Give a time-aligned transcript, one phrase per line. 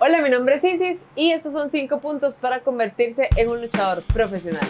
[0.00, 4.04] Hola, mi nombre es Isis y estos son 5 puntos para convertirse en un luchador
[4.04, 4.62] profesional.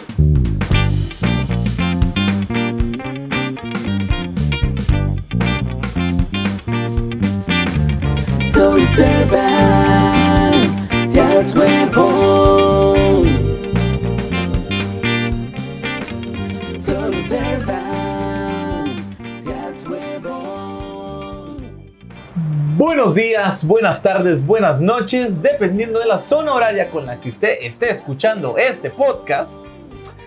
[23.65, 28.57] Buenas tardes, buenas noches, dependiendo de la zona horaria con la que usted esté escuchando
[28.57, 29.67] este podcast.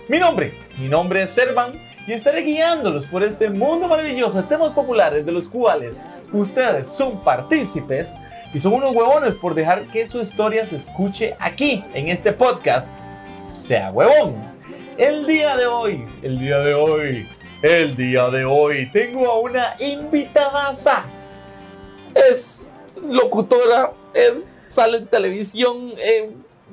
[0.08, 1.74] Mi nombre, mi nombre es Servan
[2.06, 5.98] y estaré guiándolos por este mundo maravilloso de temas populares de los cuales
[6.32, 8.16] ustedes son partícipes
[8.52, 12.94] y son unos huevones por dejar que su historia se escuche aquí en este podcast.
[13.36, 14.34] Sea huevón.
[14.98, 17.28] El día de hoy, el día de hoy,
[17.62, 21.04] el día de hoy tengo a una invitadaza
[22.14, 22.68] es
[23.02, 26.30] locutora, es, sale en televisión, eh,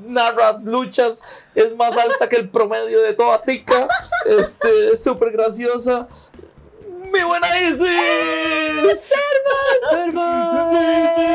[0.07, 1.23] narra luchas,
[1.55, 3.87] es más alta que el promedio de toda tica,
[4.25, 6.07] este, es súper graciosa.
[7.13, 7.79] ¡Mi buena Isis!
[9.89, 10.69] ¡Serva!
[10.69, 11.25] ¡Sí,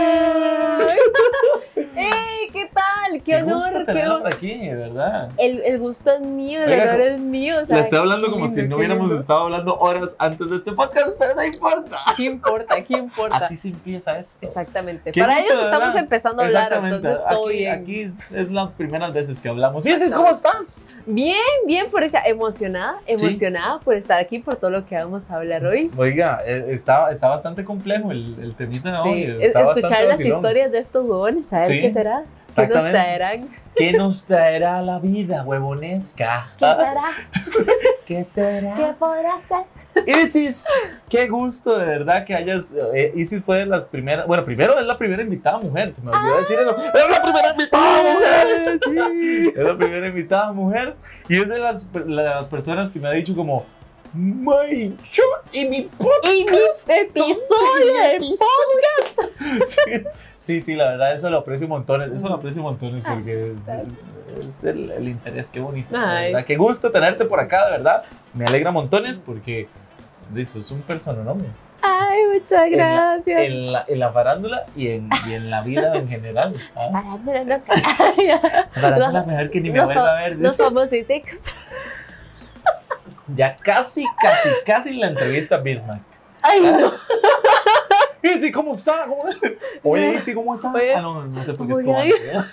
[1.97, 2.49] ¡Ey!
[2.53, 3.23] ¿Qué tal?
[3.23, 3.85] ¡Qué, honor!
[3.87, 4.27] ¡Qué honor!
[4.27, 5.31] aquí, de verdad.
[5.37, 7.57] El, el gusto es mío, el honor es mío.
[7.63, 9.21] o sea, Le estoy hablando como si no hubiéramos lindo.
[9.21, 11.99] estado hablando horas antes de este podcast, pero no importa.
[12.17, 12.81] ¿Qué importa?
[12.83, 13.37] ¿Qué importa?
[13.39, 14.47] Así se empieza esto.
[14.47, 15.11] Exactamente.
[15.13, 15.97] Qué Para ellos estamos verdad.
[15.99, 17.73] empezando a hablar, entonces todo aquí, bien.
[17.81, 19.85] aquí es las primeras veces que hablamos.
[19.87, 20.97] Isis, ¿cómo estás?
[21.07, 21.37] Bien,
[21.67, 25.63] bien por esa emocionada, emocionada por estar aquí, por todo lo que vamos a hablar
[25.67, 25.91] hoy.
[25.97, 29.25] Oiga, eh, está, está bastante complejo el, el temita de hoy.
[29.25, 30.39] Sí, escuchar las vacilón.
[30.39, 32.23] historias de estos huevones, saber Sí, qué será,
[32.55, 33.49] qué nos traerán.
[33.77, 36.47] ¿Qué nos traerá la vida, huevonesca?
[36.59, 37.03] ¿Qué será?
[38.07, 38.75] ¿Qué será?
[38.77, 39.65] ¿Qué podrá ser?
[40.07, 40.67] Isis,
[41.09, 42.73] qué gusto de verdad que hayas.
[42.95, 44.27] eh, Isis fue de las primeras.
[44.27, 46.75] Bueno, primero es la primera invitada mujer, se me olvidó decir eso.
[46.77, 48.81] Es la primera invitada mujer.
[48.85, 49.53] Sí.
[49.57, 50.97] Es la primera invitada mujer.
[51.29, 53.67] Y es de las, de las personas que me ha dicho como.
[54.15, 56.27] My, yo y mi podcast.
[56.27, 56.57] Y mi
[56.97, 58.23] episodio del
[59.67, 60.05] Sí,
[60.41, 62.11] sí, sí, la verdad, eso lo aprecio montones.
[62.13, 63.53] Eso lo aprecio montones porque
[64.39, 65.51] es, es el, el interés.
[65.51, 65.89] Qué bonito.
[65.93, 66.45] verdad.
[66.45, 68.05] Qué gusto tenerte por acá, de verdad.
[68.35, 69.69] Me alegra montones porque
[70.31, 71.25] de eso es un personaje
[71.83, 73.41] Ay, muchas En la- gracias.
[73.43, 76.55] en la, en la farándula y en, y en la vida en general.
[76.77, 76.89] ¿ah?
[76.93, 77.61] Parándole, no,
[78.81, 80.37] Farándula mejor que ni me los- vuelva a ver.
[80.37, 80.57] Los
[80.91, 81.25] dice.
[83.29, 86.03] Ya casi, casi, casi la entrevista a Bismarck.
[86.43, 86.93] Ay, no.
[88.23, 89.05] Isi, ¿cómo está?
[89.07, 89.25] ¿Cómo-
[89.83, 90.73] Oye, Isi, ¿cómo está?
[90.73, 90.95] Oye.
[90.95, 91.99] Ah, no, no sé por qué es como.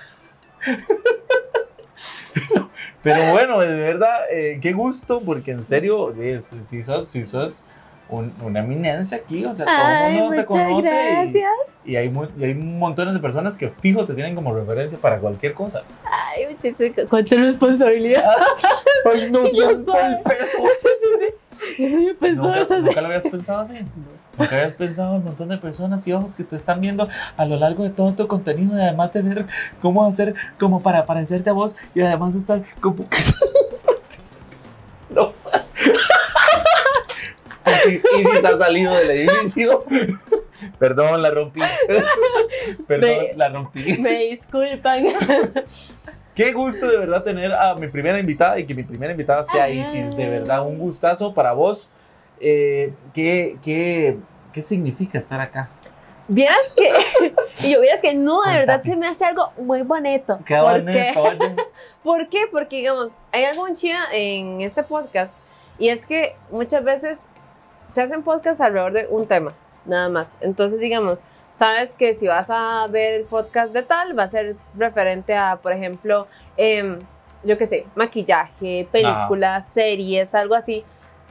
[3.03, 7.63] Pero bueno, de verdad, eh, qué gusto, porque en serio, es- si sos, si sos
[8.09, 10.87] un- una eminencia aquí, o sea, todo el mundo te conoce.
[10.89, 11.51] y- gracias.
[11.83, 15.53] Y, hay, y hay montones de personas que fijo te tienen como referencia para cualquier
[15.55, 15.81] cosa.
[16.03, 18.23] Ay, muchísimas cuánta responsabilidad.
[19.13, 20.57] Ay, no siento el peso.
[21.77, 22.83] Yo ¿Nunca, eso así.
[22.83, 23.75] nunca lo habías pensado así?
[24.37, 27.57] ¿Nunca habías pensado un montón de personas y ojos que te están viendo a lo
[27.57, 29.45] largo de todo tu contenido y además de ver
[29.81, 33.05] cómo hacer como para parecerte a vos y además estar como...
[35.09, 35.33] no.
[37.87, 39.83] Y si se ha salido del edificio.
[40.79, 41.61] Perdón, la rompí.
[42.87, 43.97] Perdón, Me- la rompí.
[43.99, 45.05] Me disculpan.
[46.41, 49.65] Qué gusto de verdad tener a mi primera invitada y que mi primera invitada sea
[49.65, 49.81] Ay.
[49.81, 50.15] Isis.
[50.15, 51.91] De verdad, un gustazo para vos.
[52.39, 54.17] Eh, ¿qué, qué,
[54.51, 55.69] qué significa estar acá?
[56.27, 56.89] Vieras que.
[57.63, 60.39] Y yo vieras que no, de verdad se me hace algo muy bonito.
[60.45, 61.13] Qué ¿Por bonito, qué?
[62.03, 62.39] ¿Por qué?
[62.51, 65.31] Porque, digamos, hay algo en China en este podcast
[65.77, 67.27] y es que muchas veces
[67.91, 69.53] se hacen podcasts alrededor de un tema,
[69.85, 70.29] nada más.
[70.39, 71.23] Entonces, digamos,
[71.53, 75.57] sabes que si vas a ver el podcast de tal, va a ser referente a,
[75.61, 76.99] por ejemplo, em,
[77.43, 80.83] yo qué sé, maquillaje, películas, series, algo así.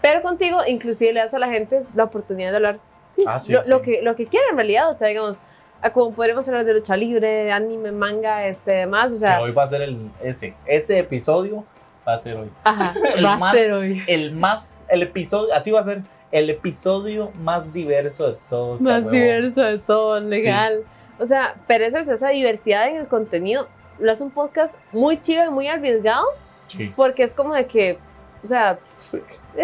[0.03, 2.79] Pero contigo, inclusive le das a la gente la oportunidad de hablar
[3.17, 3.69] sí, Ah, sí, lo, sí.
[3.71, 4.91] lo que, lo que quiera en realidad.
[4.91, 5.41] O sea, digamos,
[5.83, 9.13] a como podríamos hablar de lucha libre, de anime, manga, este, demás.
[9.13, 10.55] O sea, Que hoy va a ser el, ese.
[10.67, 11.65] Ese episodio
[12.09, 12.51] va a ser hoy.
[12.65, 14.03] Ajá, El va a más- ser hoy.
[14.07, 16.01] El más, el episodio, así va a ser
[16.33, 18.81] el episodio más diverso de todos.
[18.81, 19.11] Más huevo.
[19.11, 20.85] diverso de todo, legal.
[21.19, 23.69] O sea, pero es eso, esa diversidad en el contenido
[23.99, 26.25] lo hace un podcast muy chido y muy arriesgado
[26.69, 26.93] Sí.
[26.97, 27.99] porque es como de que,
[28.43, 28.79] o sea,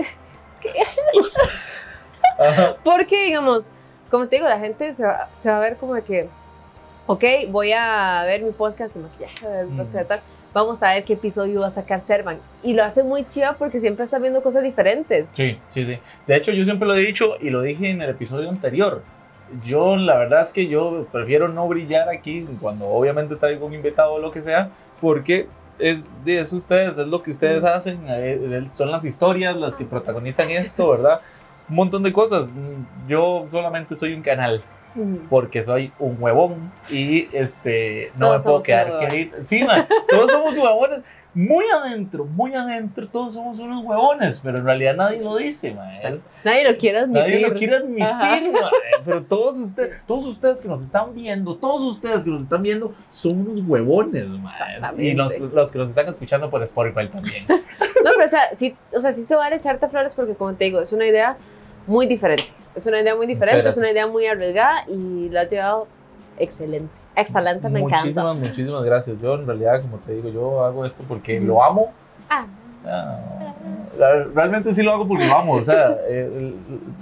[2.38, 2.76] Ajá.
[2.84, 3.70] porque digamos,
[4.10, 6.28] como te digo, la gente se va, se va a ver como de que,
[7.06, 9.76] ok, voy a ver mi podcast de maquillaje, mi Mm.
[9.76, 10.20] podcast de tal,
[10.56, 12.38] vamos a ver qué episodio va a sacar Servan.
[12.62, 15.26] Y lo hace muy chido porque siempre está viendo cosas diferentes.
[15.35, 15.99] Sí, sí, sí.
[16.26, 19.03] De hecho, yo siempre lo he dicho y lo dije en el episodio anterior.
[19.64, 24.14] yo la verdad es que yo prefiero no brillar aquí cuando obviamente traigo un invitado
[24.14, 24.70] o lo que sea,
[25.00, 25.47] porque
[25.79, 29.76] es de eso ustedes, es lo que ustedes hacen, eh, eh, son las historias las
[29.76, 31.20] que protagonizan esto, ¿verdad?
[31.69, 32.49] Un montón de cosas.
[33.06, 34.64] Yo solamente soy un canal.
[35.28, 39.37] Porque soy un huevón y este no Todos me puedo quedar quedito.
[39.44, 41.00] Sí, man, todos somos huevones.
[41.34, 45.90] Muy adentro, muy adentro, todos somos unos huevones, pero en realidad nadie lo dice, man.
[46.02, 47.22] Es- Nadie lo quiere admitir.
[47.22, 48.52] Nadie lo quiere admitir,
[49.04, 52.94] pero todos ustedes, todos ustedes que nos están viendo, todos ustedes que nos están viendo,
[53.10, 54.25] son unos huevones.
[54.96, 57.44] Y los, los que nos están escuchando por Spotify también.
[58.04, 60.66] No, pero o sea, sí, o sea, sí se vale echarte flores porque, como te
[60.66, 61.37] digo, es una idea
[61.88, 62.44] muy diferente.
[62.76, 65.87] Es una idea muy diferente, es una idea muy arriesgada y la has llevado
[66.38, 66.93] excelente.
[67.17, 68.02] Excelente, me encanta.
[68.02, 69.17] muchísimas, muchísimas gracias.
[69.23, 71.90] Yo en realidad, como te digo, yo hago esto porque lo amo.
[72.28, 72.46] Ah,
[72.88, 73.19] Ah,
[74.34, 75.55] Realmente sí lo hago porque lo amo.
[75.55, 76.52] O sea, eh,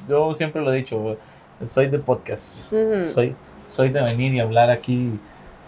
[0.08, 1.16] yo siempre lo he dicho,
[1.62, 2.72] soy de podcast.
[3.02, 3.34] Soy,
[3.66, 5.10] soy de venir y hablar aquí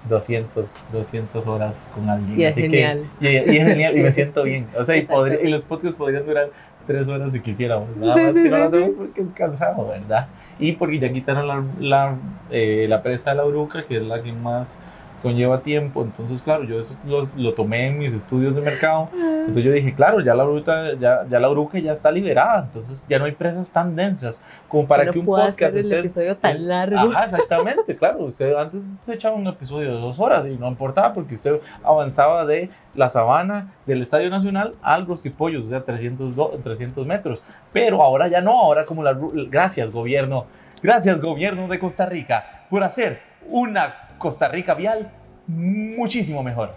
[0.08, 2.40] 200, 200 horas con alguien.
[2.40, 3.04] Y es Así que- genial.
[3.20, 4.66] y, y es genial y me siento bien.
[4.78, 6.50] O sea, y, podría- y los podcasts podrían durar
[6.86, 7.88] tres horas si quisiéramos.
[7.96, 8.96] Nada Sí, más sí, que no sí, lo hacemos sí.
[8.98, 10.28] porque es cansado, ¿verdad?
[10.58, 12.16] Y porque ya quitaron la, la,
[12.50, 14.80] eh, la presa de la Uruca, que es la que más
[15.22, 16.02] conlleva tiempo.
[16.02, 19.08] Entonces, claro, yo eso lo, lo tomé en mis estudios de mercado.
[19.14, 22.64] Entonces yo dije, claro, ya la, Uruca, ya, ya la Uruca ya está liberada.
[22.64, 25.98] Entonces ya no hay presas tan densas como para que un podcast hacer el esté
[26.00, 26.96] episodio tan largo.
[26.98, 28.24] Ajá, exactamente, claro.
[28.24, 32.44] Usted antes se echaba un episodio de dos horas y no importaba porque usted avanzaba
[32.46, 37.42] de la sabana del Estadio Nacional al Rostipollos, o sea, 300, do- 300 metros.
[37.72, 39.16] Pero ahora ya no, ahora como la...
[39.50, 40.46] Gracias, gobierno.
[40.82, 45.10] Gracias, gobierno de Costa Rica, por hacer una Costa Rica vial
[45.46, 46.74] muchísimo mejor.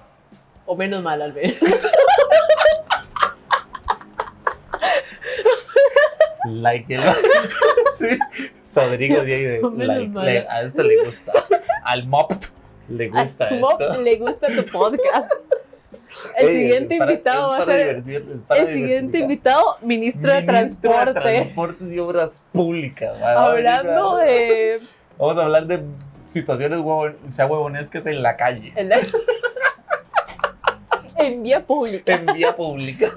[0.65, 1.55] O menos mal, al ver.
[6.45, 7.01] Like el...
[7.97, 8.17] sí.
[8.75, 11.33] Rodrigo de de like, le- a esto le gusta.
[11.83, 12.45] Al Mopt
[12.87, 14.01] le gusta A Bob esto.
[14.01, 15.31] le gusta tu podcast.
[16.37, 17.87] El Ey, siguiente para- invitado va a ser.
[18.49, 21.13] El siguiente invitado, ministro, de Transporte.
[21.19, 23.17] Transportes y Obras Públicas.
[23.23, 24.79] hablando de.
[25.17, 25.81] Vamos a hablar de
[26.29, 28.91] situaciones huevon, sea huevonescas en la calle, el-
[31.17, 32.13] en vía pública.
[32.13, 33.07] en vía pública.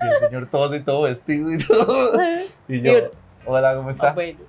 [0.00, 2.12] Y el señor todo y todo vestido y todo.
[2.68, 2.92] Y yo,
[3.46, 4.12] hola, ¿cómo está?
[4.12, 4.40] bueno,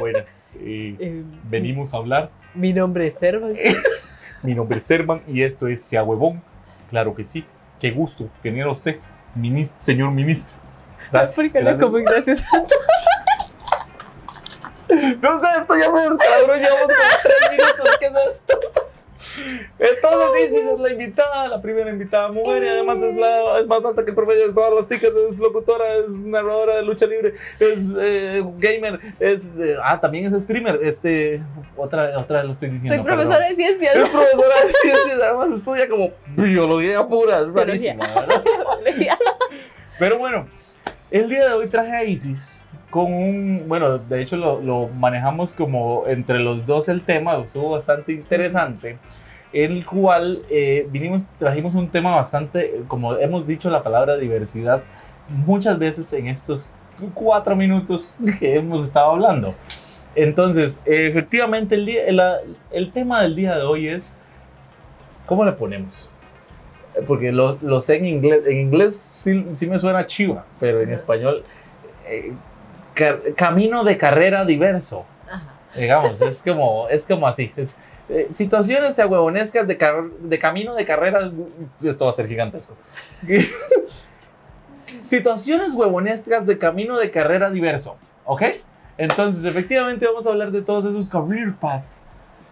[0.00, 0.56] Buenas.
[0.60, 2.30] eh, eh, venimos a hablar.
[2.54, 3.54] Mi nombre es Servan.
[4.42, 6.42] Mi nombre es Servan y esto es Sea Huevón.
[6.90, 7.44] Claro que sí.
[7.80, 8.98] Qué gusto tener a usted,
[9.64, 10.56] señor ministro.
[11.12, 11.38] Gracias.
[11.38, 11.90] Explícale gracias.
[11.90, 12.42] cómo gracias.
[15.20, 18.60] No sé, esto ya se descalabró, llevamos como tres minutos, ¿qué es esto?
[19.78, 23.84] Entonces Isis es la invitada, la primera invitada mujer y además es, la, es más
[23.84, 27.34] alta que el promedio de todas las ticas, es locutora, es narradora de lucha libre,
[27.58, 29.50] es eh, gamer, es...
[29.58, 31.42] eh, ah, también es streamer, este...
[31.76, 33.56] Otra, otra lo estoy diciendo, Soy profesora perdón.
[33.56, 33.96] de ciencias.
[33.96, 38.42] Es profesora de ciencias, además estudia como biología pura, es rarísima, ¿verdad?
[39.98, 40.48] Pero bueno,
[41.10, 45.52] el día de hoy traje a Isis con un, bueno, de hecho lo, lo manejamos
[45.52, 48.98] como entre los dos el tema, estuvo bastante interesante,
[49.52, 54.82] el cual eh, vinimos, trajimos un tema bastante, como hemos dicho la palabra diversidad
[55.28, 56.70] muchas veces en estos
[57.14, 59.54] cuatro minutos que hemos estado hablando.
[60.14, 62.20] Entonces, efectivamente, el, día, el,
[62.70, 64.16] el tema del día de hoy es,
[65.26, 66.10] ¿cómo le ponemos?
[67.06, 68.42] Porque lo, lo sé en inglés.
[68.46, 71.44] En inglés sí, sí me suena chiva, pero en español,
[72.08, 72.32] eh,
[73.36, 75.04] camino de carrera diverso.
[75.30, 75.52] Ajá.
[75.74, 77.52] Digamos, es como, es como así.
[77.56, 81.30] Es, eh, situaciones huevonescas de, car- de camino de carrera.
[81.82, 82.74] Esto va a ser gigantesco.
[85.00, 87.96] situaciones huevonescas de camino de carrera diverso.
[88.24, 88.42] ¿Ok?
[88.98, 91.84] Entonces, efectivamente, vamos a hablar de todos esos career paths.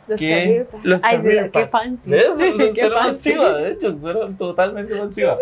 [0.06, 0.28] Los ¿Qué?
[0.28, 0.84] career paths.
[0.84, 2.10] Los Ay, sí, career qué fancy.
[2.10, 2.26] ¿Ves?
[2.74, 3.30] Qué fancy.
[3.30, 5.38] chiva, de hecho, suena totalmente más chiva.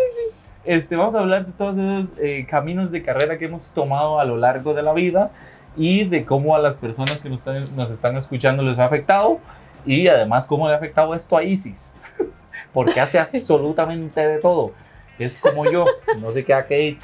[0.65, 4.25] Este, vamos a hablar de todos esos eh, caminos de carrera que hemos tomado a
[4.25, 5.31] lo largo de la vida
[5.75, 9.39] y de cómo a las personas que nos están, nos están escuchando les ha afectado
[9.85, 11.93] y además cómo le ha afectado esto a Isis.
[12.73, 14.71] Porque hace absolutamente de todo.
[15.19, 15.85] Es como yo,
[16.19, 16.97] no se queda Kate.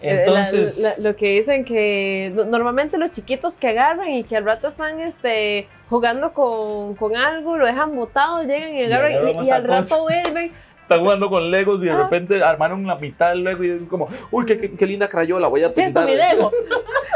[0.00, 4.24] Eh, la- Entonces, la- lo que dicen que no- normalmente los chiquitos que agarran y
[4.24, 8.84] que al rato están este, jugando con, con algo, lo dejan botado, llegan y Y
[8.84, 10.52] agarran y, y otra al rato vuelven.
[10.84, 12.02] Están jugando con Legos y de Ah.
[12.04, 15.48] repente armaron la mitad del Lego y es como, uy, qué, qué- qué linda crayola,
[15.48, 16.06] voy a pintar.
[16.06, 16.50] mi Lego.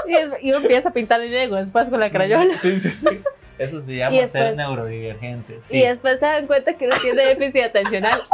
[0.09, 2.59] Y, es- y uno empieza a pintar el Lego después con la crayola.
[2.63, 3.21] Sí, sí, sí.
[3.59, 5.59] Eso se llama después- ser neurodivergente.
[5.63, 5.79] Sí.
[5.79, 8.19] Y después se dan cuenta que uno tiene déficit atencional.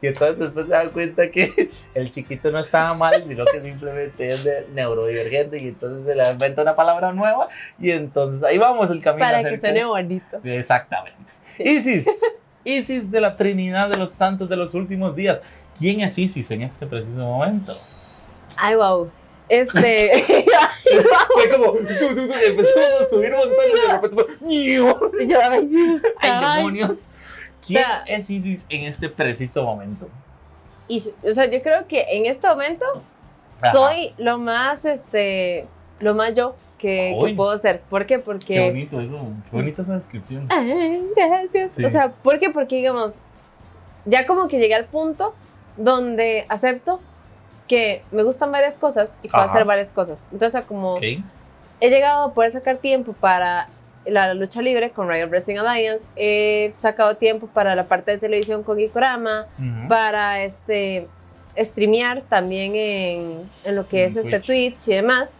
[0.00, 4.28] Y entonces después se dan cuenta que el chiquito no estaba mal, sino que simplemente
[4.28, 8.88] es de neurodivergente y entonces se le inventa una palabra nueva y entonces ahí vamos
[8.90, 9.26] el camino.
[9.26, 10.38] Para a que suene bonito.
[10.44, 11.18] Exactamente.
[11.56, 11.62] Sí.
[11.64, 12.08] Isis,
[12.66, 15.40] Isis de la Trinidad de los Santos de los últimos días.
[15.78, 17.72] ¿Quién es Isis en este preciso momento?
[18.56, 19.10] Ay, wow.
[19.48, 20.24] Este.
[21.34, 25.26] Fue como, tú, tú, tú, empezó a subir montañas y de repente.
[25.26, 25.70] Yo, ay,
[26.20, 26.56] ¡Ay, ay.
[26.56, 27.06] demonios!
[27.64, 30.08] ¿Quién sea- es Isis en este preciso momento?
[30.88, 32.84] Y, o sea, yo creo que en este momento
[33.60, 33.72] Ajá.
[33.72, 35.66] soy lo más, este,
[36.00, 37.80] lo más yo que, puedo ser.
[37.88, 38.16] ¿Por qué?
[38.16, 38.66] Qué Porque...
[38.66, 39.18] bonito eso,
[39.50, 40.46] qué bonita esa descripción.
[40.50, 41.74] Ay, gracias.
[41.74, 41.84] Sí.
[41.84, 42.50] O sea, ¿por qué?
[42.50, 43.22] Porque, digamos,
[44.04, 45.34] ya como que llegué al punto
[45.76, 47.00] donde acepto
[47.66, 49.52] que me gustan varias cosas y puedo Ajá.
[49.52, 50.26] hacer varias cosas.
[50.32, 51.02] Entonces, como Ok.
[51.02, 53.68] he llegado a poder sacar tiempo para
[54.04, 58.62] la lucha libre con Riot Wrestling Alliance, he sacado tiempo para la parte de televisión
[58.62, 59.46] con Gikorama,
[59.88, 61.08] para este
[61.58, 64.38] streamear también en, en lo que En es este.
[64.40, 65.38] Twitch y demás.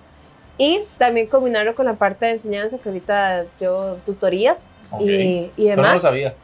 [0.59, 5.03] Y también combinarlo con la parte de enseñanza, que ahorita yo tutorías Ok.
[5.03, 6.03] y, y Eso no lo demás.
[6.03, 6.29] sabía.
[6.29, 6.37] Eso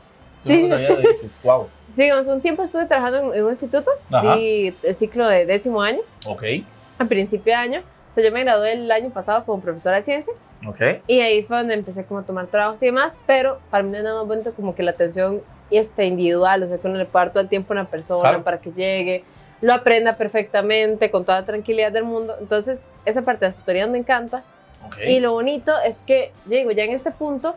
[0.45, 0.57] Sí.
[0.57, 1.41] no lo sabía de Isis.
[1.43, 1.69] Wow.
[1.97, 4.37] Sí, un tiempo estuve trabajando en, en un instituto, Ajá.
[4.39, 6.43] y el ciclo de décimo año, Ok.
[6.99, 7.81] a principio de año.
[8.11, 10.81] O sea, yo me gradué el año pasado como profesora de ciencias Ok.
[11.07, 13.97] y ahí fue donde empecé como a tomar trabajos y demás, pero para mí no
[13.99, 15.41] es nada más bonito como que la atención
[15.71, 18.43] este, individual, o sea, que uno le todo el tiempo a una persona Claro.
[18.45, 19.25] para que llegue,
[19.63, 22.37] lo aprenda perfectamente, con toda la tranquilidad del mundo.
[22.41, 24.43] Entonces, esa parte de las tutorías me encanta.
[24.85, 24.97] Ok.
[25.07, 27.55] Y lo bonito es que, yo digo, ya en este punto,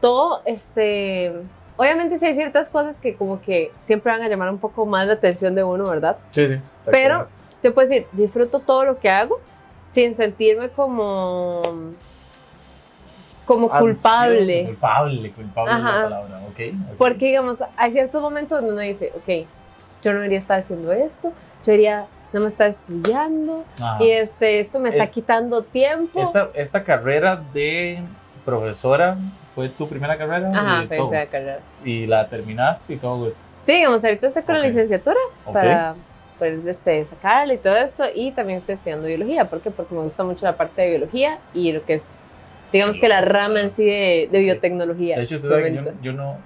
[0.00, 1.32] todo, este,
[1.76, 5.06] obviamente sí hay ciertas cosas que como que siempre van a llamar un poco más
[5.06, 6.16] la atención de uno, ¿verdad?
[6.32, 6.58] Sí, sí.
[6.90, 7.26] Pero
[7.60, 9.38] te puedo decir, disfruto todo lo que hago
[9.90, 11.60] sin sentirme como,
[13.44, 14.64] como Ansioso, culpable.
[14.64, 16.02] Culpable, culpable es la Ajá.
[16.04, 16.40] palabra.
[16.48, 16.60] Ok.
[16.90, 16.96] ok.
[16.96, 19.46] Porque, digamos, hay ciertos momentos donde uno dice, ok,
[20.02, 24.02] yo no debería estar haciendo esto, yo debería no me estar estudiando, Ajá.
[24.04, 26.20] y este, esto me está Eh, quitando tiempo.
[26.22, 28.00] Esta, esta carrera de
[28.44, 29.16] profesora
[29.54, 31.12] fue tu primera carrera Ajá, fue todo.
[31.12, 31.60] la carrera.
[31.84, 33.32] y la terminaste y todo good.
[33.62, 34.62] Sí, digamos, ahorita estoy con Ok.
[34.62, 35.52] la licenciatura Ok.
[35.54, 35.94] para
[36.38, 39.46] poder este, sacarla y todo esto, y también estoy estudiando biología.
[39.46, 39.70] ¿Por qué?
[39.70, 42.26] Porque me gusta mucho la parte de biología y lo que es,
[42.72, 45.16] digamos que la rama en sí de, de biotecnología.
[45.16, 46.36] De hecho, que yo, yo no.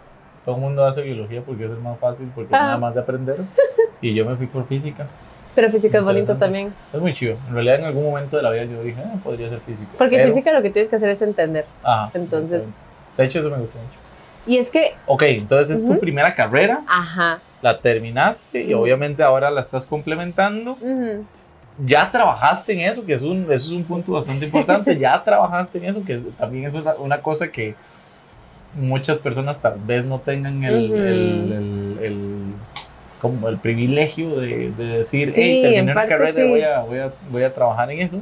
[0.44, 2.64] Todo el mundo hace biología porque es el más fácil, porque es Ajá.
[2.66, 3.36] nada más de aprender.
[4.00, 5.06] Y yo me fui por física.
[5.54, 6.72] Pero física es bonito también.
[6.92, 7.36] Es muy chido.
[7.48, 9.90] En realidad, en algún momento de la vida yo dije, ah, podría ser físico.
[9.98, 11.66] Porque Pero- física lo que tienes que hacer es entender.
[11.82, 12.10] Ajá.
[12.14, 12.86] entonces- exactamente.
[13.16, 13.98] De hecho, eso me gustó mucho.
[14.46, 16.00] Y es que, Ok, entonces es tu Ujú.
[16.00, 20.78] primera carrera, ajá, la terminaste y obviamente ahora la estás complementando.
[20.80, 21.24] ujú,
[21.84, 24.96] Ya trabajaste en eso, que es un, eso es un punto bastante importante.
[24.98, 27.74] ya trabajaste en eso, que es- también es una, una cosa que
[28.74, 30.94] muchas personas tal vez no tengan el, Ujú.
[30.96, 32.54] el, el- el-
[33.20, 36.48] como el privilegio de, de decir, Sí, hey, terminé una carrera, sí.
[36.48, 38.16] voy, a, voy, a, voy a trabajar en eso.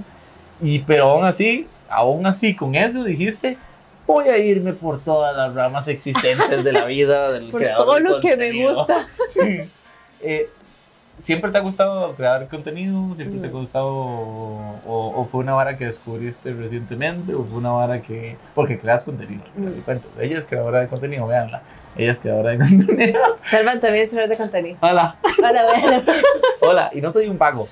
[0.61, 3.57] Y pero aún así, aún así con eso dijiste,
[4.09, 8.01] voy a irme por todas las ramas existentes de la vida del por creador todo
[8.01, 8.75] lo que me contenido".
[8.75, 9.09] gusta.
[9.29, 9.61] Sí.
[10.21, 10.49] Eh,
[11.19, 13.15] ¿Siempre te ha gustado crear contenido?
[13.17, 17.35] ¿Siempre te ha gustado o, o fue una vara que descubriste recientemente?
[17.35, 18.37] ¿O fue una vara que...
[18.55, 19.81] Porque creas contenido, Mm.
[19.85, 20.11] cuentas.
[20.21, 21.63] Ella es creadora de contenido, véanla.
[21.97, 23.21] Ella es creadora de contenido.
[23.51, 24.79] Salvan también es de contenido.
[24.81, 25.17] Hola.
[25.39, 26.03] Hola, hola.
[26.61, 27.69] Hola, y no soy un vago.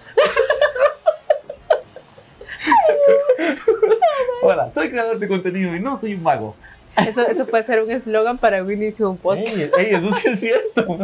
[4.43, 6.55] Hola, soy creador de contenido y no soy un vago.
[6.97, 9.47] Eso, eso puede ser un eslogan para un inicio de un podcast.
[9.49, 10.99] Ey, ey, eso sí es cierto.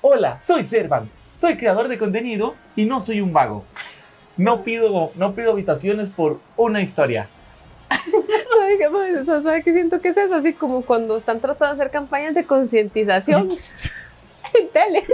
[0.00, 1.08] Hola, soy Servan.
[1.36, 3.64] Soy creador de contenido y no soy un vago.
[4.36, 7.28] No pido, no pido habitaciones por una historia.
[7.88, 10.34] ¿Sabe qué, pues, o sea, ¿sabe qué siento que es eso?
[10.34, 13.48] Así como cuando están tratando de hacer campañas de concientización
[14.54, 15.04] en tele.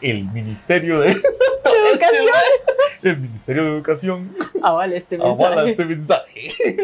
[0.00, 2.26] El Ministerio de, Educación.
[3.02, 5.70] el Ministerio de Educación Avala este avala mensaje.
[5.70, 6.76] este mensaje.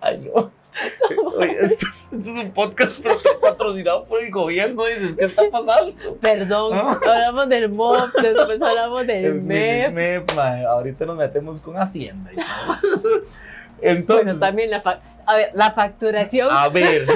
[0.00, 0.52] Ay, no.
[1.36, 4.84] Oye, esto, es, esto es un podcast pero patrocinado por el gobierno.
[4.86, 5.94] Dices, ¿qué está pasando?
[6.20, 6.98] Perdón, Ah.
[7.06, 9.92] hablamos del MOP, después hablamos del El MEP.
[9.92, 12.30] MEP, mae, ahorita nos metemos con Hacienda.
[12.32, 12.36] y.
[13.82, 16.48] Entonces, Bueno, también la, fa- a ver, la facturación.
[16.50, 17.06] a ver,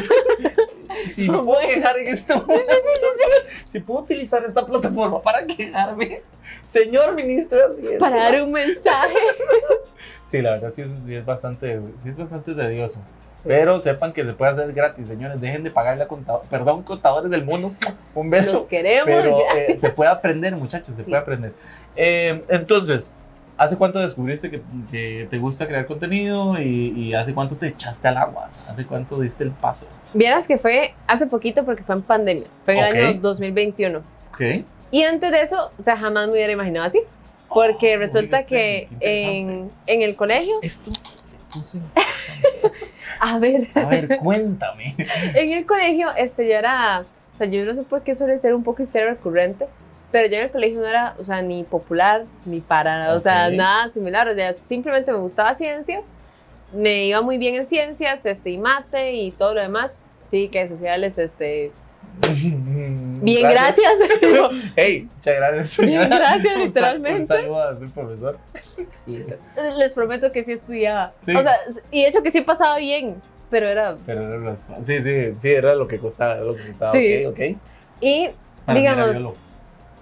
[1.11, 2.73] si me puedo quejar en este momento,
[3.69, 6.23] si puedo utilizar esta plataforma para quejarme,
[6.69, 7.99] señor ministro de Hacienda.
[7.99, 9.15] para dar un mensaje.
[10.25, 13.01] Sí, la verdad sí es, sí es bastante, sí es bastante tedioso.
[13.49, 15.41] Pero sepan que se puede hacer gratis, señores.
[15.41, 16.49] Dejen de pagarle a contadores.
[16.49, 17.73] Perdón, contadores del mundo.
[18.15, 18.69] Un Los beso.
[18.69, 19.07] queremos.
[19.07, 21.09] Pero eh, se puede aprender, muchachos, se Sí.
[21.11, 21.53] puede aprender.
[21.97, 23.11] Eh, entonces,
[23.61, 28.07] ¿Hace cuánto descubriste que, que te gusta crear contenido y, y hace cuánto te echaste
[28.07, 28.49] al agua?
[28.53, 29.89] ¿Hace cuánto diste el paso?
[30.15, 33.09] Vieras que fue hace poquito porque fue en pandemia, fue en el Ok.
[33.11, 33.99] año 2021.
[34.33, 34.41] Ok.
[34.93, 37.01] Y antes de eso, o sea, jamás me hubiera imaginado así.
[37.49, 42.73] Porque Oh, resulta que en, en el colegio, Esto se puso interesante.
[43.21, 44.95] a ver, A ver, cuéntame.
[45.35, 48.55] en el colegio, este, yo era, o sea, yo no sé por qué suele ser
[48.55, 49.67] un poco historia recurrente,
[50.11, 53.51] pero yo en el colegio no era, o sea, ni popular, ni para, o sea,
[53.51, 56.05] nada similar, o sea, simplemente me gustaba ciencias,
[56.73, 59.93] me iba muy bien en ciencias, este, y mate y todo lo demás,
[60.31, 61.73] sí, que sociales, este,
[63.31, 63.93] bien, gracias.
[64.77, 65.79] Hey, muchas gracias.
[65.87, 66.19] Bien, señora.
[66.19, 67.21] gracias, Un sal- literalmente.
[67.21, 68.39] Un saludo a su profesor.
[69.79, 71.35] Les prometo que sí estudiaba, Sí.
[71.35, 71.57] o sea,
[71.91, 73.17] y de hecho que sí pasaba bien,
[73.51, 76.69] pero era, Pero era las- sí, sí, sí, era lo que costaba, era lo que
[76.69, 76.93] costaba.
[76.93, 77.25] Sí.
[77.27, 77.41] Ok, ok.
[78.01, 78.29] y,
[78.67, 79.35] Para era digamos, violo.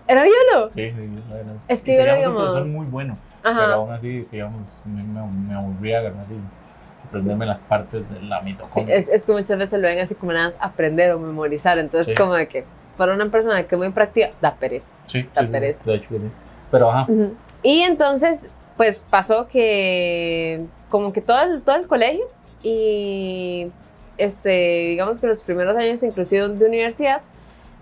[0.08, 0.70] ¿era violo?
[0.70, 1.54] Sí, sí, la verdad.
[1.68, 3.18] Es que yo era, teníamos un digamos- profesor muy bueno.
[3.42, 3.72] Pero Ajá.
[3.74, 8.96] aún así, digamos, me, me, me aburría ganar y aprenderme las partes de la mitocondria.
[8.96, 12.20] Es, es que muchas veces lo ven así como nada aprender o memorizar, entonces Sí.
[12.20, 12.64] como de que
[12.96, 14.92] para una persona que es muy práctica, da pereza.
[15.06, 15.82] sí, la sí, sí, pereza.
[15.84, 16.16] de hecho sí.
[16.70, 17.10] Pero ajá.
[17.10, 17.34] Ujú.
[17.62, 22.24] Y entonces, pues pasó que como que todo el, todo el colegio
[22.62, 23.68] y
[24.18, 27.20] este, digamos que los primeros años inclusive de universidad,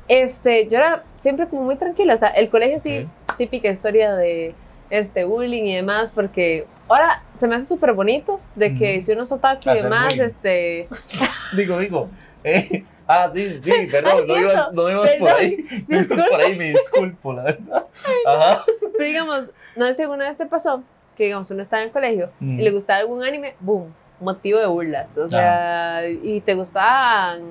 [0.09, 3.06] este, yo era siempre como muy tranquila, o sea, el colegio sí,
[3.38, 4.54] típica historia de
[4.90, 9.06] este bullying y demás, porque ahora se me hace súper bonito de que Ujú.
[9.06, 10.88] si uno es otaku y demás, este,
[11.56, 12.09] Digo, digo.
[12.44, 14.52] eh, ah, sí, sí, perdón, Ah, no cierto.
[14.52, 15.40] ibas, no ibas por Perdón.
[15.40, 15.84] ahí.
[15.88, 17.87] No ibas por ahí, me disculpo, la verdad.
[18.26, 18.64] Ajá.
[18.92, 20.82] pero digamos, no sé si alguna vez te pasó
[21.16, 22.58] que digamos uno estaba en el colegio Mm.
[22.61, 27.42] y le gustaba algún anime, boom, motivo de burlas, o sea, y te gustaban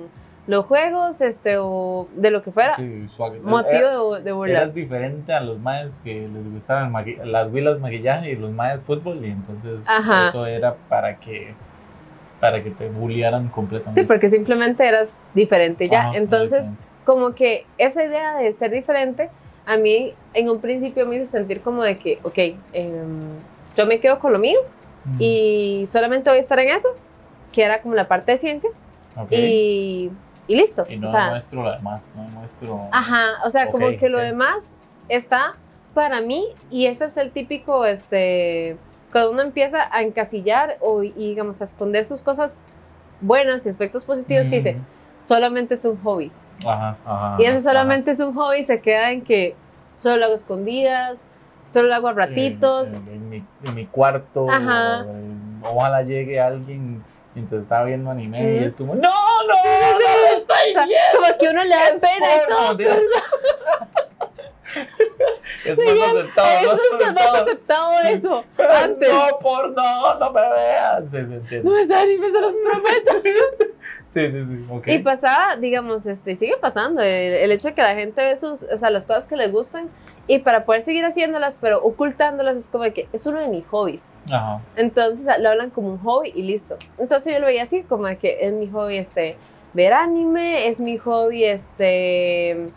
[0.46, 3.40] los juegos, este, o de lo que fuera, Sí, suave.
[3.40, 4.74] motivo de, de Eras burlas.
[4.74, 6.92] diferente a los maes que les gustaban
[7.24, 10.26] las huilas maquillaje y los maes fútbol y entonces Ajá.
[10.28, 11.54] eso era para que
[12.44, 13.98] para que te bullearan completamente.
[14.02, 16.00] Sí, porque simplemente eras diferente ya.
[16.00, 19.30] Ajá, Entonces, como que esa idea de ser diferente,
[19.64, 22.38] a mí en un principio me hizo sentir como de que, ok,
[22.72, 23.38] em,
[23.74, 24.58] yo me quedo con lo mío
[25.06, 26.88] Mm, y solamente voy a estar en eso,
[27.50, 28.74] que era como la parte de ciencias,
[29.16, 29.32] ok.
[29.32, 30.10] y,
[30.46, 30.86] y listo.
[30.88, 32.80] Y no o sea, muestro lo demás, no muestro.
[32.92, 34.24] Ajá, o sea, como Ok, que lo ok.
[34.24, 34.76] demás
[35.08, 35.54] está
[35.94, 38.76] para mí y ese es el típico, este,
[39.14, 42.62] cuando uno empieza a encasillar o, y digamos, a esconder sus cosas
[43.20, 44.76] buenas y aspectos positivos que dice,
[45.20, 46.32] solamente es un hobby.
[46.64, 47.36] Mm, Ajá, ajá.
[47.38, 47.62] Y ese ajá.
[47.62, 49.54] solamente es un hobby, se queda en que
[49.98, 51.22] solo lo hago escondidas,
[51.64, 52.92] solo lo hago a ratitos.
[52.92, 54.50] En, en- en mi, en mi cuarto.
[54.50, 55.04] Ajá.
[55.62, 57.04] o, Ojalá llegue alguien
[57.36, 60.98] mientras estaba viendo anime y es como, no, no, no, estoy O sea, bien.
[61.14, 63.00] como que uno le da Es pena y todo.
[65.64, 67.92] Es más aceptado, Eso más es más aceptado.
[68.02, 68.08] Sí.
[68.08, 68.44] eso.
[68.84, 69.08] Antes.
[69.12, 71.04] No, por no, no me vean.
[71.04, 71.62] Sí, se entiende.
[71.62, 73.12] No es anime, se los prometo.
[74.08, 74.64] Sí, sí, sí.
[74.70, 74.86] ok.
[74.86, 78.62] Y pasaba, digamos, este, sigue pasando, el, el hecho de que la gente ve sus,
[78.62, 79.88] o sea, las cosas que les gustan
[80.26, 84.04] y para poder seguir haciéndolas, pero ocultándolas, es como que es uno de mis hobbies.
[84.30, 84.60] Ajá.
[84.76, 86.76] Entonces lo hablan como un hobby y listo.
[86.98, 89.36] Entonces yo lo veía así, como de que es mi hobby, este,
[89.74, 92.70] ver anime, es mi hobby, este,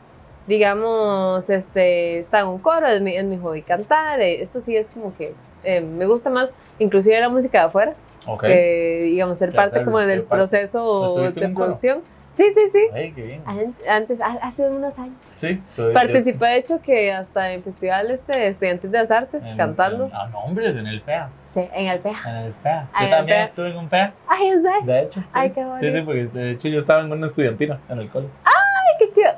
[0.48, 4.76] digamos, este, estar en un coro, es mi, es mi hobby cantar, eh, eso sí
[4.76, 5.34] es como que
[5.64, 7.94] eh, me gusta más, inclusive la música de afuera,
[8.26, 8.44] Ok.
[8.48, 10.36] eh, digamos, ser Ya parte ser- como del parte.
[10.48, 11.66] proceso ¿Estuviste en de un coro?
[11.68, 12.02] producción.
[12.36, 12.80] Sí, sí, sí.
[12.94, 13.42] Ay, qué bien.
[13.48, 15.16] An- Antes, ha- hace unos años.
[15.38, 15.60] Sí.
[15.92, 20.06] Participé, de hecho, que hasta en festival este, de estudiantes de las artes, en- cantando.
[20.06, 21.30] en- ah, no, hombre, en el FEA.
[21.48, 22.16] Sí, en el PEA.
[22.28, 22.88] En el FEA.
[22.94, 23.46] Ah, en Yo el también FEA.
[23.48, 24.14] estuve en un FEA.
[24.28, 24.82] Ay, verdad.
[24.86, 25.20] De hecho.
[25.20, 25.26] sí.
[25.34, 25.98] Ay, qué Sí, bonito.
[25.98, 28.28] sí, porque de hecho yo estaba en una estudiantina en el cole.
[28.44, 28.54] Ay,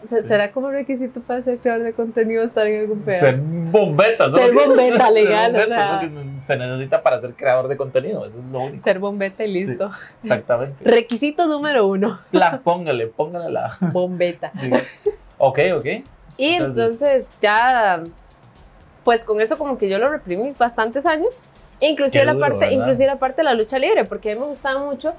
[0.03, 0.21] Sí.
[0.21, 3.19] ¿Será como requisito para ser creador de contenido estar en algún PEA?
[3.19, 4.37] Ser bombeta, ¿no?
[4.37, 5.93] Ser bombeta legal, o Ser bombeta, sea.
[5.93, 8.25] lo que se necesita para ser creador de contenido.
[8.25, 8.83] Eso es lo único.
[8.83, 9.91] Ser bombeta y listo.
[10.21, 10.83] Exactamente.
[10.83, 12.19] Requisito número uno.
[12.31, 13.71] La, póngale, póngale la.
[13.93, 14.51] Bombeta.
[14.59, 14.69] Sí.
[15.37, 15.85] Ok, ok.
[16.37, 18.01] Y Entonces- entonces ya,
[19.03, 21.45] pues con eso como que yo lo reprimí bastantes años.
[21.81, 22.71] Inclusive, Qué la duro, parte, ¿verdad?
[22.77, 25.13] inclusive la parte de la lucha libre, porque a mí me gustaba mucho,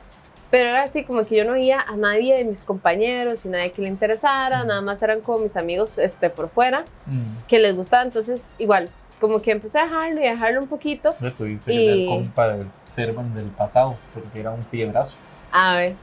[0.51, 3.73] pero era así como que yo no veía a nadie de mis compañeros y nadie
[3.73, 4.67] que le interesara, Mm.
[4.69, 7.47] nada más eran como mis amigos este, por fuera, Mm.
[7.49, 8.89] que les gustaba, entonces igual,
[9.21, 11.15] como que empecé a dejarlo y a dejarlo un poquito.
[11.21, 15.17] No tuviste Y- que ser compa de Servan del pasado, porque era un fiebrazo.
[15.53, 15.95] A ver,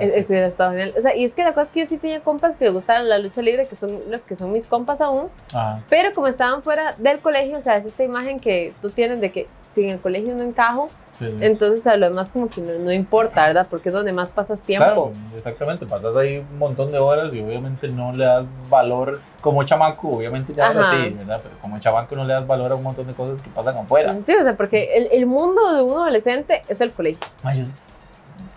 [0.00, 0.94] Es- Eso hubiera estado genial.
[0.96, 2.70] O sea, y es que la cosa es que yo sí tenía compas que le
[2.70, 5.80] gustaban la lucha libre, que son los que son mis compas aún, Ajá.
[5.88, 9.30] pero como estaban fuera del colegio, o sea, es esta imagen que tú tienes de
[9.32, 11.36] que si en el colegio no encajo, Sí, sí.
[11.44, 13.66] entonces o sea, lo demás como que no, no importa, ¿verdad?
[13.68, 14.84] Porque es donde más pasas tiempo.
[14.86, 19.62] Claro, exactamente, pasas ahí un montón de horas y obviamente no le das valor como
[19.62, 21.40] chamaco, obviamente ya ahora sí, ¿verdad?
[21.42, 24.14] Pero como chamaco no le das valor a un montón de cosas que pasan afuera.
[24.24, 27.20] Sí, o sea, porque el, el mundo de un adolescente es el colegio.
[27.42, 27.64] Ay, yo,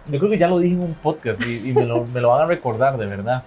[0.08, 2.30] yo creo que ya lo dije en un podcast y, y me, lo, me lo
[2.30, 3.44] van a recordar de verdad.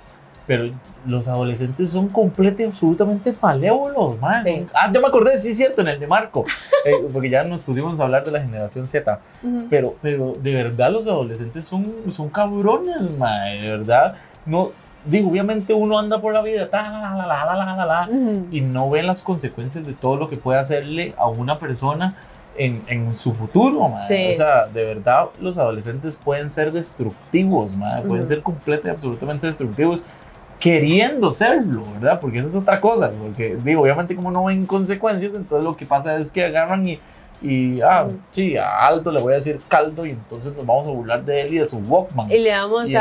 [0.47, 0.71] Pero
[1.05, 4.43] los adolescentes son completamente, absolutamente malévolos, man.
[4.43, 4.67] Sí.
[4.73, 6.47] Ah, ya me acordé, sí cierto, en el de Marco.
[6.87, 9.21] Eh, porque ya nos pusimos a hablar de la generación Z.
[9.69, 13.61] Pero, pero de verdad los adolescentes son, son cabrones, man.
[13.61, 14.15] De verdad.
[14.47, 14.71] No,
[15.05, 18.09] digo, obviamente uno anda por la vida, ta, la, la, la, la, la, la, la,
[18.09, 18.47] Ujú.
[18.51, 22.17] y no ve las consecuencias de todo lo que puede hacerle a una persona
[22.59, 23.95] en, en su futuro.
[24.07, 24.33] Sí.
[24.33, 28.03] O sea, de verdad, los adolescentes pueden ser destructivos, mae.
[28.03, 28.29] pueden Ujú.
[28.29, 30.03] ser completamente, absolutamente destructivos,
[30.59, 32.21] queriendo serlo, ¿verdad?
[32.21, 35.87] Porque esa es otra cosa, porque digo, obviamente como no ven consecuencias, entonces lo que
[35.87, 36.99] pasa es que agarran y,
[37.41, 40.91] y ah, sí, a Aldo le voy a decir caldo y entonces nos vamos a
[40.91, 42.31] burlar de él y de su Walkman.
[42.33, 43.01] Y le vamos a,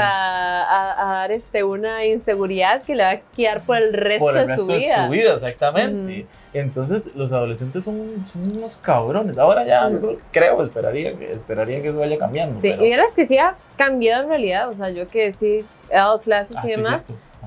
[0.64, 4.38] a- a dar este, una inseguridad que le va a quedar por el resto, por
[4.38, 5.02] el de, resto su vida.
[5.02, 6.26] de su vida, exactamente.
[6.54, 9.38] Entonces, los adolescentes son, son unos cabrones.
[9.38, 12.60] Ahora ya creo- creo, esperaría, que- esperaría que eso vaya cambiando.
[12.60, 14.70] Sí, pero- y verás que sí ha cambiado en realidad.
[14.70, 17.06] O sea, yo que sí he dado clases Ah, y sí, demás.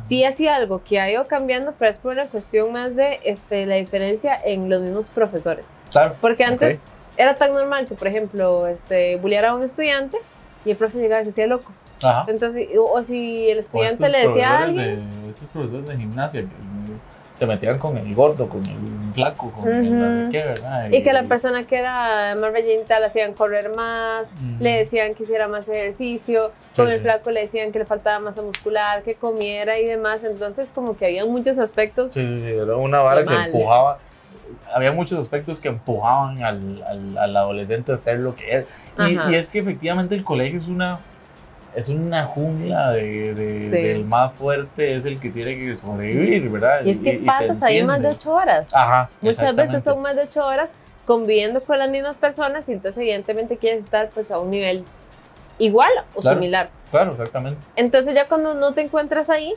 [0.08, 3.20] Sí ha sido algo que ha ido cambiando, pero es por una cuestión más de
[3.24, 5.76] este, la diferencia en los mismos profesores.
[5.90, 6.14] Claro.
[6.20, 6.84] Porque antes
[7.16, 10.18] era tan normal que, por ejemplo, este, bulleara a un estudiante
[10.64, 11.72] y el profe llegaba y se hacía loco.
[12.02, 12.24] Ajá.
[12.28, 15.22] Entonces, o, o si el O estudiante estos le decía a profesores alguien.
[15.24, 16.46] De, estos profesores de gimnasia que
[17.40, 20.30] se metían con el gordo, con el flaco, con el no sé Ujú.
[20.30, 20.90] qué, ¿verdad?
[20.90, 25.22] Y que la persona que era más rellenita le hacían correr más, le decían que
[25.22, 26.48] hiciera más ejercicio.
[26.48, 26.92] Sí, con sí.
[26.92, 30.22] el flaco le decían que le faltaba masa muscular, que comiera y demás.
[30.22, 32.12] Entonces, como que había muchos aspectos.
[32.12, 33.96] Sí, sí, sí, era una vara que empujaba.
[34.74, 38.66] Había muchos aspectos que empujaban al, al, al adolescente a ser lo que es.
[38.98, 41.00] Y es que efectivamente el colegio es una,
[41.74, 43.70] es una jungla de, de- Sí.
[43.70, 46.84] del más fuerte, es el que tiene que sobrevivir, ¿verdad?
[46.84, 48.66] Y es que pasas ahí más de ocho horas.
[48.72, 49.08] Ajá.
[49.20, 50.70] Muchas veces son más de ocho horas
[51.06, 54.84] conviviendo con las mismas personas y entonces evidentemente quieres estar pues a un nivel
[55.58, 56.36] igual o Claro.
[56.36, 56.70] similar.
[56.90, 57.60] Claro, exactamente.
[57.76, 59.54] Entonces ya cuando no te encuentras ahí,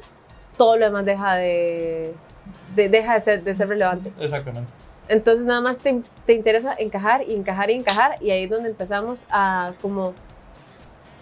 [0.58, 2.14] todo lo demás deja de,
[2.76, 4.12] de- deja de ser, de ser relevante.
[4.20, 4.72] Exactamente.
[5.08, 8.70] Entonces nada más te, te interesa encajar y encajar y encajar y ahí es donde
[8.70, 10.14] empezamos a como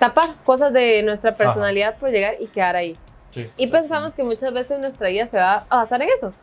[0.02, 2.98] tapar cosas de nuestra personalidad por llegar y quedar ahí.
[3.30, 6.34] Sí, Y pensamos que muchas veces nuestra vida se va a basar en eso.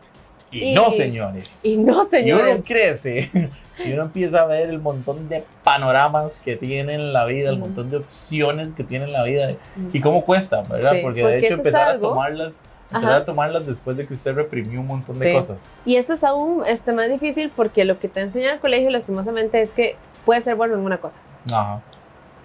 [0.52, 1.60] Y, y- no, señores.
[1.64, 2.64] Y no, Y uno señores.
[2.64, 3.28] crece
[3.84, 7.58] y uno empieza a ver el montón de panoramas que tiene en la vida, el
[7.58, 9.50] montón de opciones que tiene en la vida
[9.92, 10.92] y cómo cuesta, ¿verdad?
[10.92, 13.16] Sí, porque, porque de hecho empezar a tomarlas, empezar Ajá.
[13.16, 15.32] a tomarlas después de que usted reprimió un montón de Sí.
[15.34, 15.68] cosas.
[15.84, 19.60] Y eso es aún este, más difícil porque lo que te enseña el colegio lastimosamente
[19.60, 21.20] es que puedes ser bueno en una cosa.
[21.52, 21.82] Ajá.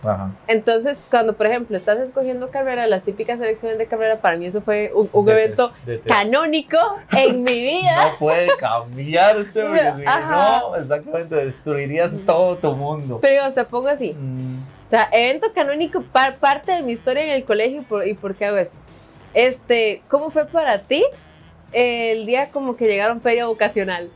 [0.06, 0.32] Ajá.
[0.48, 4.62] Entonces, cuando por ejemplo estás escogiendo carrera, las típicas elecciones de carrera, para mí eso
[4.62, 5.72] fue un, un evento
[6.08, 6.78] canónico
[7.12, 8.06] en mi vida.
[8.12, 13.20] No puede cambiarse, porque si no, exactamente, destruirías todo tu mundo.
[13.22, 14.14] Pero o sea, pongo así.
[14.14, 18.08] Mm, O sea, evento canónico, par- parte de mi historia en el colegio y por,
[18.08, 18.78] y por qué hago eso.
[19.34, 21.04] Este, ¿cómo fue para ti
[21.72, 24.10] el día como que llegaron feria vocacional?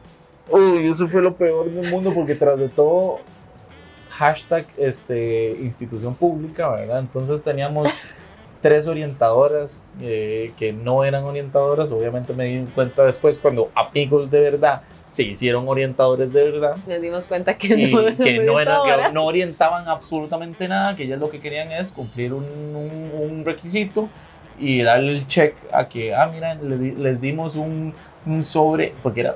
[0.50, 3.19] Uy, eso fue lo peor del mundo porque tras de todo,
[4.17, 6.99] hashtag este, institución pública, ¿verdad?
[6.99, 7.88] Entonces teníamos
[8.62, 14.39] tres orientadoras eh, que no eran orientadoras, obviamente me di cuenta después cuando amigos de
[14.39, 18.82] verdad se hicieron orientadores de verdad Nos dimos cuenta que no, que no, eran, que
[18.82, 19.13] orientadoras.
[19.13, 24.10] no orientaban absolutamente nada, que ellas lo que querían es cumplir un, un- un requisito
[24.60, 27.93] y darle el check a que, ah, mira, les dimos un,
[28.25, 29.36] un sobre, porque era,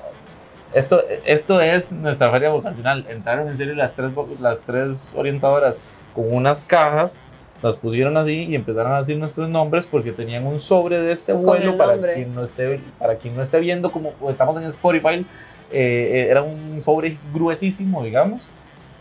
[0.74, 5.82] esto, esto es nuestra feria vocacional, entraron en serio las tres, las tres orientadoras
[6.16, 7.28] con unas cajas,
[7.62, 11.34] las pusieron así y empezaron a decir nuestros nombres porque tenían un sobre de este
[11.34, 15.26] vuelo el para quien, no esté, para quien no esté viendo, como estamos en Spotify,
[15.72, 18.52] eh, era un sobre gruesísimo, digamos,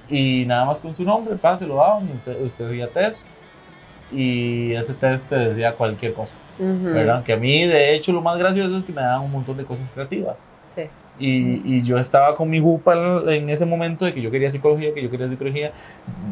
[0.08, 3.28] y nada más con su nombre, pa, se lo daban, usted, usted hacía test,
[4.12, 6.84] y ese test te decía cualquier cosa, Ujú.
[6.84, 7.22] ¿verdad?
[7.22, 9.64] Que a mí, de hecho, lo más gracioso es que me daban un montón de
[9.64, 10.50] cosas creativas.
[11.20, 12.94] Y, y yo estaba con mi jupa
[13.26, 15.72] en, ese momento de que yo quería psicología, que yo quería psicología,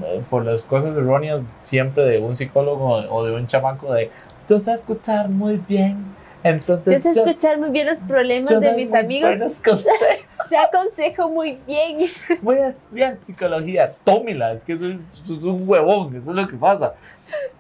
[0.05, 4.11] eh, por las cosas erróneas siempre de un psicólogo o de un chamaco de,
[4.46, 8.72] tú sabes escuchar muy bien, entonces Yo sé escuchar muy bien los problemas yo de
[8.72, 9.31] mis amigos.
[9.31, 10.27] buenos consejos".
[10.51, 11.98] Ya aconsejo muy bien.
[12.40, 16.48] voy a estudiar psicología, tómela, es que es, eso es un huevón, eso es lo
[16.48, 16.94] que pasa.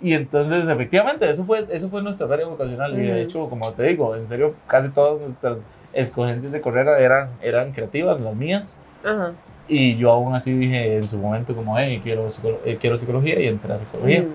[0.00, 2.98] Y entonces, efectivamente, eso fue, eso fue nuestra carrera vocacional.
[2.98, 7.30] Y de hecho, como te digo, en serio, casi todas nuestras escogencias de carrera eran,
[7.42, 8.76] eran creativas, las mías.
[9.04, 9.32] Ajá.
[9.68, 13.38] Y yo aún así dije en su momento como, hey, quiero, psicolo- eh, quiero psicología
[13.40, 14.20] y entré a psicología.
[14.22, 14.30] Ujú.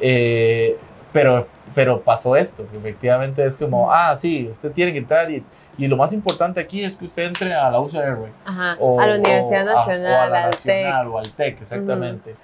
[0.00, 0.76] Eh,
[1.12, 5.44] pero, pero pasó esto, que efectivamente es como, ah, sí, usted tiene que entrar y,
[5.78, 8.28] y lo más importante aquí es que usted entre a la UCR.
[8.44, 8.76] Ajá.
[8.80, 11.60] O, a la Universidad o a- Nacional, o a la al Nacional, o al TEC,
[11.60, 12.34] exactamente.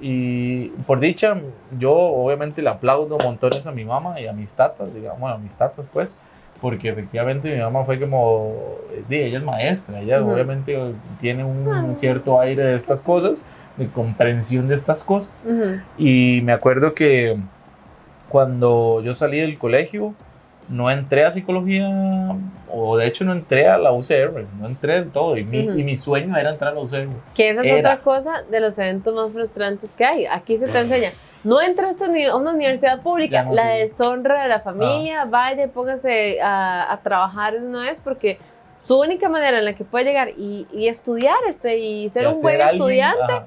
[0.00, 1.36] Y por dicha,
[1.78, 5.38] yo obviamente le aplaudo montones a mi mamá y a mis tatas, digamos, bueno, a
[5.38, 6.18] mis tatas pues,
[6.60, 8.52] porque efectivamente mi mamá fue como,
[9.08, 10.76] ella es maestra, ella obviamente
[11.20, 11.86] tiene un Ah.
[11.96, 13.44] cierto aire de estas cosas,
[13.76, 15.46] de comprensión de estas cosas.
[15.96, 17.36] Y me acuerdo que
[18.28, 20.14] cuando yo salí del colegio,
[20.68, 21.88] no entré a psicología,
[22.70, 25.78] o de hecho no entré a la UCR, no entré en todo, y mi, Ujú.
[25.78, 27.08] y mi sueño era entrar a la UCR.
[27.34, 27.78] Que esa es Era.
[27.78, 30.26] otra cosa de los eventos más frustrantes que hay.
[30.26, 31.08] Aquí se te enseña,
[31.44, 36.40] no entraste a una universidad pública, no la deshonra de la familia, vaya, y póngase
[36.42, 38.38] a, a trabajar una vez porque
[38.82, 42.26] su única manera en la que puede llegar y, y estudiar este, y ser Y
[42.26, 43.46] un hacer buen alguien- estudiante Ajá,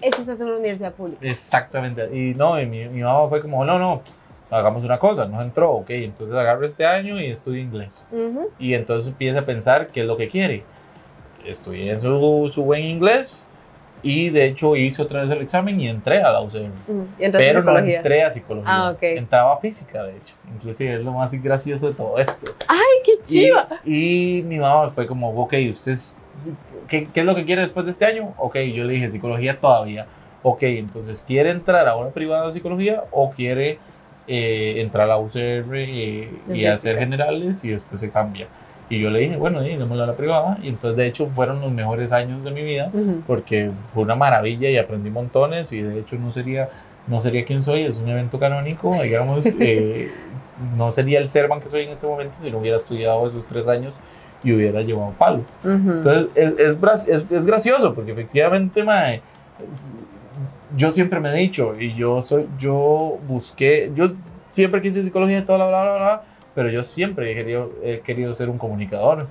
[0.00, 1.26] es en una universidad pública.
[1.26, 2.08] Exactamente.
[2.16, 4.02] Y no, y mi, mi mamá fue como, no, no,
[4.50, 8.06] hagamos una cosa, no entró, ok, entonces agarro este año y estudio inglés.
[8.12, 8.50] Ujú.
[8.58, 10.62] Y entonces empieza a pensar qué es lo que quiere.
[11.44, 13.46] Estudié su, su buen inglés
[14.02, 16.40] y de hecho hice otra vez el examen y entré a la.
[16.40, 16.56] Ujú.
[17.18, 18.70] Y entonces Pero no entré a psicología.
[18.72, 19.02] Ah, ok.
[19.02, 20.34] Entraba a física, de hecho.
[20.54, 22.52] Inclusive es lo más gracioso de todo esto.
[22.68, 23.68] ¡Ay, qué Y, chiva!
[23.84, 26.18] y mi mamá fue como, ok, ¿usted es-
[26.88, 28.34] qué, qué es lo que quiere después de este año?
[28.38, 30.06] Ok, yo le dije psicología todavía.
[30.42, 33.78] Ok, entonces, ¿quiere entrar a una privada de psicología o quiere
[34.26, 38.46] eh, entrar a la UCR y, y hacer generales y después se cambia?
[38.88, 40.58] Y yo le dije, bueno, sí, a la privada.
[40.62, 43.22] Y entonces, de hecho, fueron los mejores años de mi vida Ujú.
[43.26, 46.68] porque fue una maravilla y aprendí montones y de hecho no sería,
[47.08, 50.10] no sería quien soy, es un evento canónico, digamos, eh,
[50.76, 53.66] no sería el Servan que soy en este momento si no hubiera estudiado esos tres
[53.66, 53.94] años
[54.44, 55.42] y hubiera llevado palo.
[55.64, 55.92] Ujú.
[55.92, 59.20] Entonces es, es, es, es gracioso porque efectivamente, mae,
[60.76, 64.12] yo siempre me he dicho y yo soy, yo busqué, yo
[64.50, 66.22] siempre quise psicología y toda la bla, bla, bla,
[66.54, 69.28] pero yo siempre he querido, he querido ser un comunicador.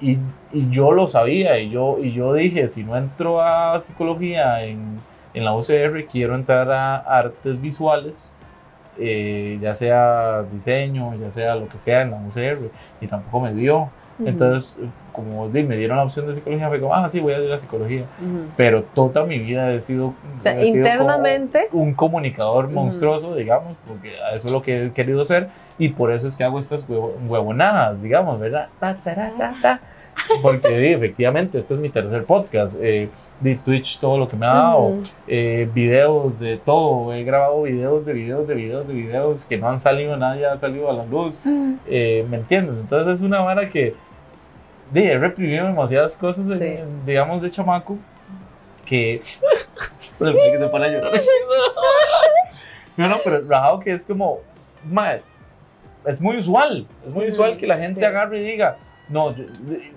[0.00, 0.18] Y,
[0.52, 4.98] y yo lo sabía y yo, y yo dije, si no entro a psicología en,
[5.34, 8.34] en la UCR, quiero entrar a artes visuales,
[8.98, 13.52] eh, ya sea diseño, ya sea lo que sea en la UCR, y tampoco me
[13.52, 13.90] dio.
[14.18, 14.28] Ujú.
[14.28, 14.78] Entonces,
[15.16, 17.58] como me dieron la opción de psicología, fue como, ah, sí, voy a ir a
[17.58, 18.04] psicología.
[18.20, 18.46] Ujú.
[18.56, 23.76] Pero toda mi vida he sido, O sea, he sido internamente, un comunicador monstruoso, digamos,
[23.88, 25.48] porque eso es lo que he querido ser
[25.78, 28.68] y por eso es que hago estas huevo- huevonadas, digamos, ¿verdad?
[28.78, 29.80] Ta, ta, ta, ta.
[30.42, 32.76] Porque efectivamente, este es mi tercer podcast.
[32.80, 35.02] Eh, de Twitch, todo lo que me ha dado, Ujú.
[35.28, 37.12] eh, videos de todo.
[37.12, 40.56] He grabado videos de videos de videos de videos que no han salido, nadie ha
[40.56, 41.38] salido a la luz.
[41.86, 42.76] Eh, ¿Me entiendes?
[42.80, 43.94] Entonces es una vara que
[44.90, 46.78] di, he reprimido demasiadas cosas, en- Sí.
[47.06, 47.96] digamos, de chamaco
[48.84, 49.20] que.
[50.18, 51.12] Se me pone a llorar.
[52.96, 54.40] no, no, pero rajado que es como.
[54.84, 55.22] mae,
[56.04, 56.86] es muy usual.
[57.06, 58.04] Es muy usual que la gente sí.
[58.04, 58.78] agarre y diga.
[59.08, 59.44] No, yo-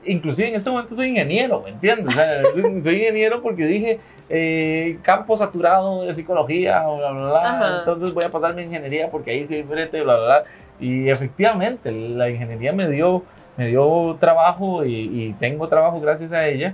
[0.05, 2.07] inclusive en este momento soy ingeniero, ¿me entiendes?
[2.07, 2.43] O sea,
[2.83, 3.99] soy ingeniero porque dije
[4.29, 7.49] eh, campo saturado de psicología, bla, bla, bla.
[7.49, 7.79] Ajá.
[7.79, 10.43] Entonces voy a pasar mi ingeniería porque ahí sí frente, bla, bla, bla.
[10.79, 13.23] Y efectivamente, la ingeniería me dio,
[13.59, 16.73] me dio trabajo y, y tengo trabajo gracias a ella.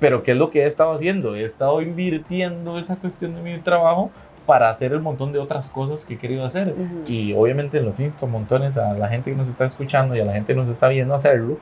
[0.00, 1.36] Pero ¿qué es lo que he estado haciendo?
[1.36, 4.10] He estado invirtiendo esa cuestión de mi trabajo
[4.46, 6.68] para hacer el montón de otras cosas que he querido hacer.
[6.68, 7.04] Ujú.
[7.12, 10.32] Y obviamente los insto montones a la gente que nos está escuchando y a la
[10.32, 11.58] gente que nos está viendo hacerlo.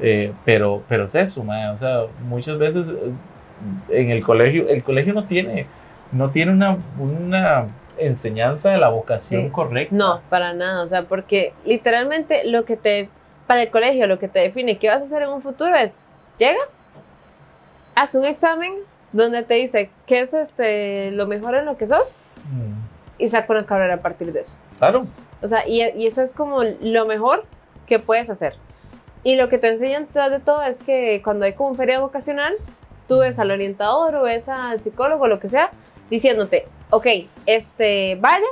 [0.00, 3.12] Eh, pero, pero es eso, mae, o sea, muchas veces eh,
[3.88, 5.66] en el colegio, el colegio no tiene,
[6.12, 9.50] no tiene una, una enseñanza de la vocación Sí.
[9.50, 9.96] correcta.
[9.96, 13.08] No, para nada, o sea, porque literalmente lo que te,
[13.46, 16.02] para el colegio, lo que te define qué vas a hacer en un futuro es,
[16.38, 16.60] llega,
[17.94, 18.74] haz un examen
[19.12, 22.18] donde te dice qué es este, lo mejor en lo que sos
[22.50, 24.56] Mm, y saca una carrera a partir de eso.
[24.78, 25.06] Claro,
[25.42, 27.44] O sea, y, y eso es como lo mejor
[27.86, 28.54] que puedes hacer.
[29.22, 32.54] Y lo que te enseñan tras de todo es que cuando hay como feria vocacional,
[33.08, 35.70] tú ves al orientador o ves al psicólogo, lo que sea,
[36.10, 37.06] diciéndote, ok,
[37.46, 38.46] este, vaya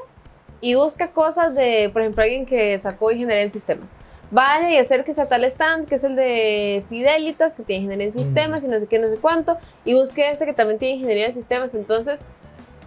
[0.60, 3.98] y busca cosas de, por ejemplo, alguien que sacó ingeniería en sistemas.
[4.30, 8.12] Vaya y acérquese a tal stand, que es el de Fidelitas, que tiene ingeniería en
[8.18, 11.26] sistemas y no sé qué, no sé cuánto, y busque este que también tiene ingeniería
[11.26, 11.74] en sistemas.
[11.74, 12.20] Entonces,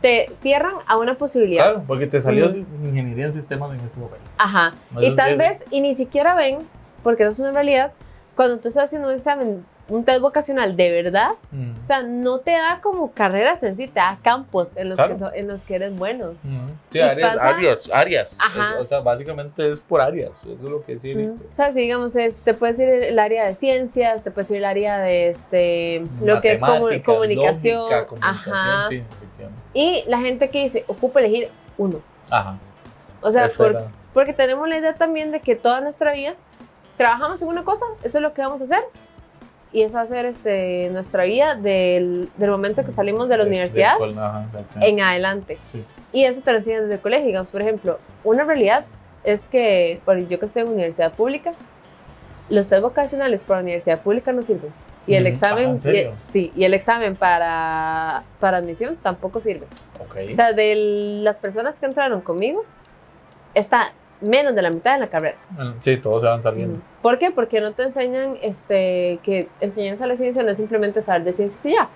[0.02, 1.64] te cierran a una posibilidad.
[1.66, 2.58] claro, porque te salió Ujú.
[2.84, 4.26] ingeniería en sistemas en este momento.
[4.38, 4.74] Ajá.
[4.92, 6.60] No, Y tal sí es- vez, y ni siquiera ven,
[7.04, 7.94] porque eso es una realidad,
[8.36, 11.72] cuando tú estás haciendo un examen un test vocacional de verdad, Mm.
[11.82, 15.14] o sea, no te da como carreras en sí, te da campos en los, Claro.
[15.14, 16.34] que, so- en los que eres bueno.
[16.44, 16.68] Mm.
[16.90, 18.38] Sí, áreas, pasa- áreas, áreas.
[18.42, 18.76] Ajá.
[18.76, 20.32] Es- o sea, básicamente es por áreas.
[20.42, 21.44] Eso es lo que sí he visto.
[21.50, 24.58] O sea, si digamos, es, te puedes ir el área de ciencias, te puedes ir
[24.58, 27.78] el área de este, lo que es comu- comunicación.
[27.80, 28.86] lógica, comunicación, Ajá.
[28.90, 29.62] sí, efectivamente.
[29.74, 32.02] Y la gente que dice, ocupa elegir uno.
[32.30, 32.58] Ajá.
[33.22, 36.34] O sea, por- porque tenemos la idea también de que toda nuestra vida
[36.98, 38.84] trabajamos en una cosa, eso es lo que vamos a hacer.
[39.74, 44.46] Y a ser este, nuestra vida del, del momento que salimos de la universidad ajá,
[44.82, 45.58] en adelante.
[45.72, 45.84] Sí.
[46.14, 46.52] Y eso te
[46.82, 47.28] desde el colegio.
[47.28, 48.86] Digamos, por ejemplo, una realidad
[49.24, 51.54] es que, bueno, yo que estoy en universidad pública,
[52.50, 54.72] los test vocacionales para la universidad pública no sirven.
[55.06, 59.66] Y el examen, Ah, y- sí, y el examen para, para admisión tampoco sirve.
[60.00, 60.18] Ok.
[60.32, 60.76] O sea, de
[61.24, 62.64] las personas que entraron conmigo,
[63.54, 65.38] está menos de la mitad de la carrera.
[65.80, 66.76] Sí, todos se van saliendo.
[66.76, 66.84] Ujú.
[67.08, 67.32] ¿Por qué?
[67.32, 71.32] Porque no te enseñan este, que enseñanza a la ciencia no es simplemente saber de
[71.32, 71.88] ciencias y ya.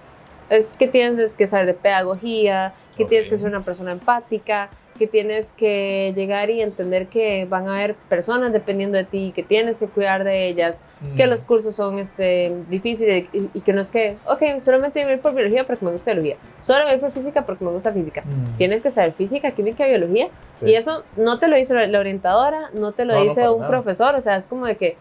[0.49, 5.07] Es que tienes que saber de pedagogía, que tienes que ser una persona empática, que
[5.07, 9.79] tienes que llegar y entender que van a haber personas dependiendo de ti, que tienes
[9.79, 10.81] que cuidar de ellas,
[11.17, 11.29] que Mm.
[11.29, 15.15] los cursos son este, difíciles y, y que no es que, ok, solamente voy a
[15.15, 17.71] ir por biología porque me gusta biología, solo voy a ir por física porque me
[17.71, 18.21] gusta física.
[18.23, 18.57] Mm.
[18.57, 20.27] Tienes que saber física, química biología.
[20.59, 20.67] Sí.
[20.67, 23.51] Y eso no te lo dice la- orientadora, no te lo No, no, dice para
[23.53, 23.71] un nada.
[23.71, 24.97] profesor, o sea, es como de que,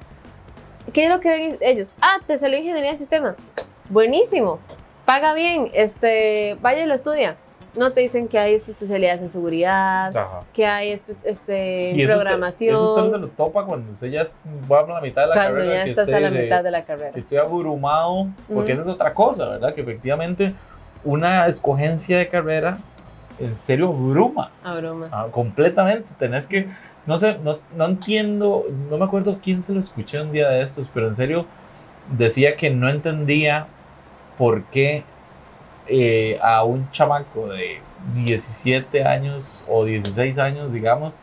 [0.95, 1.93] ¿qué es lo que ven ellos?
[2.01, 3.37] Ah, te salió ingeniería de sistema.
[3.91, 4.61] Buenísimo,
[5.05, 7.37] paga bien, este, vaya y lo estudia.
[7.77, 10.41] No te dicen que hay especialidades en seguridad, Ajá.
[10.53, 11.13] que hay este,
[11.95, 14.25] Y eso usted- programación, Eso usted no se lo topa cuando usted ya
[14.71, 15.75] va a la mitad de la cuando carrera.
[15.75, 17.11] ya que estás usted a la mitad de la carrera.
[17.13, 18.81] que estoy abrumado, porque Ujú.
[18.81, 19.75] esa es otra cosa, ¿verdad?
[19.75, 20.55] Que efectivamente
[21.05, 22.79] una escogencia de carrera
[23.39, 25.09] en serio abruma A broma.
[25.13, 26.09] ah, completamente.
[26.19, 26.67] Tenés que,
[27.07, 30.63] no sé, no, no entiendo, no me acuerdo quién se lo escuché un día de
[30.63, 31.47] estos, pero en serio
[32.19, 33.67] decía que no entendía
[34.37, 35.05] por qué
[35.91, 37.81] eh, a un chamaco de
[38.15, 41.21] 17 años o 16 años, digamos,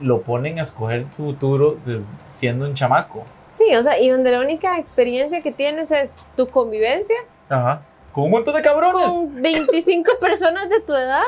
[0.00, 3.24] lo ponen a escoger su futuro de- siendo un chamaco.
[3.54, 7.16] Sí, o sea, y donde la única experiencia que tienes es tu convivencia
[7.48, 7.82] Ajá.
[8.12, 9.04] Con un montón de cabrones.
[9.06, 11.22] con 25 personas de tu edad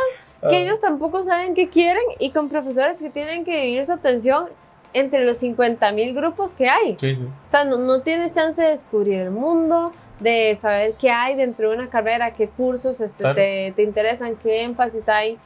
[0.45, 0.49] Ah.
[0.49, 4.49] que ellos tampoco saben qué quieren y con profesores que tienen que dividir su atención
[4.92, 6.97] entre los 50 mil grupos que hay.
[6.99, 7.23] Sí, sí.
[7.25, 11.70] O sea, no, no tienes chance de descubrir el mundo, de saber qué hay dentro
[11.70, 13.35] de una carrera, qué cursos este, Claro.
[13.37, 15.38] te, te interesan, qué énfasis hay.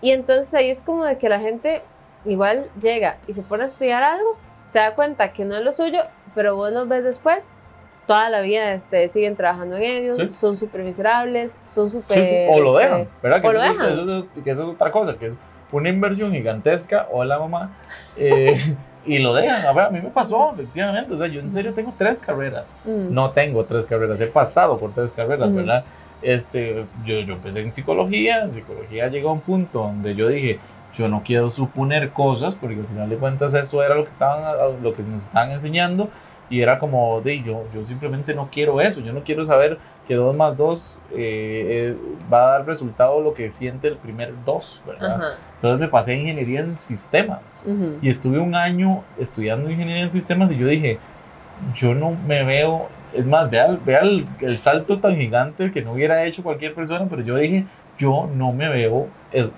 [0.00, 1.82] Y entonces ahí es como de que la gente
[2.24, 4.36] igual llega y se pone a estudiar algo,
[4.68, 6.00] se da cuenta que no es lo suyo,
[6.34, 7.54] pero vos los ves después.
[8.06, 10.30] Toda la vida este, siguen trabajando en ellos, Sí.
[10.30, 12.18] son súper miserables, son súper...
[12.18, 13.40] Sí, sí, O lo este, dejan, ¿verdad?
[13.42, 13.92] Que o lo eso, dejan.
[13.92, 15.34] eso es- que eso es otra cosa, que es
[15.72, 17.06] una inversión gigantesca.
[17.10, 17.76] Hola, mamá.
[18.16, 18.56] eh,
[19.06, 19.64] y lo dejan.
[19.66, 21.14] A ver, a mí me pasó, efectivamente.
[21.14, 22.74] O sea, yo en serio tengo tres carreras.
[22.84, 25.52] mm, No tengo tres carreras, he pasado por tres carreras.
[25.54, 25.84] ¿verdad?
[26.22, 28.42] Este, yo, yo empecé en psicología.
[28.42, 30.58] En psicología llegó a un punto donde yo dije,
[30.94, 34.82] yo no quiero suponer cosas, porque al final de cuentas esto era lo que, estaban,
[34.82, 36.08] lo que nos estaban enseñando.
[36.50, 40.14] Y era como, de, yo, yo simplemente no quiero eso, yo no quiero saber que
[40.14, 40.96] 2 más 2
[42.32, 45.14] va a dar resultado lo que siente el primer 2, ¿verdad?
[45.16, 45.34] Ajá.
[45.56, 47.98] Entonces me pasé a ingeniería en sistemas ujú.
[48.00, 50.98] y estuve un año estudiando ingeniería en sistemas y yo dije,
[51.74, 55.92] yo no me veo, es más, vea, vea el, el salto tan gigante que no
[55.92, 57.66] hubiera hecho cualquier persona, pero yo dije,
[57.98, 59.50] yo no me veo eh,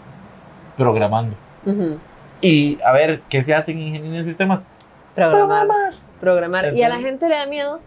[0.77, 1.37] programando.
[1.67, 1.99] Ujú.
[2.41, 4.67] Y a ver, ¿qué se hace en ingeniería en sistemas?
[5.15, 5.67] Programar.
[5.67, 6.10] programar.
[6.77, 7.81] Y a la gente le da miedo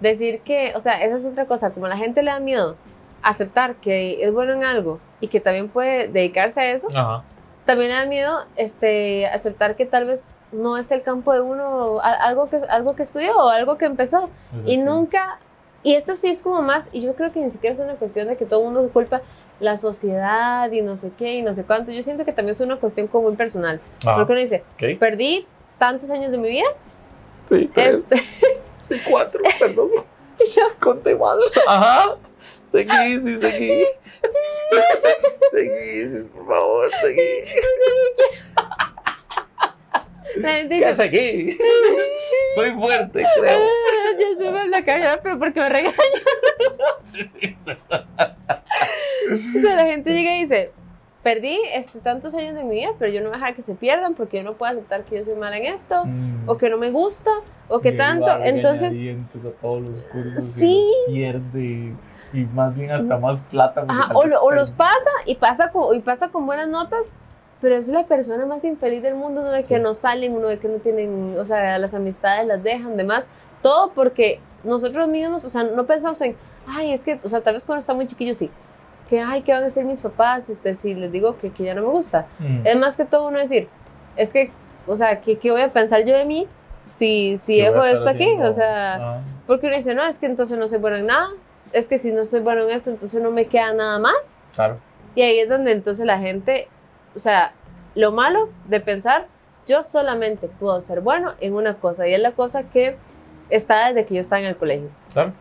[0.00, 2.76] decir que, o sea, esa es otra cosa, como a la gente le da miedo
[3.22, 7.22] aceptar que es bueno en algo y que también puede dedicarse a eso, Ajá.
[7.66, 12.00] también le da miedo este, aceptar que tal vez no es el campo de uno,
[12.00, 14.30] algo que, algo que estudió o algo que empezó.
[14.64, 15.38] Y nunca,
[15.82, 18.28] y esto sí es como más, y yo creo que ni siquiera es una cuestión
[18.28, 19.22] de que todo el mundo se culpa
[19.60, 21.92] la sociedad y no sé qué y no sé cuánto.
[21.92, 23.80] Yo siento que también es una cuestión como muy personal.
[24.00, 24.16] Ajá.
[24.16, 24.64] Porque uno dice,
[24.98, 25.46] perdí
[25.78, 26.66] tantos años de mi vida.
[27.44, 28.08] Sí, Es,
[28.88, 29.90] Sí, cuatro, perdón.
[30.80, 31.38] Conté mal.
[31.66, 32.16] Ajá.
[32.66, 33.84] Seguí, sí, seguí.
[35.52, 37.44] Seguí, sí, por favor, seguí.
[40.36, 41.58] la gente ¿Qué dice, seguí?
[42.54, 43.60] Soy fuerte, creo.
[43.60, 45.94] "Ah, ya se me la cabeza, pero porque me regañan.
[47.10, 47.56] Sí, sí.
[49.32, 50.72] O sea, la gente llega y dice,
[51.22, 53.74] perdí este, tantos años de mi vida, pero yo no voy a dejar que se
[53.74, 56.48] pierdan porque yo no puedo aceptar que yo soy mala en esto, Mm.
[56.48, 57.30] o que no me gusta,
[57.68, 58.26] o que Y tanto.
[58.42, 58.94] Entonces,
[59.44, 60.82] a todos los cursos Sí.
[61.08, 61.94] y los pierde.
[62.32, 63.84] Y más bien hasta más plata.
[63.88, 67.06] ajá, o, vez lo- o los pasa y pasa, con, y pasa con buenas notas,
[67.60, 69.82] pero es la persona más infeliz del mundo, uno ve que Sí.
[69.82, 73.28] no salen, uno ve que no tienen, o sea, las amistades las dejan, demás,
[73.62, 76.34] Todo porque nosotros mismos, o sea, no pensamos en,
[76.66, 78.50] ay, es que, o sea, tal vez cuando está muy chiquillo sí,
[79.10, 81.74] que, ay, ¿qué van a hacer mis papás este, si les digo que, que ya
[81.74, 82.26] no me gusta?
[82.38, 82.66] Mm.
[82.66, 83.68] Es más que todo uno decir,
[84.16, 84.50] es que,
[84.86, 86.46] o sea, ¿qué, qué voy a pensar yo de mí
[86.90, 88.38] si, si ¿Qué voy a dejo esto aquí?
[88.40, 91.28] O sea, Ah, porque uno dice, no, es que entonces no soy bueno en nada,
[91.72, 94.38] es que si no soy bueno en esto, entonces no me queda nada más.
[94.54, 94.78] claro.
[95.16, 96.68] Y ahí es donde entonces la gente,
[97.16, 97.52] o sea,
[97.96, 99.26] lo malo de pensar,
[99.66, 102.96] yo solamente puedo ser bueno en una cosa, y es la cosa que
[103.50, 104.88] está desde que yo estaba en el colegio.
[105.12, 105.32] Claro.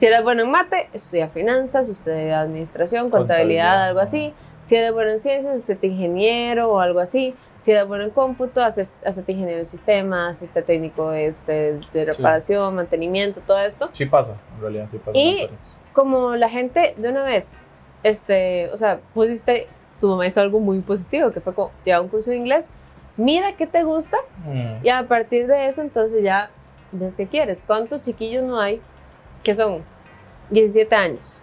[0.00, 4.32] Si eres bueno en mate, estudia finanzas, estudia administración, contabilidad, Contabilidad, algo así.
[4.62, 7.34] Si eres bueno en ciencias, hacete ingeniero o algo así.
[7.58, 13.42] Si eres bueno en cómputo, hacete ingeniero de sistemas, este técnico este, de reparación, mantenimiento,
[13.42, 13.90] todo esto.
[13.92, 15.10] Sí pasa, en realidad sí pasa.
[15.18, 15.50] Y-.
[15.92, 17.62] Como la gente de una vez,
[18.02, 19.66] este, o sea, pusiste,
[20.00, 22.64] tu mamá hizo algo muy positivo, que fue como, lleva un curso de inglés,
[23.18, 24.82] mira qué te gusta Mm.
[24.82, 26.48] y a partir de eso entonces ya
[26.90, 27.62] ves qué quieres.
[27.66, 28.80] ¿Cuántos chiquillos no hay
[29.42, 29.82] que son
[30.50, 31.40] 17 años?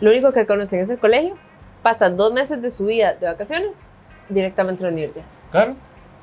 [0.00, 1.36] Lo único que conocen es el colegio,
[1.82, 3.82] pasan dos meses de su vida de vacaciones
[4.28, 5.74] directamente a la universidad Claro.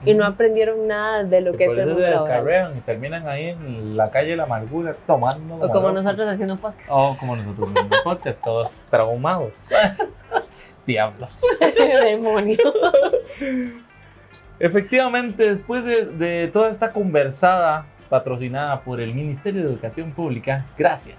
[0.05, 2.73] y no aprendieron nada de lo Que es el mundo laboral.
[2.78, 5.55] y terminan ahí en la calle de la amargura tomando.
[5.55, 6.88] O como nosotros haciendo podcast.
[6.89, 9.69] O como nosotros en el podcast, todos traumados.
[10.86, 11.41] Diablos.
[12.03, 12.57] Demonio.
[14.59, 21.17] Efectivamente, después de, de toda esta conversada patrocinada por el Ministerio de Educación Pública, gracias,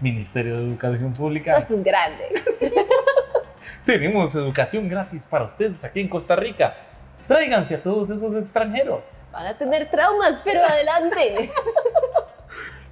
[0.00, 2.24] Ministerio de Educación Pública, Sos un grande.
[3.84, 6.74] tenemos educación gratis para ustedes aquí en Costa Rica.
[7.26, 9.18] Tráiganse a todos esos extranjeros.
[9.32, 11.50] Van a tener traumas, pero adelante.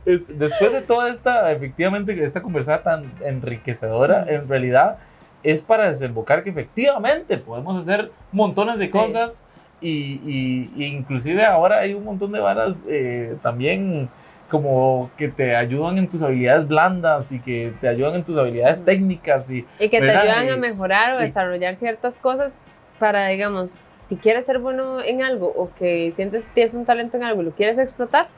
[0.07, 4.99] Es- después de toda esta, efectivamente, esta conversada tan enriquecedora, en realidad
[5.43, 8.91] es para desembocar que efectivamente podemos hacer montones de Sí.
[8.91, 9.47] cosas
[9.81, 14.09] y, y- y inclusive ahora hay un montón de varas eh, también
[14.51, 18.85] como que te ayudan en tus habilidades blandas y que te ayudan en tus habilidades
[18.85, 20.23] técnicas y Y que te ¿Verdad?
[20.23, 22.55] ayudan Y- a mejorar o y- desarrollar ciertas cosas
[22.99, 27.17] para, digamos, si quieres ser bueno en algo o que sientes que tienes un talento
[27.17, 28.29] en algo y lo quieres explotar,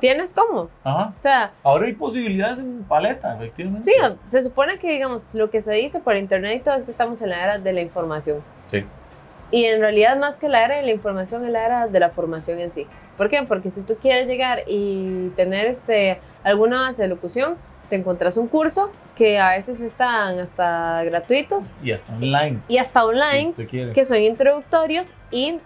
[0.00, 0.70] tienes cómo.
[0.84, 1.12] Ajá.
[1.14, 3.82] O sea, ahora hay posibilidades en paleta, efectivamente.
[3.82, 3.92] sí,
[4.28, 7.20] se supone que, digamos, lo que se dice por internet y todo es que estamos
[7.22, 8.42] en la era de la información.
[8.70, 8.84] Sí.
[9.50, 12.10] Y en realidad, más que la era de la información, es la era de la
[12.10, 12.86] formación en sí.
[13.18, 13.42] ¿Por qué?
[13.46, 17.56] Porque si tú quieres llegar y tener este, alguna base de locución,
[17.90, 22.60] te encuentras un curso que a veces están hasta gratuitos Y hasta online.
[22.68, 23.92] y hasta si online, quiere.
[23.92, 25.58] que son introductorios y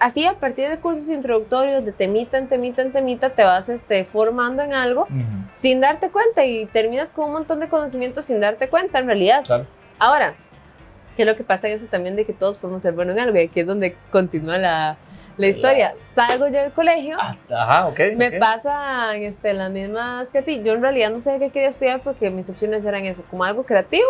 [0.00, 4.04] así a partir de cursos introductorios de temita en temita en temita te vas este,
[4.04, 5.06] formando en algo
[5.52, 9.44] sin darte cuenta y terminas con un montón de conocimientos sin darte cuenta en realidad.
[9.44, 9.66] Claro.
[9.98, 10.34] Ahora,
[11.16, 13.22] ¿qué es lo que pasa en eso también de que todos podemos ser buenos en
[13.22, 13.36] algo?
[13.38, 14.96] Y aquí es donde continúa la,
[15.36, 15.94] la historia.
[16.14, 17.16] Salgo yo del colegio,
[17.50, 18.00] Ajá, ok.
[18.16, 20.62] me pasan este, las mismas que a ti.
[20.64, 23.64] Yo en realidad no sé qué quería estudiar porque mis opciones eran eso, como algo
[23.64, 24.06] creativo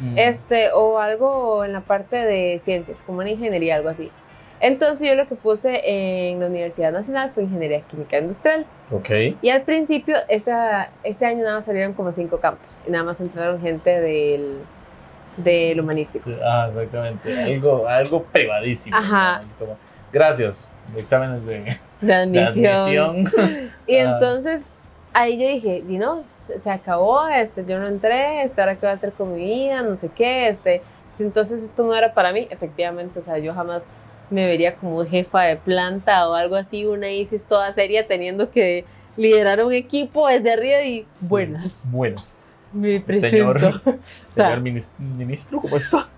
[0.00, 0.16] Mm.
[0.18, 4.10] este, o algo en la parte de ciencias, como una ingeniería, algo así.
[4.60, 5.80] Entonces yo lo que puse
[6.30, 8.64] en la Universidad Nacional fue Ingeniería Química Industrial.
[8.92, 9.10] Ok.
[9.42, 12.80] Y al principio, esa, ese año nada más salieron como cinco campos.
[12.86, 14.60] Y nada más entraron gente del,
[15.36, 16.30] del humanístico.
[16.42, 17.42] Ah, exactamente.
[17.42, 18.96] Algo, algo privadísimo.
[18.96, 19.38] Ajá.
[19.40, 19.46] ¿no?
[19.48, 19.76] Es como,
[20.12, 20.68] gracias.
[20.96, 23.24] Exámenes de, De admisión.
[23.86, 24.12] Y Ah.
[24.14, 24.62] entonces
[25.12, 28.80] ahí yo dije, y no, se, se acabó, este, yo no entré, este, ahora qué
[28.82, 30.82] voy a hacer con mi vida, no sé qué, este,
[31.18, 33.92] entonces esto no era para mí, efectivamente, o sea, yo jamás
[34.30, 38.84] me vería como jefa de planta o algo así, una ISIS toda seria teniendo que
[39.16, 42.48] liderar un equipo desde arriba y buenas, Buenas.
[42.72, 43.58] me presento.
[43.58, 43.82] Señor,
[44.28, 46.08] señor minis- ministro, ¿cómo está?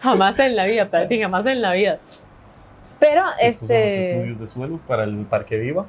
[0.00, 1.98] Jamás en la vida, sí, jamás en la vida.
[3.00, 5.86] Pero Estos son los este, estudios de suelo para el Parque Viva.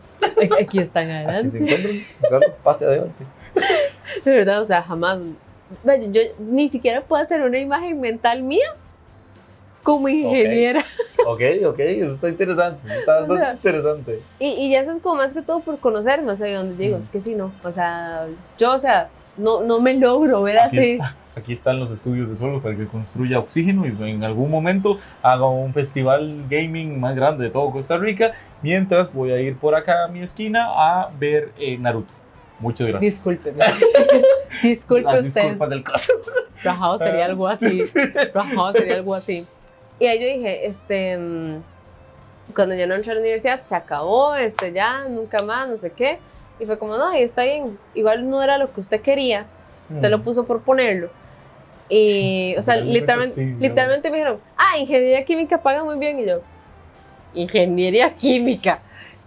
[0.59, 1.57] aquí están Aquí se adelante.
[1.57, 2.41] encuentran.
[2.63, 3.23] Pase adelante.
[4.25, 5.19] De verdad, o sea, jamás.
[5.83, 8.67] Vaya, Yo ni siquiera puedo hacer una imagen mental mía
[9.83, 10.83] como ingeniera.
[11.23, 12.87] Ok, ok, eso está interesante.
[12.97, 14.21] Está O bastante sea, interesante.
[14.39, 16.99] Y, y eso es como más que todo por conocerme, o sea, donde digo, Mm.
[17.01, 17.51] es que sí, no.
[17.63, 18.25] O sea,
[18.57, 20.99] yo, o sea, no, no me logro ver Aquí, así.
[21.35, 25.47] Aquí están los estudios de suelo para que construya oxígeno y en algún momento haga
[25.47, 28.33] un festival gaming más grande de todo Costa Rica.
[28.61, 32.13] Mientras voy a ir por acá a mi esquina a ver eh, Naruto.
[32.59, 33.13] Muchas gracias.
[33.13, 33.59] Discúlpeme.
[34.61, 35.41] Disculpe Las usted.
[35.41, 36.13] disculpas del caso.
[36.63, 37.81] Rajado sería algo así.
[38.33, 39.47] Rajado sería algo así.
[39.99, 41.63] Y ahí yo dije, este, mm,
[42.55, 45.91] cuando yo no entré a la universidad, se acabó, este, ya, nunca más, no sé
[45.91, 46.19] qué.
[46.59, 49.47] Y fue como, no, y está bien, igual no era lo que usted quería,
[49.91, 50.23] usted lo Mm.
[50.23, 51.09] puso por ponerlo.
[51.89, 56.19] Y, o sea, Realmente literalmente, sí, literalmente me dijeron, ah, ingeniería química paga muy bien.
[56.19, 56.41] Y yo,
[57.33, 58.79] ingeniería química.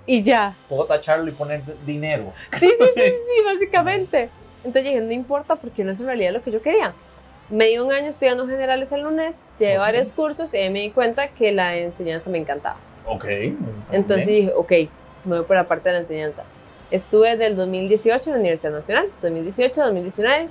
[0.07, 0.55] y ya.
[0.69, 2.33] Puedo tacharlo y poner dinero.
[2.59, 4.29] Sí, sí, sí, sí, básicamente.
[4.59, 6.93] Entonces dije, no importa porque no es en realidad lo que yo quería.
[7.51, 9.85] Me di un año estudiando generales en la UNED, llevé Ok.
[9.85, 12.77] varios cursos y ahí me di cuenta que la enseñanza me encantaba.
[13.07, 13.25] Ok.
[13.93, 14.41] Entonces bien.
[14.47, 14.73] dije, ok,
[15.25, 16.45] me voy por la parte de la enseñanza.
[16.95, 20.49] Estuve del 2018 en la Universidad Nacional, 2018, 2019,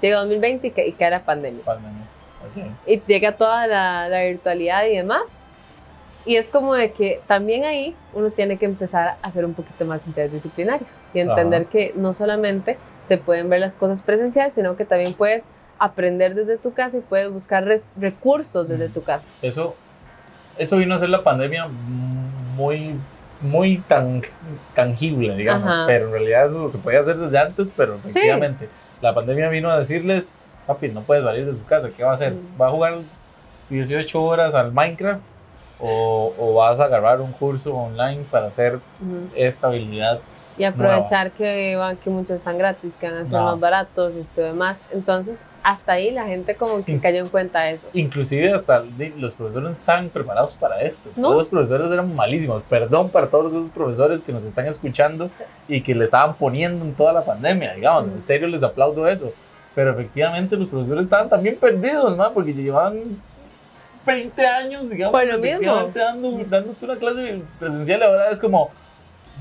[0.00, 1.64] llega 2020 y, ca- y cae la pandemia.
[1.64, 2.02] Pandemia.
[2.42, 2.70] Ok.
[2.86, 5.22] Y llega toda la, la virtualidad y demás.
[6.24, 9.84] Y es como de que también ahí uno tiene que empezar a ser un poquito
[9.84, 11.70] más interdisciplinario y entender Ajá.
[11.70, 15.42] que no solamente se pueden ver las cosas presenciales, sino que también puedes
[15.80, 17.66] aprender desde tu casa y puedes buscar
[17.98, 19.26] recursos desde tu casa.
[19.42, 19.74] Eso,
[20.58, 21.66] eso vino a ser la pandemia
[22.54, 22.94] muy,
[23.42, 24.22] muy tan,
[24.74, 25.66] tangible, digamos.
[25.66, 25.86] Ajá.
[25.86, 28.68] Pero en realidad eso se podía hacer desde antes, pero efectivamente
[29.00, 30.34] la pandemia vino a decirles,
[30.66, 32.32] papi, no puedes salir de su casa, ¿qué va a hacer?
[32.32, 32.60] Mm.
[32.60, 32.98] ¿Va a jugar
[33.68, 35.22] 18 horas al Minecraft?
[35.84, 38.78] O, o vas a agarrar un curso online para hacer
[39.34, 40.20] esta habilidad?
[40.58, 44.40] Y aprovechar que, van, que muchos están gratis, que van a ser más baratos y
[44.40, 44.78] demás.
[44.92, 47.88] Entonces, hasta ahí la gente como que cayó en cuenta de eso.
[47.94, 48.82] Inclusive hasta
[49.16, 51.10] los profesores no estaban preparados para esto.
[51.16, 51.28] No.
[51.28, 52.62] Todos los profesores eran malísimos.
[52.64, 55.30] Perdón para todos esos profesores que nos están escuchando
[55.68, 58.10] y que le estaban poniendo en toda la pandemia, digamos.
[58.10, 59.32] En serio les aplaudo eso.
[59.74, 62.30] Pero efectivamente los profesores estaban también perdidos, ¿no?
[62.32, 63.00] porque llevaban
[64.04, 65.90] 20 años, digamos, lo mismo.
[65.94, 68.02] dando, dándote una clase presencial.
[68.02, 68.70] Ahora es como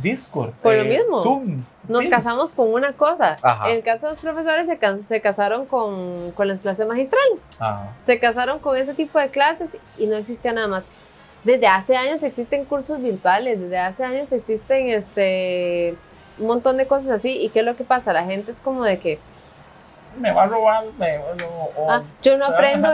[0.01, 1.21] Discord, Por lo eh, mismo.
[1.21, 1.63] Zoom.
[1.87, 2.15] Nos Teams.
[2.15, 3.35] casamos con una cosa.
[3.41, 3.69] Ajá.
[3.69, 7.45] En el caso de los profesores se, se casaron con, con las clases magistrales.
[7.59, 7.91] Ajá.
[8.05, 10.87] Se casaron con ese tipo de clases y no existía nada más.
[11.43, 15.95] Desde hace años existen cursos virtuales, desde hace años existen este,
[16.37, 17.35] un montón de cosas así.
[17.41, 18.13] ¿Y qué es lo que pasa?
[18.13, 19.17] La gente es como de que,
[20.19, 22.89] Me va a robar, me, o- ah, yo no aprendo,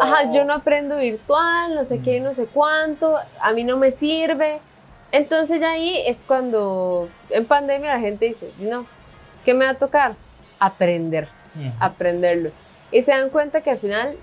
[0.00, 2.24] ajá, o- yo no aprendo virtual, no sé qué, Mm.
[2.24, 4.60] no sé cuánto, a mí no me sirve.
[5.12, 8.86] Entonces ya ahí es cuando en pandemia la gente dice, no,
[9.44, 10.14] ¿qué me va a tocar?
[10.58, 11.28] Aprender.
[11.80, 12.50] Aprenderlo.
[12.92, 14.16] Y se dan cuenta que al final,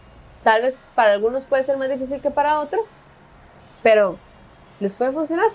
[0.43, 2.97] tal vez para algunos puede ser más difícil que para otros,
[3.83, 4.17] pero
[4.79, 5.49] les puede funcionar.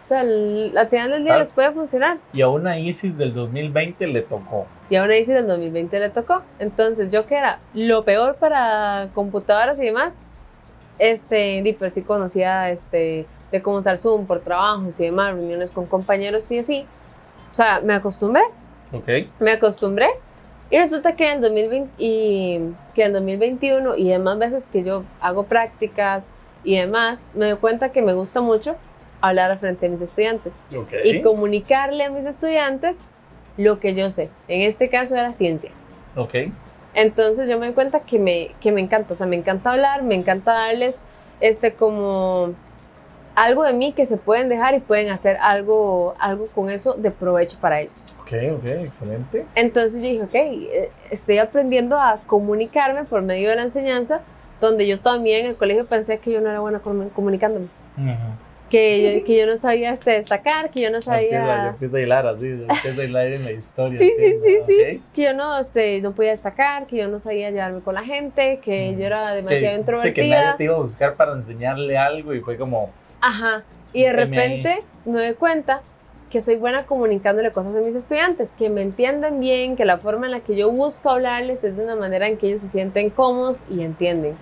[0.00, 1.40] O sea, al al final del día Claro.
[1.40, 2.18] les puede funcionar.
[2.32, 4.66] Y a una ISIS del 2020 le tocó.
[4.88, 6.42] Y a una ICI del 2020 le tocó.
[6.58, 10.14] Entonces, yo que era lo peor para computadoras y demás,
[10.98, 15.86] este, pues sí conocía este, de cómo usar Zoom por trabajos y demás, reuniones con
[15.86, 16.86] compañeros y así.
[17.50, 18.42] O sea, me acostumbré.
[18.92, 19.08] Ok.
[19.40, 20.06] me acostumbré
[20.70, 22.60] y resulta que en 2020 y
[22.94, 26.26] que en 2021 y demás veces que yo hago prácticas
[26.64, 28.76] y demás me doy cuenta que me gusta mucho
[29.20, 30.92] hablar frente de mis estudiantes Ok.
[31.04, 32.96] y comunicarle a mis estudiantes
[33.58, 34.30] lo que yo sé.
[34.46, 35.70] En este caso era ciencia.
[36.16, 36.34] Ok.
[36.94, 40.02] Entonces yo me doy cuenta que me, que me encanta, o sea, me encanta hablar,
[40.02, 41.00] me encanta darles
[41.40, 42.54] este como
[43.44, 47.10] algo de mí que se pueden dejar y pueden hacer algo, algo con eso de
[47.10, 48.14] provecho para ellos.
[48.20, 49.46] Ok, ok, excelente.
[49.54, 54.20] Entonces yo dije, ok, eh, estoy aprendiendo a comunicarme por medio de la enseñanza,
[54.60, 57.66] donde yo también en el colegio pensé que yo no era buena comu- comunicándome,
[58.68, 61.96] que yo, que yo no sabía este, destacar, que yo no Empieza, yo sabía, empiezo
[61.96, 63.98] a hilar así, yo empiezo a hilar en la historia.
[63.98, 65.02] Sí, sí, sí, sí.
[65.14, 68.58] que yo no, este, no podía destacar, que yo no sabía llevarme con la gente,
[68.62, 68.98] que Mm.
[69.00, 70.56] yo era Que, demasiado sí, que nadie introvertida.
[70.56, 72.90] te iba a buscar para enseñarle algo y fue como,
[73.20, 73.62] Ajá.
[73.92, 75.82] Y de repente me doy cuenta
[76.30, 80.26] que soy buena comunicándole cosas a mis estudiantes, que me entienden bien, que la forma
[80.26, 83.08] en la que yo busco hablarles es de una manera en que ellos se sienten
[83.08, 84.36] cómodos y entienden.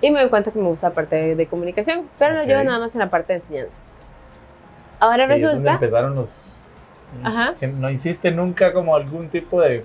[0.00, 2.40] Y me doy cuenta que me gusta la parte de, de comunicación, pero Ok.
[2.40, 3.76] lo llevo nada más en la parte de enseñanza.
[5.00, 6.60] Ahora ahí es donde resulta, empezaron los...
[7.22, 7.54] Ajá.
[7.60, 9.84] Que no hiciste nunca como algún tipo de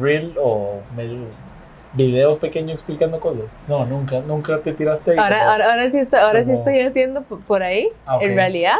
[0.00, 1.18] reel o medio
[1.94, 3.62] video pequeño explicando cosas.
[3.68, 5.18] No, nunca, nunca te tiraste ahí.
[5.18, 8.76] ahora, como- ahora, ahora sí, está, ahora sí estoy haciendo por ahí, Ah, en realidad.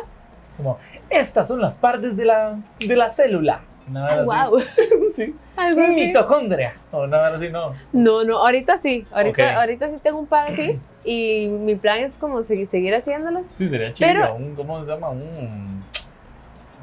[0.57, 0.79] Como,
[1.11, 3.61] estas son las partes de la, de la célula.
[3.95, 4.25] Ah, así.
[4.51, 4.61] wow.
[5.15, 5.35] Sí.
[5.57, 5.93] Algo así.
[5.93, 6.75] Mitocondria.
[6.93, 7.73] O vara así, no.
[7.93, 12.17] No, no, ahorita sí, ahorita, ahorita sí tengo un par así y mi plan es
[12.19, 13.47] como seguir, seguir haciéndolos.
[13.47, 14.09] Sí, sería chido.
[14.11, 15.09] Pero- Un, ¿Cómo se llama?
[15.11, 15.78] Un,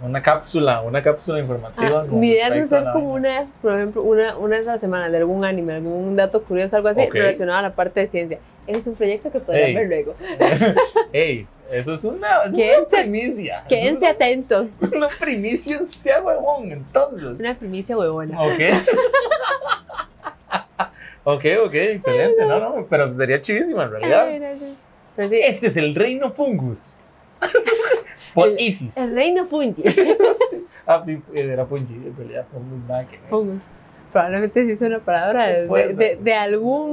[0.03, 2.01] una cápsula, una cápsula informativa.
[2.01, 4.77] Ah, mi idea es hacer como una vez, por ejemplo, una, una vez a la
[4.77, 7.13] semana de algún anime, algún dato curioso, algo así Ok.
[7.13, 8.39] relacionado a la parte de ciencia.
[8.67, 9.75] Ese es un proyecto que podrían Ey.
[9.75, 10.15] ver luego.
[11.13, 13.63] Ey, eso es una, eso es Quédense- una primicia.
[13.69, 14.67] Quédense atentos.
[14.81, 17.39] es una, una primicia, sea huevón, entonces.
[17.39, 18.41] Una primicia huevona.
[18.41, 18.59] Ok.
[21.23, 22.45] ok, ok, excelente.
[22.45, 24.27] No, no, pero sería chidísimo en Ay, realidad.
[24.49, 24.71] gracias.
[25.15, 26.97] Pero sí, Este es el reino fungus.
[28.35, 28.95] Por El- Isis.
[28.97, 29.83] el reino fungi.
[30.87, 33.27] Ah, sí, era fungi, en realidad fungus nada que ver.
[33.31, 33.63] Fungus.
[34.13, 36.19] Probablemente sí es una palabra de, de- ser.
[36.19, 36.89] de algún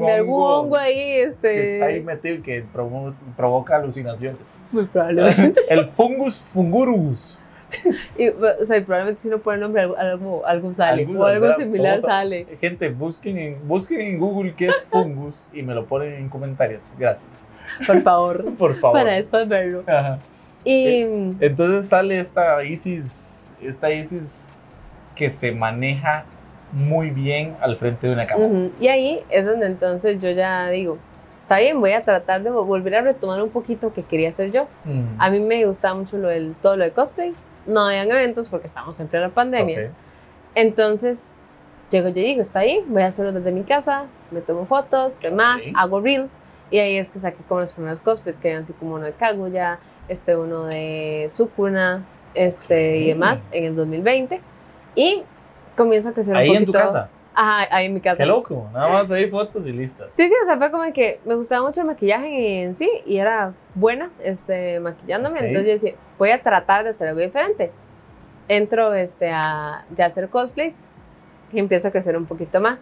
[0.00, 2.00] un de algún hongo hongo ahí, que está ahí este.
[2.00, 4.64] metido que provo- provoca alucinaciones.
[4.72, 5.60] Muy probablemente.
[5.68, 7.38] El fungus fungurus.
[8.16, 11.04] Y, o sea, probablemente si no pone el nombre, algo, algo, sale.
[11.04, 12.46] O algo saldrá, similar todo- sale.
[12.58, 16.94] Gente, busquen en, busquen en Google qué es fungus y me lo ponen en comentarios.
[16.98, 17.46] Gracias.
[17.86, 18.44] Por favor.
[18.58, 18.98] Por favor.
[18.98, 19.84] para después verlo.
[19.86, 20.18] Ajá.
[20.64, 21.02] Y.
[21.40, 24.48] Entonces sale esta ISIS, esta ISIS
[25.16, 26.24] que se maneja
[26.72, 28.48] muy bien al frente de una cámara.
[28.48, 30.98] Ujú, Y ahí es donde entonces yo ya digo,
[31.38, 34.52] está bien, voy a tratar de vo- volver a retomar un poquito que quería hacer
[34.52, 34.68] yo.
[34.84, 35.20] Mm.
[35.20, 37.34] A mí me gustaba mucho lo del, todo lo de cosplay.
[37.66, 39.86] No habían eventos porque estábamos en plena pandemia.
[39.86, 39.90] Ok.
[40.54, 41.32] Entonces,
[41.90, 45.20] llego yo y digo, está ahí, voy a hacerlo desde mi casa, me tomo fotos,
[45.20, 45.72] demás, Ok.
[45.76, 46.38] hago reels.
[46.70, 49.12] Y ahí es que saqué como los primeros cosplays, que eran así como uno de
[49.12, 49.78] Kaguya,
[50.08, 54.40] este uno de Sukuna, este y demás, en el 2020.
[54.94, 55.22] Y
[55.76, 56.86] comienza a crecer Ahí un en tu poquito.
[56.86, 57.08] casa.
[57.34, 58.16] Ajá, ahí en mi casa.
[58.18, 58.68] Qué loco.
[58.72, 60.04] Nada más ahí fotos y listo.
[60.16, 63.18] Sí, sí, o sea, fue como que me gustaba mucho el maquillaje en sí y
[63.18, 65.38] era buena este, maquillándome.
[65.38, 65.44] Ok.
[65.46, 67.70] Entonces yo decía, voy a tratar de hacer algo diferente.
[68.48, 70.74] Entro este, a ya hacer cosplays
[71.52, 72.80] y empiezo a crecer un poquito más.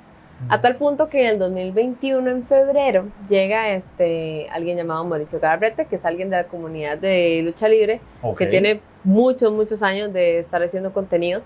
[0.49, 5.86] A tal punto que en el 2021, en febrero, llega este, alguien llamado Mauricio Garrete,
[5.86, 8.39] que es alguien de la comunidad de lucha libre, Ok.
[8.39, 11.43] que tiene muchos, muchos años de estar haciendo contenido.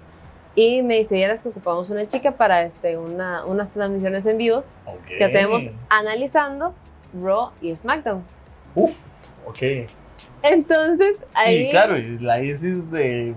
[0.54, 4.64] Y me dice, ¿vieras que ocupamos una chica para este, una, unas transmisiones en vivo?
[4.84, 5.06] Ok.
[5.18, 6.74] que hacemos analizando
[7.14, 8.22] Raw y SmackDown.
[8.74, 8.96] Uf,
[9.46, 9.88] ok.
[10.42, 11.68] Entonces, ahí.
[11.68, 13.34] Y claro, la Isis de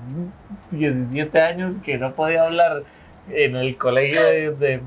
[0.72, 2.84] 17 años que no podía hablar
[3.30, 4.82] en el colegio de, de,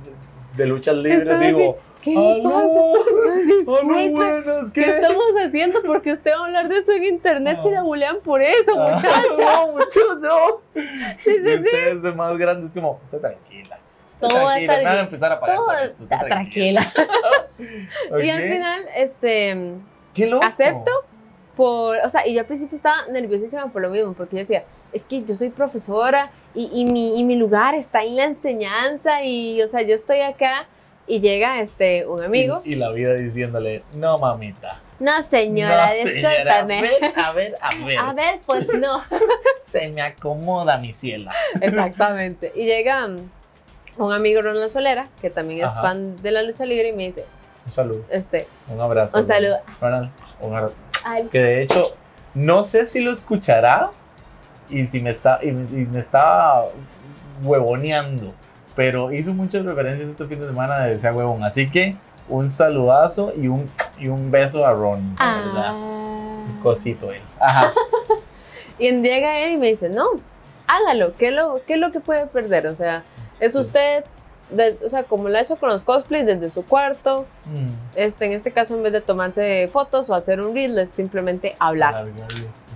[0.59, 2.71] de luchas libres, digo, ¿Qué pasa?
[4.73, 4.91] ¿Qué ¿Qué?
[4.91, 5.83] estamos haciendo?
[5.83, 7.63] Porque usted va a hablar de eso en internet Ah.
[7.63, 9.45] si la bulean por eso, Ah, muchacha.
[9.45, 10.61] No, muchachos, no.
[10.75, 11.65] Sí, Y sí, sí.
[11.65, 13.79] ustedes de más grandes, como, tú tranquila.
[14.21, 15.05] Todo va a tranquila, estar me van a bien.
[15.05, 15.95] empezar a pagar Todo por esto.
[15.99, 16.93] tú está tranquila.
[18.23, 19.73] Y al final, este.
[20.15, 20.47] ¡Qué loco!
[20.47, 20.91] acepto.
[21.57, 24.63] Por, o sea, y yo al principio estaba nerviosísima por lo mismo, porque yo decía,
[24.93, 29.23] es que yo soy profesora y, y mi, y mi lugar está en la enseñanza
[29.23, 30.67] y, o sea, yo estoy acá
[31.07, 32.61] y llega este, un amigo.
[32.65, 34.81] Y, y la vida diciéndole, no, mamita.
[35.01, 36.33] No, señora, no, señora,
[36.65, 36.83] discúlpame.
[36.83, 37.99] ven, a ver, a ver.
[37.99, 39.03] A ver, pues no.
[39.63, 41.33] Se me acomoda mi ciela.
[41.61, 42.53] Exactamente.
[42.55, 43.31] Y llega mm,
[43.99, 45.83] un amigo Ronald Solera, que también es Ajá.
[45.83, 47.25] fan de la lucha libre, y me dice,
[47.65, 49.19] Un saludo, este, un abrazo.
[49.19, 49.57] Un saludo.
[49.81, 50.11] Ronald,
[50.41, 50.75] un abrazo.
[51.05, 51.95] ay, Que de hecho,
[52.35, 53.91] no sé si lo escuchará
[54.71, 56.63] y si me está, y, me- y me está
[57.43, 58.33] huevoneando.
[58.77, 61.43] Pero hizo muchas referencias este fin de semana de ese huevón.
[61.43, 61.97] Así que
[62.29, 63.67] un saludazo y un,
[63.99, 65.15] y un beso a Ron.
[65.17, 65.67] de verdad.
[65.69, 66.43] ah.
[66.47, 67.23] Un cosito él.
[67.41, 67.73] Ajá.
[68.81, 70.05] Y llega él y me dice, no,
[70.69, 72.69] hágalo, ¿qué es lo, qué es lo que puede perder?
[72.69, 73.03] O sea,
[73.41, 73.59] es Sí.
[74.51, 78.27] De- o sea, como lo ha hecho con los cosplays desde su cuarto, Mm, este,
[78.27, 82.07] en este caso en vez de tomarse fotos o hacer un reel, es simplemente hablar.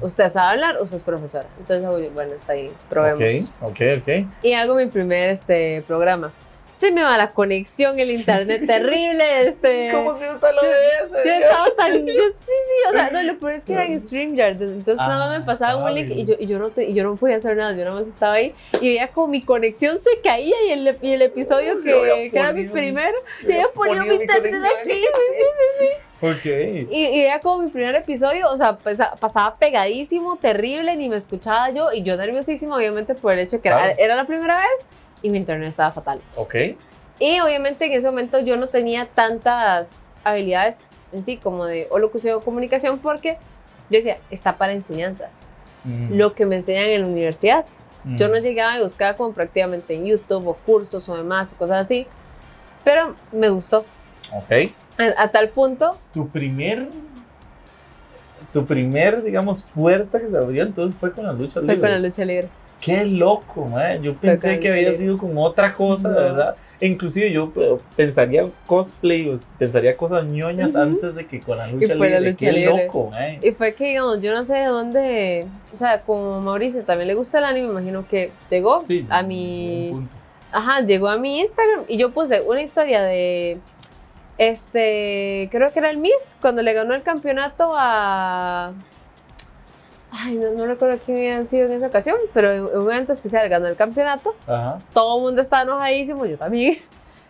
[0.00, 1.46] Usted sabe hablar, usted es profesora.
[1.58, 3.50] Entonces, bueno, está ahí, probemos.
[3.60, 4.26] Ok, ok, ok.
[4.42, 6.32] Y hago mi primer este, programa.
[6.82, 9.90] Se me va la conexión, el internet terrible, este...
[9.92, 11.38] ¿Cómo se usa lo yo- de Yo ese?
[11.38, 12.06] estaba tan.
[12.06, 14.60] Yo, sí, sí, o sea, no, lo peor es que era en StreamYard.
[14.60, 16.94] Entonces Ah, nada más me pasaba un link y yo, y, yo no te- y
[16.94, 17.70] yo no podía hacer nada.
[17.76, 21.12] Yo nada más estaba ahí y veía como mi conexión se caía y el, y
[21.12, 24.52] el episodio Yo que, que era mi primero, yo había ponido mi Ponía mi internet
[24.52, 24.80] conexión.
[24.82, 25.00] aquí.
[25.00, 25.06] sí,
[25.38, 25.44] sí,
[25.78, 26.26] sí, sí.
[26.26, 26.90] Ok.
[26.92, 31.70] Y, y era como mi primer episodio, o sea, pasaba pegadísimo, terrible, ni me escuchaba
[31.70, 33.94] yo y yo nerviosísima, obviamente, por el hecho que era, Claro.
[33.98, 34.86] era la primera vez
[35.22, 36.20] y mi internet estaba fatal.
[36.36, 36.54] Ok.
[37.18, 40.78] Y obviamente en ese momento yo no tenía tantas habilidades
[41.12, 43.36] en sí como de o locución o comunicación porque
[43.90, 45.28] yo decía, está para enseñanza.
[45.84, 47.64] Mm, Lo que me enseñan en la universidad.
[48.04, 48.16] mm.
[48.16, 51.82] Yo no llegaba y buscaba como prácticamente en YouTube o cursos o demás o cosas
[51.82, 52.06] así.
[52.84, 53.84] Pero me gustó.
[54.32, 54.70] Ok.
[54.98, 56.88] A, a tal punto, Tu primer.
[58.52, 61.80] Tu primer, digamos, puerta que se abrió entonces fue con las luchas fue libres.
[61.80, 62.48] con la lucha libre.
[62.82, 64.02] Qué loco, man.
[64.02, 66.14] Yo con pensé que había sido con otra cosa, No.
[66.16, 66.56] verdad.
[66.80, 71.94] E inclusive yo eh, pensaría cosplay, pensaría cosas ñoñas antes de que con la lucha
[71.94, 72.20] la libre.
[72.32, 72.86] lucha Qué libre.
[72.86, 73.38] loco, man.
[73.40, 77.14] Y fue que, digamos, yo no sé de dónde, o sea, como Mauricio también le
[77.14, 79.92] gusta el anime, me imagino que llegó Sí, a mi.
[80.50, 83.58] Ajá, llegó a mi Instagram y yo puse una historia de.
[84.38, 85.48] Este.
[85.52, 88.72] Creo que era el Miss cuando le ganó el campeonato a.
[90.14, 93.48] Ay, no, no recuerdo quién habían sido en esa ocasión, pero en un evento especial
[93.48, 94.34] ganó el campeonato.
[94.46, 94.78] Ajá.
[94.92, 96.78] Todo el mundo estaba enojadísimo, yo también.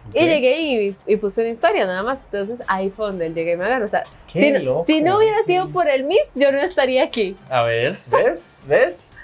[0.08, 0.14] ok.
[0.16, 2.24] Y llegué y, y puse una historia nada más.
[2.24, 3.84] Entonces ahí fue donde él llegué y me ganó.
[3.84, 4.02] O sea,
[4.32, 7.36] si, no- si no hubiera sido por el Miss, yo no estaría aquí.
[7.50, 8.50] A ver, ¿ves?
[8.66, 9.16] ¿Ves?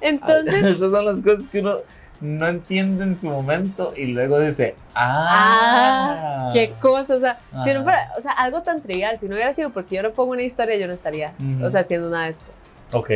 [0.00, 1.78] Entonces, Esas son las cosas que uno.
[2.20, 7.72] no entiende en su momento y luego dice, Ah, ah, qué cosa, o sea, si
[7.74, 10.32] no fuera, o sea, algo tan trivial, si no hubiera sido porque yo no pongo
[10.32, 11.64] una historia, yo no estaría, Ujú.
[11.66, 12.52] o sea, haciendo nada de eso.
[12.92, 13.10] Ok.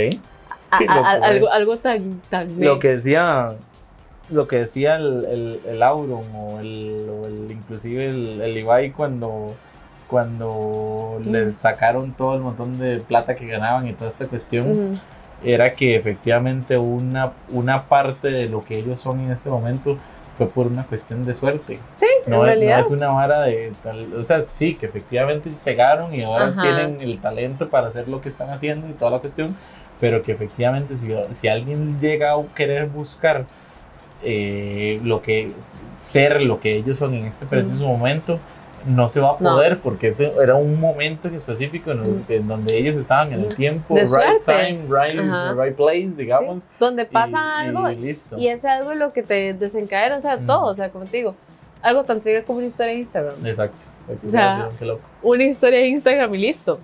[0.70, 3.48] A- Qué a- loco, a- algo, algo tan, tan Lo que decía,
[4.30, 8.92] lo que decía el, el, el Auron o el, o el- inclusive el, el Ibai
[8.92, 9.54] cuando,
[10.08, 10.48] cuando
[11.20, 11.30] Ujú.
[11.30, 14.98] les sacaron todo el montón de plata que ganaban y toda esta cuestión.
[15.42, 19.98] Era que efectivamente una, una parte de lo que ellos son en este momento
[20.36, 21.78] fue por una cuestión de suerte.
[21.90, 22.76] Sí, No, en es, realidad.
[22.78, 26.62] no es una vara de tal, o sea, sí, que efectivamente pegaron y ahora Ajá.
[26.62, 29.56] tienen el talento para hacer lo que están haciendo y toda la cuestión,
[30.00, 33.44] pero que efectivamente si, si alguien llega a querer buscar
[34.22, 35.52] eh, lo que
[36.00, 38.38] ser lo que ellos son en este preciso momento,
[38.86, 39.54] no se va a No.
[39.54, 43.46] poder porque ese era un momento en específico en, en donde ellos estaban en el
[43.46, 43.54] Ujú.
[43.54, 46.64] tiempo, De right time, right, right place, digamos.
[46.64, 48.38] Sí, Donde y- pasa algo y listo.
[48.38, 50.46] y ese algo es lo que te desencadena, o sea, Ujú.
[50.46, 51.34] todo, o sea, como te digo,
[51.82, 53.46] algo tan trivial como una historia en Instagram.
[53.46, 53.86] Exacto.
[54.26, 55.00] O sea, loco.
[55.22, 56.78] Una historia en Instagram y listo.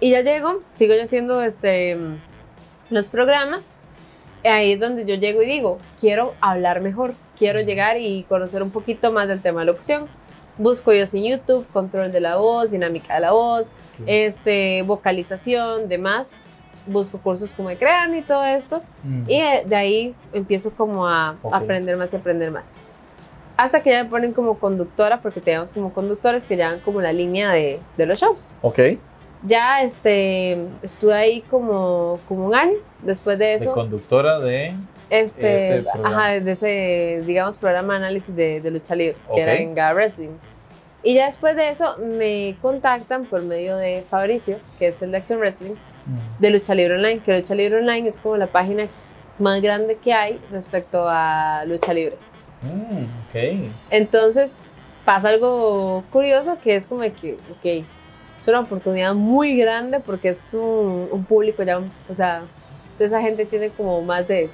[0.00, 2.16] Y ya llego, sigo yo haciendo este, mm,
[2.90, 3.74] los programas,
[4.44, 8.70] ahí es donde yo llego y digo, quiero hablar mejor, quiero llegar y conocer un
[8.70, 10.06] poquito más del tema de locución.
[10.58, 13.72] Busco yo en YouTube, control de la voz, dinámica de la voz,
[14.06, 16.44] este, vocalización, demás.
[16.86, 18.82] Busco cursos como de crean y todo esto.
[19.04, 19.22] Mm.
[19.28, 22.76] Y de ahí empiezo como a aprender más y aprender más.
[23.56, 27.12] Hasta que ya me ponen como conductora, porque tenemos como conductores que llevan como la
[27.12, 28.54] línea de, de los shows.
[28.62, 28.78] Ok.
[29.44, 32.76] Ya este, estuve ahí como, como un año.
[33.02, 34.74] Después de De eso, conductora de.
[35.10, 39.36] Este, ese ajá, de ese, digamos, programa de análisis de, de lucha libre, Ok.
[39.36, 40.30] que era en Gala Wrestling.
[41.02, 45.18] Y ya después de eso me contactan por medio de Fabricio, que es el de
[45.18, 45.74] Action Wrestling,
[46.06, 46.40] Mm.
[46.40, 48.86] de Lucha Libre Online, que Lucha Libre Online es como la página
[49.38, 52.16] más grande que hay respecto a lucha libre.
[52.62, 53.70] Mm, ok.
[53.90, 54.56] Entonces
[55.04, 57.84] pasa algo curioso que es como que, ok,
[58.38, 61.78] es una oportunidad muy grande porque es un, un público ya,
[62.08, 62.42] o sea,
[62.98, 64.50] esa gente tiene como más de,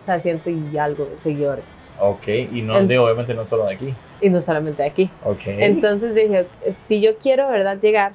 [0.00, 1.90] o sea, ciento y algo de seguidores.
[2.00, 2.28] Ok.
[2.28, 3.94] Y no En- de, obviamente no solo de aquí.
[4.20, 5.10] Y no solamente aquí.
[5.24, 5.42] Ok.
[5.46, 8.12] Entonces yo dije, si yo quiero, ¿verdad?, llegar,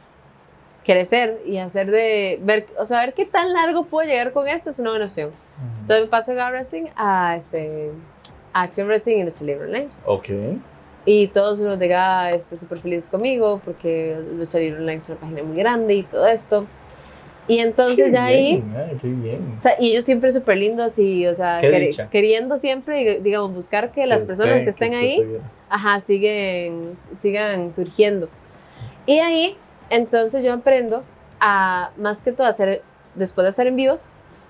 [0.83, 4.69] crecer y hacer de, ver, o sea, ver qué tan largo puedo llegar con esto
[4.69, 5.29] es una buena opción.
[5.29, 5.79] Mm.
[5.81, 7.91] Entonces me paso de Gala Wrestling a, este,
[8.53, 9.89] a Action Wrestling y Lucha Libre Online.
[10.05, 10.29] Ok.
[11.07, 15.19] Y todos los de GA este, súper felices conmigo porque Lucha Libre Online es una
[15.19, 16.65] página muy grande y todo esto.
[17.47, 19.55] Y entonces Qué ya ahí, bien, ay, qué bien.
[19.57, 22.09] o sea, y ellos siempre súper lindos y, o sea, dicha.
[22.09, 28.29] queriendo siempre, digamos, buscar que las personas que estén ahí, estén ajá, siguen, sigan surgiendo.
[29.05, 29.55] Y ahí,
[29.91, 31.03] entonces yo aprendo
[31.39, 32.81] a, más que todo, hacer,
[33.13, 34.09] después de hacer en vivos,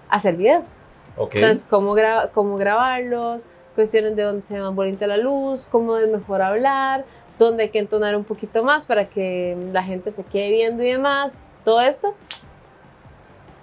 [0.09, 0.81] hacer videos.
[1.17, 1.35] Ok.
[1.35, 5.97] Entonces, cómo, gra- cómo grabarlos, cuestiones de dónde se ve más bonita la luz, cómo
[5.97, 7.03] es mejor hablar,
[7.37, 10.91] dónde hay que entonar un poquito más para que la gente se quede viendo y
[10.91, 12.15] demás, todo esto.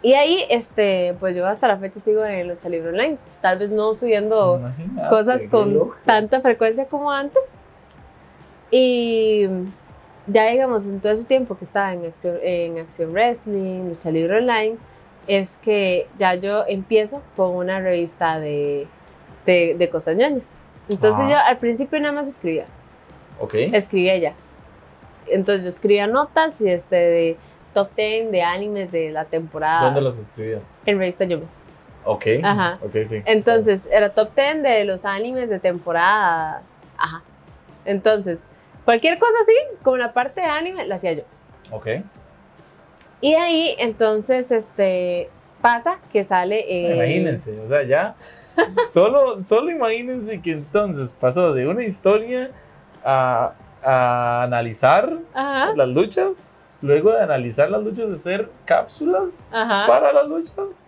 [0.02, 3.70] Y ahí, este, pues yo hasta la fecha sigo en Lucha Libre Online, tal vez
[3.70, 7.42] no subiendo Imagínate, cosas con tanta frecuencia como antes.
[8.70, 9.46] Y
[10.26, 14.38] ya digamos, en todo ese tiempo que estaba en Acción, en acción Wrestling, Lucha Libre
[14.38, 14.76] Online,
[15.26, 18.86] es que ya yo empiezo con una revista de,
[19.46, 20.58] de, de cosas ñoñas.
[20.88, 21.30] Entonces Ajá.
[21.30, 22.66] yo al principio nada más escribía,
[23.40, 23.54] Ok.
[23.54, 24.34] escribía ya.
[25.28, 27.36] Entonces yo escribía notas y este de
[27.72, 30.62] top 10 de animes de la temporada ¿Dónde los escribías?
[30.86, 31.44] en revista Yumi.
[32.04, 32.26] Ok.
[32.42, 32.78] Ajá.
[32.82, 33.22] Ok, sí.
[33.26, 36.62] Entonces, era top 10 de los animes de temporada.
[36.98, 37.22] Ajá.
[37.84, 38.38] Entonces,
[38.84, 41.22] cualquier cosa así, como la parte de anime, la hacía yo.
[41.70, 41.86] Ok.
[43.20, 46.64] Y ahí, entonces, este, pasa que sale...
[46.68, 48.14] eh, Imagínense, o sea, ya.
[48.92, 52.50] Solo, solo imagínense que entonces pasó de una historia
[53.02, 56.52] a, a analizar Ajá, las luchas,
[56.82, 59.86] luego de analizar las luchas, de hacer cápsulas ajá.
[59.86, 60.86] para las luchas,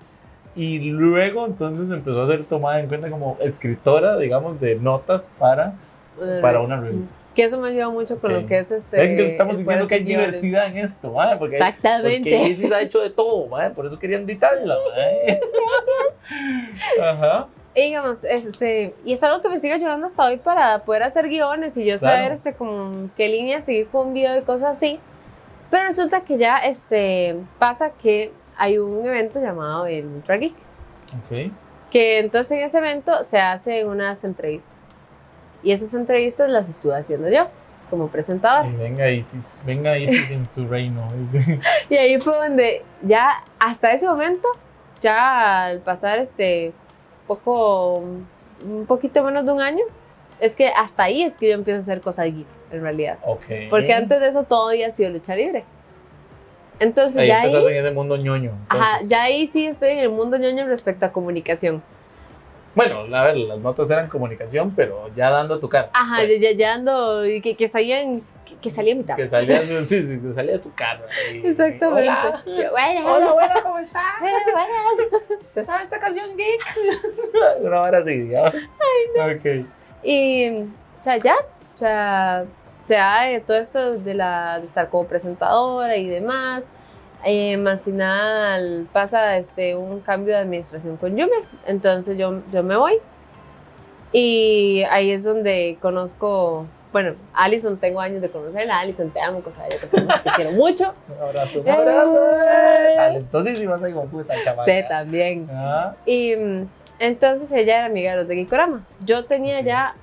[0.57, 5.74] y luego entonces empezó a ser tomada en cuenta como escritora, digamos, de notas para,
[6.40, 7.18] para una revista.
[7.34, 8.42] Que eso me ayuda mucho con Ok.
[8.42, 8.97] lo que es este...
[8.97, 11.36] Ven que estamos diciendo que hay diversidad en esto, ¿vale?
[11.36, 12.36] porque, porque Exactamente.
[12.49, 13.70] Isis ha hecho de todo, ¿vale?
[13.74, 14.76] por eso quería invitarla.
[14.76, 15.40] ¿vale?
[17.03, 17.47] Ajá.
[17.74, 21.28] Y digamos, este, y es algo que me sigue ayudando hasta hoy para poder hacer
[21.28, 22.16] guiones y yo Claro.
[22.18, 25.01] saber este, como qué línea seguir con un video y cosas así.
[25.71, 30.55] Pero resulta que ya este, pasa que hay un evento llamado el Ultra Geek,
[31.19, 31.53] Ok.
[31.91, 34.73] que entonces en ese evento se hacen unas entrevistas.
[35.62, 37.49] Y esas entrevistas las estuve haciendo yo
[37.91, 38.69] como presentadora.
[38.69, 41.09] Y venga Isis, venga Isis en tu reino.
[41.91, 44.47] Y ahí fue donde ya hasta ese momento,
[45.01, 46.73] ya al pasar este
[47.27, 48.03] poco
[48.65, 49.85] un poquito menos de un año,
[50.41, 53.18] es que hasta ahí es que yo empiezo a hacer cosas geek, en realidad.
[53.70, 55.64] Porque antes de eso todo había sido lucha libre.
[56.81, 58.53] Entonces Ahí ya ahí, en ese mundo ñoño.
[58.68, 61.83] ajá, ya ahí sí estoy en el mundo ñoño respecto a comunicación.
[62.75, 65.91] Bueno, a ver, las notas eran comunicación, pero ya dando tu cara.
[65.93, 68.97] Ajá, pues, ya, ya ando, y que, que salían, que, que salía.
[69.14, 71.03] Que salías, sí, sí, que salía tu cara.
[71.33, 72.11] y- Exactamente.
[72.11, 72.43] Hola.
[72.45, 72.72] Yo,
[73.14, 74.03] Hola, buenas, ¿cómo estás?
[74.20, 75.39] bueno.
[75.47, 76.61] ¿Se sabe esta canción geek?
[77.62, 78.53] Una hora sí, digamos.
[78.55, 79.66] Ok.
[80.03, 82.45] Y, o sea, ya, o sea,
[82.87, 86.64] se da de todo esto de, la, de estar como presentadora y demás.
[87.24, 92.76] Em, al final pasa este, un cambio de administración con Yumer, entonces yo, yo me
[92.76, 92.99] voy.
[94.12, 99.64] Y ahí es donde conozco, bueno, Alison, tengo años de conocerla, Alison, te amo, cosa
[99.64, 100.95] de cosas, te quiero mucho.
[101.16, 101.70] Un abrazo, un Eh.
[101.72, 102.20] abrazo.
[102.97, 104.64] Talentosísima esa hijo de puta chamaca.
[104.66, 105.49] Sé también.
[105.53, 106.68] Ah, Y mm,
[107.01, 108.85] entonces ella era amiga de los de Gikorama.
[109.05, 109.64] Yo tenía Ok.
[109.64, 109.95] ya,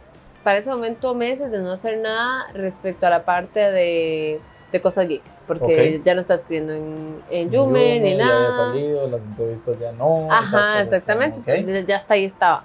[0.44, 4.40] para ese momento, meses de no hacer nada respecto a la parte de,
[4.72, 5.24] de cosas geek.
[5.48, 8.52] Porque ya no está escribiendo en, en Yume ni Ya había nada.
[8.52, 10.32] salido, las entrevistas ya no.
[10.32, 11.66] Ajá, exactamente.
[11.66, 12.64] Ya, ya hasta ahí estaba.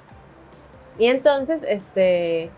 [0.99, 2.51] Y entonces, este,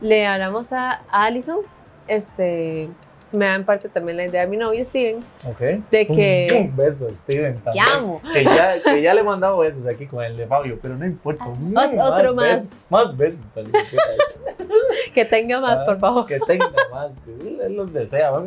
[0.00, 1.60] le hablamos a, a Alison,
[2.06, 2.88] este,
[3.32, 5.58] me da en parte también la idea de mi novio Steven, Ok.
[5.90, 7.54] de que Un, beso, Steven.
[7.56, 7.84] te También.
[7.98, 8.20] amo.
[8.32, 11.04] Que ya, que ya le he mandado besos aquí con el de Fabio, pero no
[11.06, 11.44] importa.
[11.46, 12.56] Mm, Ot- otro más.
[12.68, 13.50] Besos, más besos.
[13.54, 13.68] para.
[15.14, 16.26] Que tenga más, Ah, por favor.
[16.26, 17.30] Que tenga más, que
[17.66, 18.46] él los desea, más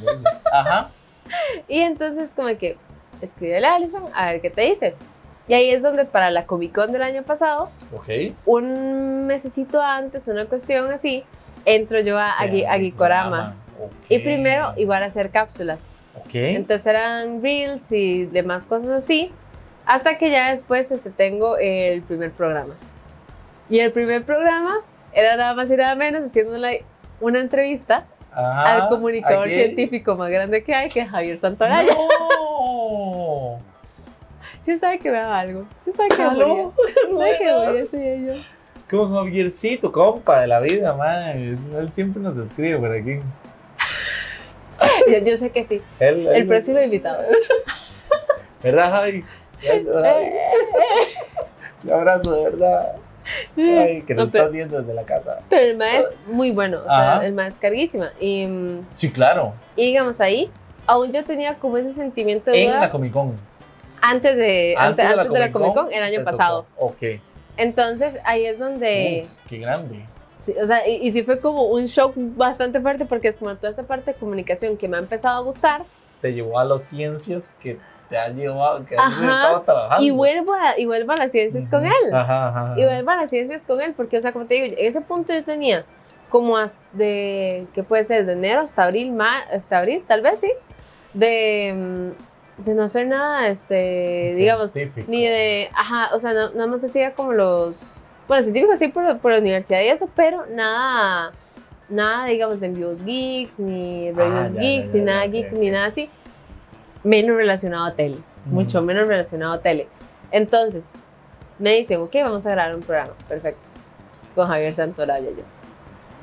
[0.00, 0.42] besos.
[0.52, 0.88] Ajá.
[1.68, 2.76] Y entonces como que
[3.20, 4.94] escríbele a Alison a ver qué te dice.
[5.48, 8.08] Y ahí es donde para la Comic Con del año pasado, Ok.
[8.46, 11.22] un mesecito antes, una cuestión así,
[11.64, 12.66] entro yo a, a, Gui-
[13.76, 13.94] a Gikorama.
[14.04, 14.10] Ok.
[14.10, 15.78] Y primero igual a hacer cápsulas.
[16.14, 16.34] Ok.
[16.34, 19.32] Entonces eran reels y demás cosas así,
[19.84, 22.74] hasta que ya después este, tengo el primer programa.
[23.68, 24.80] Y el primer programa
[25.12, 26.84] era nada más y nada menos haciéndole
[27.20, 31.92] una entrevista Ajá, al comunicador científico más grande que hay, que es Javier Santolaya.
[31.92, 33.58] No.
[34.66, 35.64] Yo sabía que me daba algo.
[35.86, 36.22] Yo sabía que.
[36.22, 36.74] ¿Aló?
[37.12, 38.42] ¿Sabes qué voy a yo?
[38.90, 41.28] Con Javiercito, compa de la vida, man.
[41.38, 43.20] Él siempre nos escribe por aquí.
[45.10, 45.18] yo?
[45.18, 45.80] yo sé que sí.
[46.00, 47.22] El próximo invitado.
[48.62, 49.24] ¿Verdad, Javi?
[51.84, 52.96] Un abrazo, de verdad.
[53.56, 55.40] Ay, que nos No, pero, estás viendo desde la casa.
[55.48, 56.78] pero el maestro es muy bueno.
[56.84, 57.26] O sea, Ajá.
[57.26, 58.10] el maestro es carguísima.
[58.20, 58.48] Y,
[58.94, 59.54] Sí, claro.
[59.76, 60.50] y digamos ahí,
[60.86, 63.36] aún yo tenía como ese sentimiento de En duda la Comic Con.
[64.00, 66.30] antes de, antes, antes de la Comic Con el año te tocó.
[66.36, 66.66] pasado.
[66.76, 67.02] Ok.
[67.56, 69.22] Entonces ahí es donde.
[69.24, 70.04] Uf, qué grande.
[70.46, 73.54] Sí, o sea, y, y sí fue como un shock bastante fuerte porque es como
[73.56, 75.82] toda esa parte de comunicación que me ha empezado a gustar
[76.22, 77.78] Te llevó a las ciencias que
[78.08, 80.06] te ha llevado, que has estado trabajando.
[80.06, 81.92] y vuelvo a, y vuelvo a las ciencias con él.
[82.14, 82.74] Ajá, ajá.
[82.78, 85.00] Y vuelvo a las ciencias con él porque, o sea, como te digo, en ese
[85.00, 85.84] punto yo tenía
[86.30, 88.24] como hasta de, ¿qué puede ser?
[88.26, 90.52] De enero hasta abril, ma, hasta abril, tal vez sí,
[91.14, 94.72] de, mm, de no hacer nada, este, digamos,
[95.08, 99.18] ni de, ajá, o sea, na- nada más hacía como los, bueno, científicos sí por,
[99.18, 101.32] por la universidad y eso, pero nada,
[101.88, 105.30] nada, digamos, de envíos geeks, ni reviews Ah, ya, geeks, ya, ni ya, nada ok,
[105.32, 106.10] geek, ni nada así,
[107.04, 109.88] menos relacionado a tele, mucho menos relacionado a tele.
[110.30, 110.92] Entonces,
[111.58, 113.62] me dicen, ok, vamos a grabar un programa, perfecto.
[114.24, 115.44] Es con Javier Santoraya yo.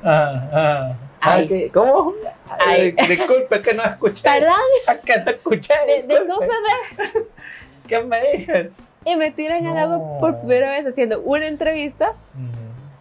[0.02, 0.92] Ah, ah.
[1.20, 1.46] Ay.
[1.68, 1.70] Ah.
[1.72, 2.14] ¿Cómo?
[2.48, 2.92] Ay.
[3.08, 4.28] Disculpe que no escuché.
[4.28, 5.00] ¿Verdad?
[5.04, 5.74] Que no escuché.
[5.86, 6.24] Disculpe.
[6.24, 7.28] Discúlpeme.
[7.88, 8.92] ¿Qué me dices?
[9.04, 10.18] Y me tiran al agua No.
[10.20, 12.12] por primera vez haciendo una entrevista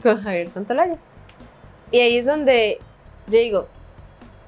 [0.01, 0.97] con Javier Santolaya.
[1.91, 2.79] Y ahí es donde
[3.27, 3.67] yo digo,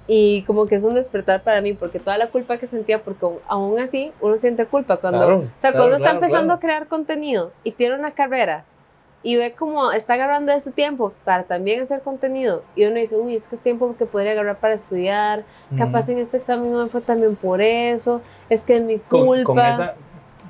[0.07, 3.25] y como que es un despertar para mí, porque toda la culpa que sentía, porque
[3.47, 6.57] aún- así uno siente culpa cuando, Claro, o sea, claro, cuando está claro, empezando claro.
[6.57, 8.65] a crear contenido y tiene una carrera
[9.23, 13.15] y ve como está agarrando de su tiempo para también hacer contenido y uno dice,
[13.15, 15.43] uy, es que es tiempo que podría agarrar para estudiar,
[15.77, 19.25] capaz en este examen no me fue también por eso, es que es mi con,
[19.25, 19.43] culpa.
[19.45, 19.95] con esa,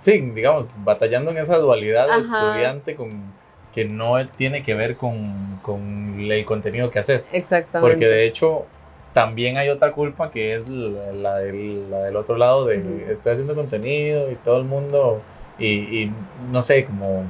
[0.05, 3.33] sí, digamos, batallando en esa dualidad de estudiante con,
[3.73, 7.33] que no tiene que ver con, con el contenido que haces.
[7.33, 7.91] Exactamente.
[7.91, 8.67] Porque de hecho
[9.13, 13.33] también hay otra culpa que es la, la del, la del otro lado de estoy
[13.33, 15.21] haciendo contenido y todo el mundo
[15.57, 16.11] y, y
[16.51, 17.23] no sé, como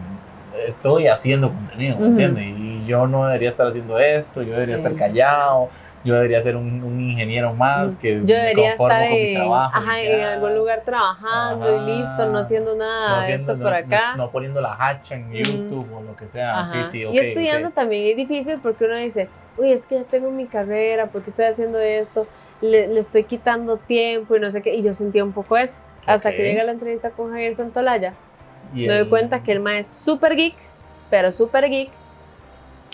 [0.67, 2.45] estoy haciendo contenido, ¿me entiendes?
[2.45, 5.69] Y yo no debería estar haciendo esto, yo debería estar callado,
[6.05, 9.27] yo debería ser un, un ingeniero más que Yo debería me conformo estar con mi
[9.27, 11.75] en, trabajo y ajá, en algún lugar trabajando Ajá.
[11.75, 14.15] y listo, no haciendo nada no haciendo- esto por no- acá.
[14.15, 15.35] No, poniendo la hacha en Ujú.
[15.37, 16.61] YouTube o lo que sea.
[16.61, 16.83] Ajá.
[16.85, 17.13] Sí, sí, ok.
[17.13, 17.73] y estudiando ok.
[17.73, 19.27] también es difícil porque uno dice,
[19.57, 22.27] uy, es que ya tengo mi carrera, porque estoy haciendo esto?
[22.61, 24.75] Le, le estoy quitando tiempo y no sé qué.
[24.75, 25.79] Y yo sentía un poco eso.
[26.05, 26.35] Hasta Ok.
[26.35, 28.13] que llega la entrevista con Javier Santolaya,
[28.73, 30.55] me doy cuenta que el ma es súper geek,
[31.09, 31.89] pero súper geek,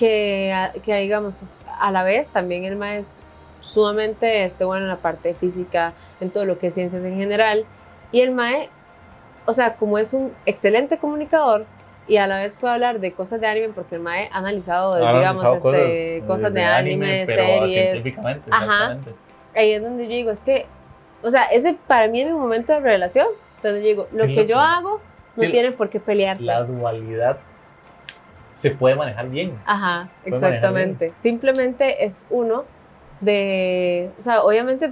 [0.01, 0.51] que,
[0.83, 1.43] que digamos,
[1.79, 3.21] a la vez también el mae es
[3.59, 7.65] sumamente este, bueno en la parte física, en todo lo que es ciencias en general.
[8.11, 8.69] Y el mae,
[9.45, 11.65] o sea, como es un excelente comunicador
[12.07, 14.93] y a la vez puede hablar de cosas de anime, porque el mae ha analizado,
[14.93, 17.73] Ha digamos, analizado este, cosas, de, anime, pero series.
[17.73, 18.65] científicamente, Ajá.
[18.93, 19.11] exactamente.
[19.55, 20.65] Ahí es donde yo digo, es que,
[21.21, 23.27] o sea, ese para mí es mi momento de revelación,
[23.61, 24.99] donde yo digo, lo que yo hago
[25.35, 26.43] no Sí, tiene por qué pelearse.
[26.43, 27.37] La dualidad
[28.55, 29.53] se puede manejar bien.
[29.65, 31.13] Ajá, exactamente.
[31.17, 32.63] Simplemente es uno
[33.21, 34.91] de, o sea, obviamente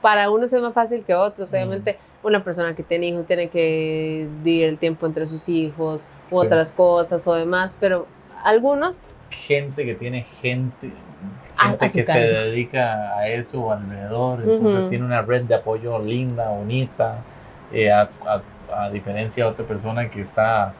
[0.00, 1.50] para unos es más fácil que otros.
[1.52, 1.54] Mm.
[1.56, 6.40] Obviamente una persona que tiene hijos tiene que dividir el tiempo entre sus hijos u
[6.40, 6.46] Sí.
[6.46, 8.06] otras cosas o demás, pero
[8.42, 10.94] algunos, Gente que tiene gente, gente
[11.56, 17.16] a que se dedica a eso alrededor, entonces tiene una red de apoyo linda, bonita,
[17.72, 18.42] eh, a, a-
[18.84, 20.72] a diferencia de otra persona que está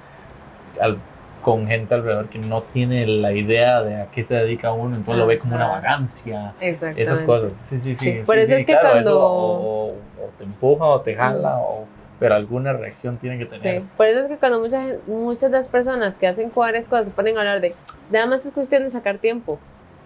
[0.80, 0.98] al-
[1.44, 5.18] con gente alrededor que no tiene la idea de a qué se dedica uno, entonces
[5.18, 5.74] lo ve como una Ajá.
[5.74, 6.54] vagancia.
[6.60, 7.96] Esas cosas, sí, sí, sí.
[7.96, 11.00] Sí, sí, por eso sí, es que claro, cuando- eso o, o te empuja o
[11.02, 11.84] te jala, o,
[12.18, 13.82] pero alguna reacción tiene que tener.
[13.82, 17.08] Sí, por eso es que cuando mucha, muchas de las personas que hacen varias cosas
[17.08, 17.74] se ponen a hablar de,
[18.10, 19.58] nada más es cuestión de sacar tiempo.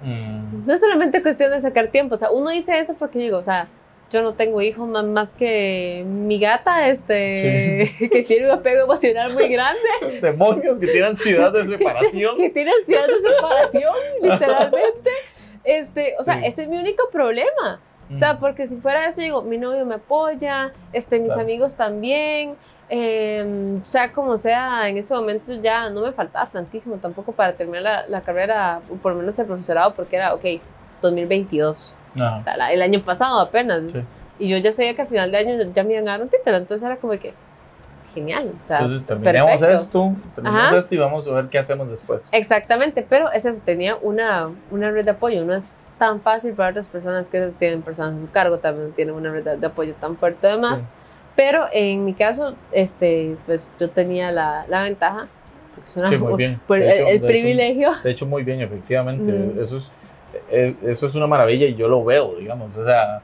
[0.03, 3.39] Mm, No es solamente cuestión de sacar tiempo, o sea, uno dice eso porque digo,
[3.39, 3.69] o sea,
[4.11, 9.33] yo no tengo hijos más, más que mi gata, este, que tiene un apego emocional
[9.35, 9.81] muy grande,
[10.23, 12.37] demonios que tienen ansiedad de separación.
[12.39, 15.11] que tiene ansiedad de separación, literalmente.
[15.65, 16.47] Este, o sea, Sí.
[16.47, 17.81] ese es mi único problema.
[18.15, 21.43] O sea, Mm, porque si fuera eso, digo, mi novio me apoya, este, mis Claro.
[21.43, 22.55] amigos también,
[22.89, 27.83] eh, sea como sea, en ese momento ya no me faltaba tantísimo tampoco para terminar
[27.83, 30.43] la, la carrera, o por lo menos el profesorado, porque era, ok,
[31.03, 32.37] 2022, ajá.
[32.37, 33.85] o sea, la- el año pasado apenas.
[33.93, 34.01] Sí.
[34.41, 36.29] Y yo ya sabía que a final de año ya me iban a dar un
[36.29, 37.35] título, entonces era como que,
[38.15, 39.77] genial, o sea, Entonces terminemos perfecto.
[39.83, 40.79] esto, terminemos Ajá.
[40.79, 42.29] esto y vamos a ver qué hacemos después.
[42.33, 46.71] Exactamente, pero es eso, tenía una, una red de apoyo, no es tan fácil para
[46.71, 49.95] otras personas que tienen personas a su cargo, también tienen una red de, de apoyo
[49.95, 50.89] tan fuerte además, Sí.
[51.37, 55.27] pero en mi caso, este, pues yo tenía la, la ventaja,
[55.83, 56.61] es una- Sí, muy bien.
[56.67, 59.31] por De el, hecho- el de hecho- privilegio, De hecho, muy bien, efectivamente.
[59.33, 59.61] Mm.
[59.61, 59.91] Eso, es,
[60.51, 62.77] es- eso es una maravilla y yo lo veo, digamos.
[62.77, 63.23] O sea,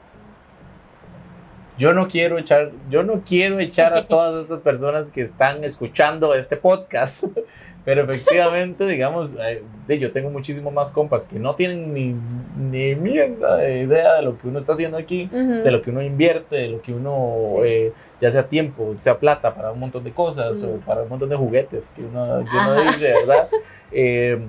[1.77, 6.33] yo no quiero echar, yo no quiero echar a todas estas personas que están escuchando
[6.33, 7.25] este podcast.
[7.85, 9.61] Pero efectivamente, digamos, eh,
[9.99, 12.15] yo tengo muchísimo más compas que no tienen ni,
[12.57, 15.91] ni mierda de idea de lo que uno está haciendo aquí, Ujú, de lo que
[15.91, 17.55] uno invierte, de lo que uno, Sí.
[17.63, 20.79] eh, ya sea tiempo, sea plata para un montón de cosas o Ujú.
[20.79, 23.49] para un montón de juguetes que uno, que uno dice, ¿verdad?
[23.91, 24.39] Eh,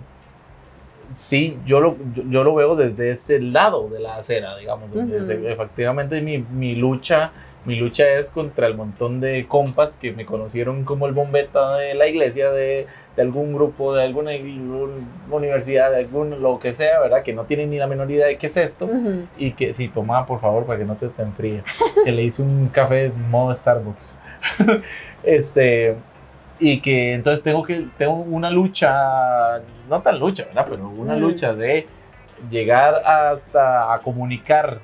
[1.11, 5.17] sí, yo lo, yo, yo lo veo desde ese lado de la acera, digamos, donde
[5.19, 5.27] Ujú.
[5.27, 7.33] se- efectivamente mi, mi lucha.
[7.65, 11.95] Mi lucha es contra el montón de compas que me conocieron como el bombeta de
[11.95, 12.87] la iglesia, de,
[13.17, 14.31] de algún grupo, de alguna
[15.33, 17.25] universidad, de algún lo que sea, ¿verdad?
[17.25, 18.89] Que no tienen ni la menor idea de qué es esto.
[19.37, 21.65] Y que si toma, por favor, para que no se te enfríe.
[22.05, 24.21] que le hice un café modo Starbucks.
[25.25, 25.97] este.
[26.59, 27.87] Y que entonces tengo que.
[27.99, 29.61] Tengo una lucha.
[29.89, 30.67] No tan lucha, ¿verdad?
[30.71, 31.87] Pero una lucha de
[32.51, 34.81] llegar hasta a comunicar.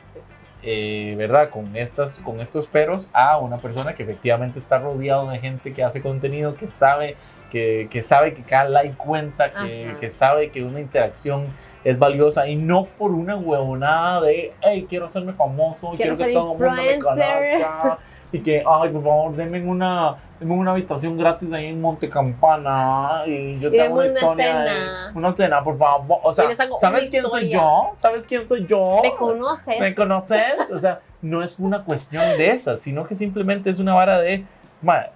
[0.64, 1.50] eh, ¿Verdad?
[1.50, 5.82] Con, estas, con estos peros a una persona que efectivamente está rodeado de gente que
[5.82, 7.16] hace contenido, que sabe
[7.50, 11.46] que, que sabe que cada like cuenta, que, que sabe que una interacción
[11.82, 16.32] es valiosa y no por una huevonada de, hey, quiero hacerme famoso, quiero, Quiero que
[16.32, 17.60] todo el mundo me influencer".
[17.60, 17.98] conozca
[18.32, 23.22] y que, ay, por favor, denme una, denme una habitación gratis ahí en Monte Campana
[23.26, 25.12] y yo Y te hago denme una una cena, cena.
[25.14, 26.18] una cena, por favor.
[26.22, 26.46] O sea,
[26.80, 27.56] ¿sabes quién soy historia.
[27.58, 27.90] yo?
[27.94, 29.00] ¿Sabes quién soy yo?
[29.02, 29.80] ¿Me conoces?
[29.80, 30.70] ¿Me conoces?
[30.72, 34.44] O sea, no es una cuestión de esas, sino que simplemente es una vara de,
[34.80, 35.06] ma,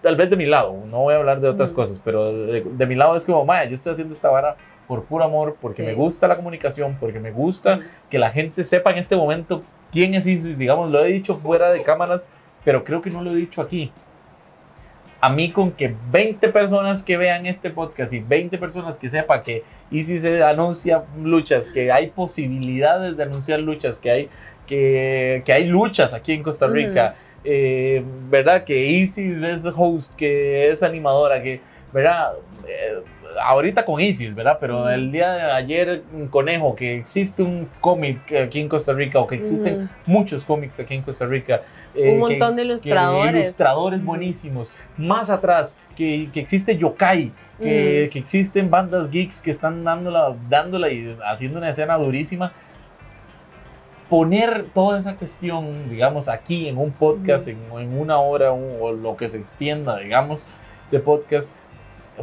[0.00, 1.74] tal vez de mi lado, no voy a hablar de otras Mm.
[1.74, 5.02] cosas, pero de, de mi lado es como, ma, yo estoy haciendo esta vara por
[5.04, 5.86] puro amor, porque Sí.
[5.88, 7.82] me gusta la comunicación, porque me gusta Ujú.
[8.08, 9.62] que la gente sepa en este momento
[9.92, 12.26] quién es Isis, digamos, lo he dicho fuera de cámaras,
[12.64, 13.92] pero creo que no lo he dicho aquí.
[15.20, 19.42] A mí con que 20 personas que vean este podcast y 20 personas que sepan
[19.42, 24.28] que Isis anuncia luchas, que hay posibilidades de anunciar luchas, que hay,
[24.66, 28.62] que, que hay luchas aquí en Costa Rica, eh, ¿verdad?
[28.62, 31.60] Que Isis es host, que es animadora, que,
[31.92, 32.34] ¿verdad?
[32.68, 33.02] Eh,
[33.42, 34.58] ahorita con Isis, ¿verdad?
[34.60, 39.18] Pero el día de ayer, un conejo, que existe un cómic aquí en Costa Rica,
[39.20, 41.62] o que existen muchos cómics aquí en Costa Rica.
[41.94, 43.42] eh, Un que- montón de que ilustradores.
[43.44, 44.70] ilustradores buenísimos.
[44.96, 50.90] Más atrás, que, que existe Yokai, que, que existen bandas geeks que están dándola, dándola
[50.90, 52.52] y haciendo una escena durísima.
[54.08, 58.92] Poner toda esa cuestión, digamos, aquí en un podcast, en, en una hora un- o
[58.92, 60.44] lo que se extienda, digamos,
[60.90, 61.54] de podcast,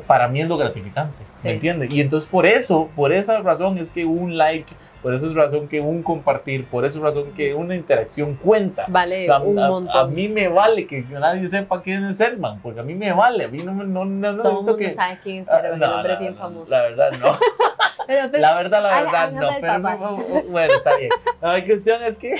[0.01, 1.47] para mí es lo gratificante, Sí.
[1.47, 1.93] ¿me entiendes?
[1.93, 5.67] Y entonces por eso, por esa razón es que un like, por esa es razón
[5.67, 8.85] que un compartir, por esa razón que una interacción cuenta.
[8.87, 9.95] Vale A, un montón.
[9.95, 13.43] a mí me vale que nadie sepa quién es Serman, porque a mí me vale,
[13.45, 14.91] a mí no, me- no, no, no Todo el mundo que...
[14.91, 16.71] sabe quién es Ah, Servan, no, el hombre no, bien famoso.
[16.71, 17.31] La verdad no.
[18.07, 19.49] Pero, pero- La verdad, la verdad, no.
[19.59, 21.09] Pero bueno, está bien.
[21.41, 22.35] La cuestión es que,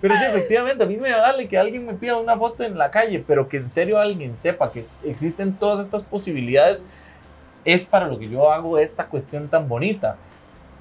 [0.00, 2.90] pero sí, efectivamente, a mí me vale que alguien me pida una foto en la
[2.90, 6.88] calle, pero que en serio alguien sepa que existen todas estas posibilidades,
[7.64, 10.16] es para lo que yo hago esta cuestión tan bonita.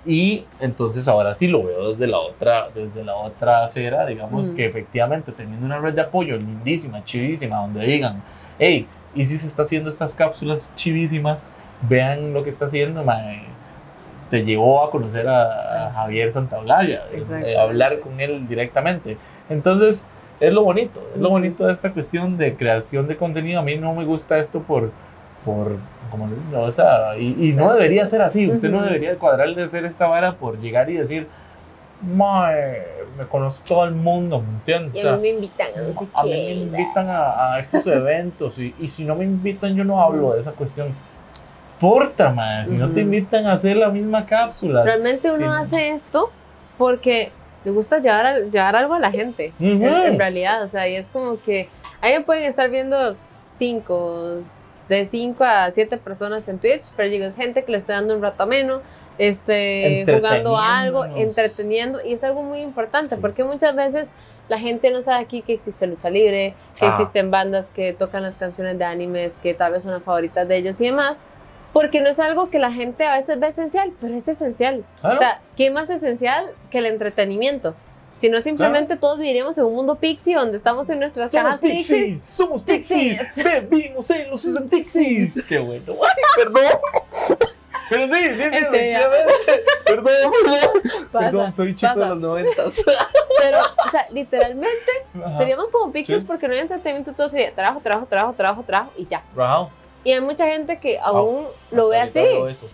[0.05, 4.55] Y entonces ahora sí lo veo desde la otra, desde la otra acera, digamos Mm.
[4.55, 8.21] que efectivamente teniendo una red de apoyo lindísima, chivísima, donde digan,
[8.59, 8.85] hey,
[9.15, 11.49] y si se está haciendo estas cápsulas chivísimas,
[11.89, 13.45] vean lo que está haciendo, mae,
[14.35, 19.15] te llevó a conocer a, a Javier Santaolalla, eh, eh, hablar con él directamente.
[19.49, 20.09] Entonces,
[20.41, 23.61] es lo bonito, es lo bonito de esta cuestión de creación de contenido.
[23.61, 24.91] A mí no me gusta esto por,
[25.45, 25.77] por
[26.11, 28.45] como digo, o sea, y, y no debería ser así.
[28.51, 31.29] Usted no debería cuadrar de hacer esta vara por llegar y decir,
[32.01, 32.83] Mae,
[33.17, 34.95] me conoce todo el mundo, ¿me entiendes?
[34.95, 37.87] Y a mí me invitan a no sé a mí me invitan a, a estos
[37.87, 40.89] eventos y, y si no me invitan yo no hablo de esa cuestión.
[41.79, 44.83] Porta, man, si no te invitan a hacer la misma cápsula.
[44.83, 45.61] Realmente uno Sí.
[45.61, 46.29] hace esto
[46.77, 47.31] porque
[47.63, 49.53] le gusta llevar, llevar algo a la gente.
[49.59, 51.67] en, realidad, o sea, y es como que
[52.01, 53.15] ahí pueden estar viendo
[53.49, 54.41] cinco,
[54.89, 58.21] de 5 a 7 personas en Twitch, pero es gente que le está dando un
[58.21, 58.81] rato ameno,
[59.17, 64.09] este, jugando algo, entreteniendo, y es algo muy importante, porque muchas veces
[64.47, 66.89] la gente no sabe aquí que existe lucha libre, que Ah.
[66.91, 70.57] existen bandas que tocan las canciones de animes, que tal vez son las favoritas de
[70.57, 71.23] ellos y demás,
[71.75, 74.85] porque no es algo que la gente a veces ve esencial, pero es esencial.
[75.01, 75.15] Claro.
[75.17, 77.75] O sea, ¿qué más esencial que el entretenimiento?
[78.17, 81.61] Si no, simplemente todos viviríamos en un mundo pixie donde estamos en nuestras somos cajas
[81.61, 81.99] pixies.
[81.99, 83.69] pixies, somos pixies, Pixies.
[83.69, 85.43] vivimos en los 60 pixies.
[85.49, 85.95] Qué bueno.
[86.01, 86.63] Ay, perdón.
[87.89, 89.63] Pero sí, sí, sí, Este, efectivamente.
[89.85, 90.81] Perdón, perdón.
[91.11, 92.07] Pasa, Perdón, soy chico de pasa.
[92.09, 92.85] los noventas.
[93.41, 94.91] Pero, o sea, literalmente
[95.23, 95.37] Ajá.
[95.37, 96.25] seríamos como pixies Sí.
[96.25, 99.21] porque no hay entretenimiento, todo sería trabajo, trabajo, trabajo, trabajo, trabajo y ya.
[99.35, 99.69] Rajao.
[100.05, 102.29] Y hay mucha gente que aún lo ve ahorita así.
[102.49, 102.69] eso.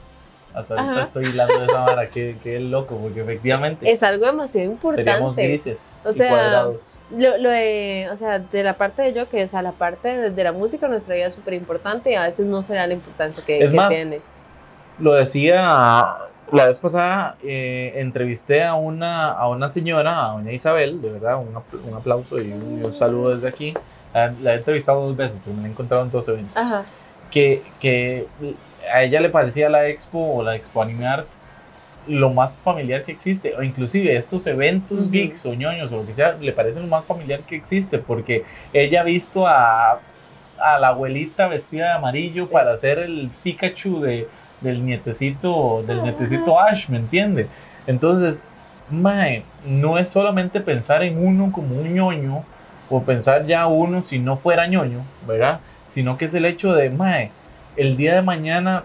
[0.54, 1.04] Hasta ahorita Ajá.
[1.06, 5.44] estoy hilando de esa vara, qué, qué loco, porque efectivamente Es algo demasiado seríamos importante.
[5.48, 7.00] grises O y sea, cuadrados.
[7.10, 10.10] Lo, lo de, o sea, de la parte de yo, que, o sea, la parte
[10.10, 12.76] de, de la música en nuestra vida es súper importante y a veces no se
[12.76, 14.20] da la importancia que, Es que más, tiene.
[15.00, 15.62] Lo decía
[16.52, 21.38] la vez pasada, eh, entrevisté a una, a una señora, a doña Isabel, de verdad,
[21.40, 23.74] un, apl- un aplauso y un, y un saludo desde aquí.
[24.14, 26.58] La, la he entrevistado dos veces, pero me la he encontrado en dos eventos.
[26.58, 26.84] Ajá.
[27.32, 28.28] Que, que
[28.94, 31.28] a ella le parecía la expo o la expo anime art
[32.08, 35.12] lo más familiar que existe o inclusive estos eventos Ujú.
[35.12, 38.44] geeks o ñoños o lo que sea le parecen lo más familiar que existe porque
[38.74, 40.00] ella ha visto a,
[40.60, 42.54] a la abuelita vestida de amarillo Sí.
[42.54, 44.28] para hacer el Pikachu de,
[44.62, 47.48] del nietecito del nietecito Ash ¿me entiende?
[47.88, 48.44] entonces
[48.90, 52.44] mae, no es solamente pensar en uno como un ñoño
[52.90, 55.60] o pensar ya uno si no fuera ñoño ¿verdad?
[55.92, 57.32] Sino que es el hecho de, mae,
[57.76, 58.84] el día de mañana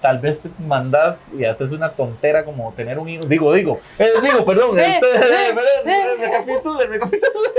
[0.00, 3.26] tal vez te mandas y haces una tontera como tener un hijo.
[3.26, 6.16] Digo, digo, eh, digo, perdón, Eh, este, eh, perdón, eh.
[6.18, 7.50] recapitule, recapitule.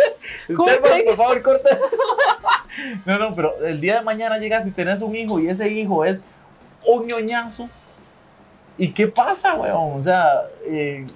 [0.48, 1.98] Servan, por favor, corta esto.
[3.06, 6.06] No, no, pero el día de mañana llegas y tenés un hijo y ese hijo
[6.06, 6.28] es
[6.86, 7.68] un ñoñazo.
[8.78, 9.98] ¿Y qué pasa, weón?
[9.98, 11.08] O sea, eh,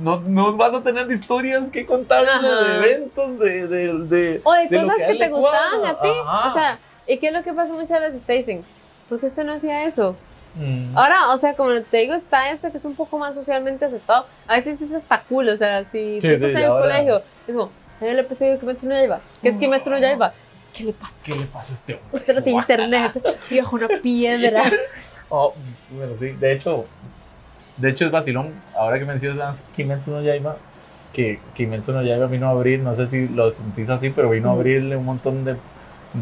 [0.00, 2.64] no, no vas a tener historias que contarle Ajá.
[2.64, 6.08] de eventos, de, de, de, O de cosas que, él te gustaban a ti.
[6.08, 6.78] O sea,
[7.08, 8.22] ¿y qué es lo que pasa muchas veces?
[8.22, 8.60] Te dicen,
[9.08, 10.14] ¿por qué usted no hacía eso?
[10.54, 10.96] Mm.
[10.96, 14.26] Ahora, o sea, como te digo, está este que es un poco más socialmente aceptado.
[14.46, 16.82] A veces es hasta cool, o sea, si Sí, tú estás sí, en el ahora-
[16.94, 19.22] colegio, es como, a mí le pensé que Metro no llevas.
[19.42, 20.32] ¿Qué es que Metro no lleva?
[20.72, 21.14] ¿Qué le pasa?
[21.24, 22.08] ¿Qué le pasa a este hombre?
[22.12, 23.12] Usted no tiene internet,
[23.50, 24.62] viejo, una piedra.
[25.30, 25.52] Oh,
[25.90, 26.86] bueno, sí, de hecho,
[27.76, 30.56] de hecho es vacilón, ahora que mencionas Kimetsu no Yaiba,
[31.12, 34.48] que Kimetsu no Yaiba vino a abrir, no sé si lo sentís así, pero vino
[34.48, 35.56] a abrirle un montón de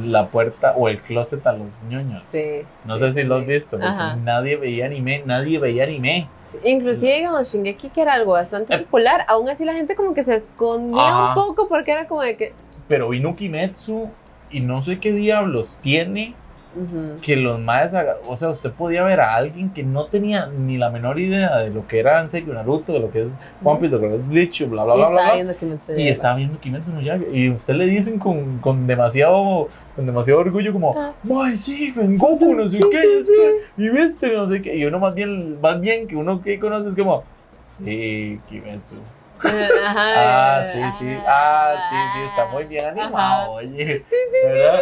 [0.05, 2.23] la puerta o el closet a los ñoños.
[2.27, 2.63] Sí.
[2.85, 4.17] No sí, sé si lo has visto, porque Ajá.
[4.17, 6.29] nadie veía anime, nadie veía anime.
[6.49, 8.79] Sí, Inclusive, digamos, Shingeki, que era algo bastante Eh.
[8.79, 11.29] popular, aún así la gente como que se escondía Ajá.
[11.29, 12.53] un poco porque era como de que...
[12.89, 14.09] Pero vino Kimetsu
[14.51, 16.35] y no sé qué diablos tiene
[16.77, 17.95] ujú, que los más,
[18.27, 21.71] o sea, usted podía ver a alguien que no tenía ni la menor idea de
[21.71, 24.15] lo que era en serio Naruto, de lo que es One Piece, de lo que
[24.17, 27.27] es Bleach, bla, bla, y bla, bla, viendo Kimetsu Y estaba viendo Kimetsu no Yaiba
[27.33, 31.13] y usted le dicen con, con demasiado con demasiado orgullo como Ah.
[31.43, 33.19] ¡Ay, sí, Goku, no sé qué!
[33.19, 34.77] es que, y viste, no sé qué.
[34.77, 37.25] Y uno más bien, más bien que uno que conoce es como
[37.69, 38.97] ¡Sí, Kimetsu!
[39.41, 40.59] Ajá.
[40.59, 41.17] Ah, sí, sí.
[41.27, 43.51] Ah, sí, sí, está muy bien animado, Ajá.
[43.51, 43.99] oye.
[44.09, 44.81] Sí, sí, ¿verdad?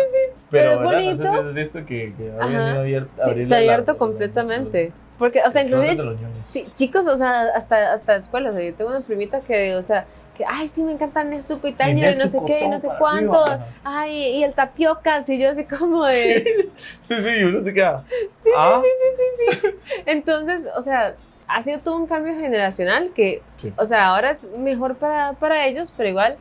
[0.51, 0.93] Pero, Pero es ¿verdad?
[0.93, 1.31] No sé bonito.
[1.43, 2.59] si has visto que, que ha Ajá.
[2.59, 3.11] venido abierto.
[3.17, 4.93] Sí, abrirle se ha la- abierto los- completamente.
[5.19, 6.17] Porque, o sea, inclusive.
[6.43, 8.53] Sí, chicos, o sea, hasta, hasta escuelas.
[8.53, 10.07] o sea, yo tengo una primita que, o sea,
[10.37, 12.79] que, ay, sí, me encanta Nezuko y Y Tanjiro y no sé qué, y no
[12.81, 13.41] sé cuánto.
[13.45, 13.67] arriba.
[13.85, 16.45] Ay, y el tapiocas, y yo así como de...
[16.77, 18.03] Sí, sí, uno se queda.
[18.43, 18.83] Sí, Ah.
[18.83, 19.75] sí, sí, sí, sí.
[20.07, 21.15] Entonces, o sea,
[21.49, 23.73] ha sido todo un cambio generacional que, Sí.
[23.77, 26.37] o sea, ahora es mejor para, para ellos, pero igual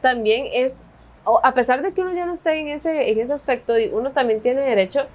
[0.00, 0.84] también es,
[1.42, 4.40] a pesar de que uno ya no está en ese, en ese aspecto, uno también
[4.40, 5.06] tiene derecho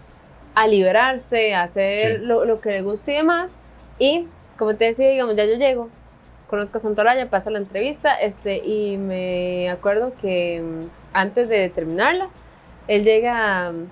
[0.53, 2.25] a liberarse, a hacer Sí.
[2.25, 3.57] lo, lo que le guste y demás.
[3.99, 5.89] Y, como te decía, digamos, ya yo llego,
[6.49, 12.29] conozco a Santolaya, pasa la entrevista, este, y me acuerdo que mm, antes de terminarla,
[12.87, 13.87] él llega, mm,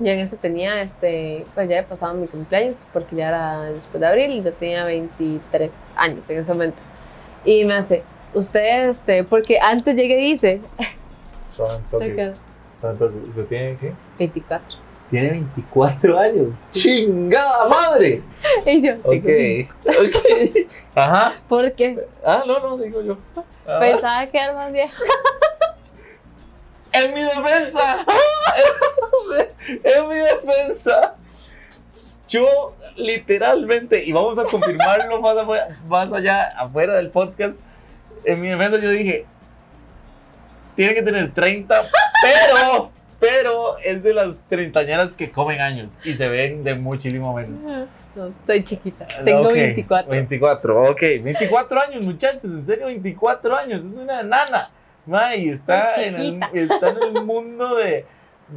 [0.00, 4.00] yo en eso tenía, este, pues ya he pasado mi cumpleaños, porque ya era después
[4.00, 6.82] de abril, y yo tenía 23 años en ese momento.
[7.44, 8.02] Y me hace,
[8.34, 10.60] usted, este, porque antes llegué y dice,
[11.90, 12.34] toque.
[13.28, 13.92] ¿Usted tiene qué?
[14.18, 14.78] 24.
[15.10, 16.54] Tiene 24 años.
[16.72, 18.22] ¡Chingada madre!
[18.66, 19.68] Y yo, Ok.
[19.86, 20.16] Ok.
[20.94, 21.32] Ajá.
[21.48, 22.06] ¿por qué?
[22.24, 23.16] Ah, no, no, digo yo.
[23.66, 23.80] Ah.
[23.80, 24.94] Pensaba que era más vieja.
[26.92, 28.04] ¡En mi defensa!
[29.84, 31.14] ¡En mi defensa!
[32.28, 35.36] Yo literalmente, y vamos a confirmarlo más,
[35.86, 37.60] más allá, afuera del podcast,
[38.24, 39.24] en mi defensa yo dije,
[40.76, 41.82] tiene que tener 30,
[42.22, 47.62] pero, pero es de las treintañeras que comen años y se ven de muchísimo menos.
[48.14, 49.06] No, estoy chiquita.
[49.24, 50.10] Tengo Ok, 24.
[50.10, 51.00] 24, ok.
[51.22, 53.84] 24 años, muchachos, en serio, 24 años.
[53.84, 54.70] Es una nana.
[55.08, 58.04] Ma, y está, en el, está en el mundo de,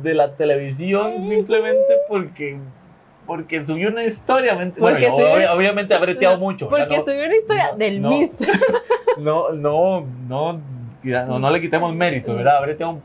[0.04, 2.58] de la televisión simplemente porque,
[3.26, 4.56] porque subió una historia.
[4.78, 6.68] Bueno, yo subió- obviamente ha breteado mucho.
[6.70, 8.10] Porque no, subí una historia no, del no.
[8.10, 8.32] Miss.
[9.18, 10.62] no, no, no,
[11.04, 12.58] no, no le quitemos mérito, ¿verdad?
[12.92, 13.02] Un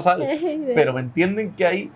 [0.00, 0.38] sale.
[0.74, 1.90] Pero me entienden que hay,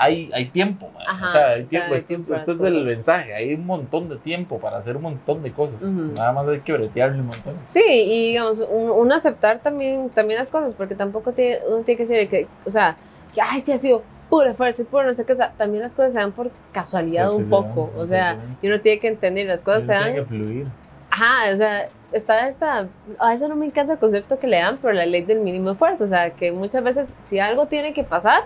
[0.00, 0.90] hay, hay tiempo.
[1.06, 1.94] Ajá, o sea, hay o sea, tiempo.
[1.94, 5.02] esto es, tiempo esto es del mensaje, hay un montón de tiempo para hacer un
[5.02, 5.82] montón de cosas.
[5.82, 6.12] Ujú.
[6.16, 7.54] Nada más hay que bretearle un montón.
[7.64, 11.96] Sí, y digamos, un, un aceptar también, también las cosas, porque tampoco tiene, uno tiene
[11.98, 12.96] que decir que, o sea,
[13.34, 15.82] que, ay, sí ha sido puro esfuerzo y puro no sé qué, o sea, también
[15.82, 19.08] las cosas se dan por casualidad Porque un poco, dan, o sea, uno tiene que
[19.08, 20.66] entender, las cosas se Tiene dan, que fluir.
[21.10, 22.86] ajá, o sea, está esta,
[23.18, 25.72] a veces no me encanta el concepto que le dan, pero la ley del mínimo
[25.72, 28.44] esfuerzo, o sea, que muchas veces si algo tiene que pasar,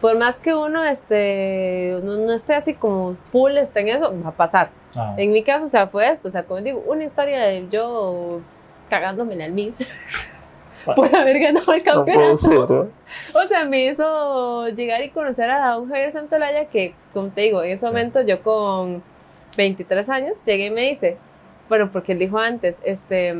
[0.00, 4.30] por más que uno este, no, no esté así como full, esté en eso, va
[4.30, 4.70] a pasar.
[4.96, 7.66] Ah, En mi caso, o sea, fue esto, o sea, como digo, una historia de
[7.70, 8.40] yo
[8.88, 9.78] cagándome en el Miss
[10.96, 12.88] por haber ganado el campeonato.
[13.34, 17.62] O sea, me hizo llegar y conocer a un Javier Santolaya que, como te digo,
[17.62, 17.92] en ese Sí.
[17.92, 19.02] momento yo con
[19.56, 21.16] 23 años llegué y me dice,
[21.68, 23.34] bueno, porque él dijo antes, este,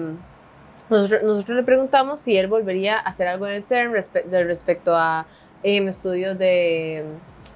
[0.89, 4.45] nosotros, nosotros le preguntamos si él volvería a hacer algo en el CERN respe- de-
[4.45, 5.25] respecto a
[5.63, 7.05] em, estudios de,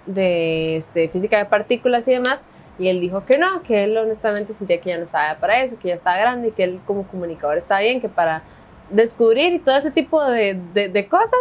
[0.07, 2.43] de este, física de partículas y demás.
[2.79, 5.79] Y él dijo que no, que él honestamente sentía que ya no estaba para eso,
[5.79, 8.43] que ya estaba grande y que él como comunicador estaba bien, que para
[8.91, 11.39] descubrir y todo ese tipo de, de, de cosas,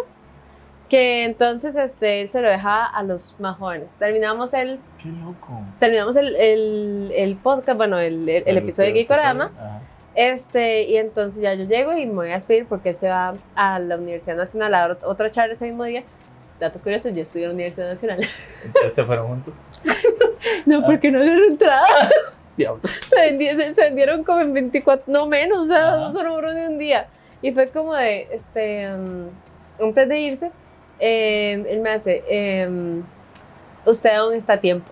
[0.89, 3.95] que entonces este, él se lo dejaba a los más jóvenes.
[3.97, 5.59] Terminamos el, Qué loco.
[5.79, 9.81] terminamos el, el, el podcast, bueno, el, el, el episodio de Geekorama, Ajá.
[10.13, 13.79] este, y entonces ya yo llego y me voy a despedir porque se va a
[13.79, 16.03] la Universidad Nacional a dar ot- otra charla ese mismo día.
[16.59, 18.19] Dato curioso, yo estudié en la Universidad Nacional.
[18.65, 19.55] Entonces se fueron juntos.
[20.65, 20.83] no, Ah.
[20.85, 21.85] porque no agarré entrada.
[22.57, 22.89] Diablos.
[22.91, 26.11] se, vendi- se- vendieron como en 24, no menos, o sea, Ajá.
[26.13, 27.07] solo de un día.
[27.41, 29.27] Y fue como de, este, um,
[29.81, 30.51] antes de irse,
[30.99, 33.03] eh, él me hace, em,
[33.85, 34.89] usted aún está a tiempo.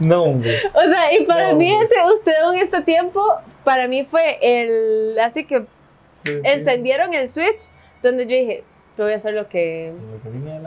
[0.00, 0.58] No, hombre.
[0.74, 3.22] O sea, y para No, mí ese usted aún está a tiempo,
[3.64, 5.66] para mí fue el, así que
[6.24, 7.68] encendieron el switch,
[8.02, 8.64] donde yo dije,
[8.96, 9.92] yo voy a hacer lo que,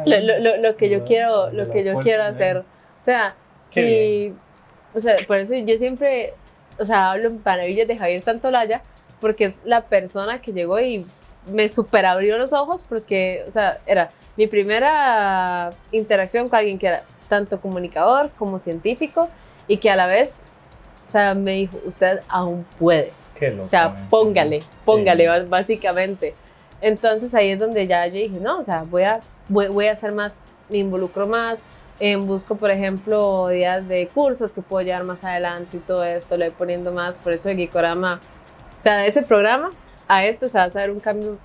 [0.06, 2.58] Lo que yo quiero, lo que yo quiero hacer.
[2.58, 3.36] O sea,
[3.70, 4.34] si,
[4.94, 6.34] o sea, por eso yo siempre,
[6.80, 8.82] o sea, hablo en maravillas de Javier Santolaya,
[9.20, 11.06] porque es la persona que llegó y
[11.48, 16.88] me super abrió los ojos, porque, o sea, era mi primera interacción con alguien que
[16.88, 19.30] era tanto comunicador como científico
[19.68, 20.40] y que a la vez,
[21.08, 23.12] o sea, me dijo, usted aún puede.
[23.64, 25.46] O sea, póngale, póngale, Sí.
[25.50, 26.36] básicamente.
[26.82, 29.94] Entonces ahí es donde ya yo dije, no, o sea, voy a, voy, voy a
[29.94, 30.34] hacer más,
[30.70, 31.62] me involucro más,
[32.00, 36.36] en busco, por ejemplo, días de cursos que puedo llevar más adelante y todo esto,
[36.38, 38.20] le voy poniendo más, por eso de Geekorama,
[38.80, 39.72] o sea, de ese programa
[40.08, 41.38] a esto, o sea, vas a ver un cambio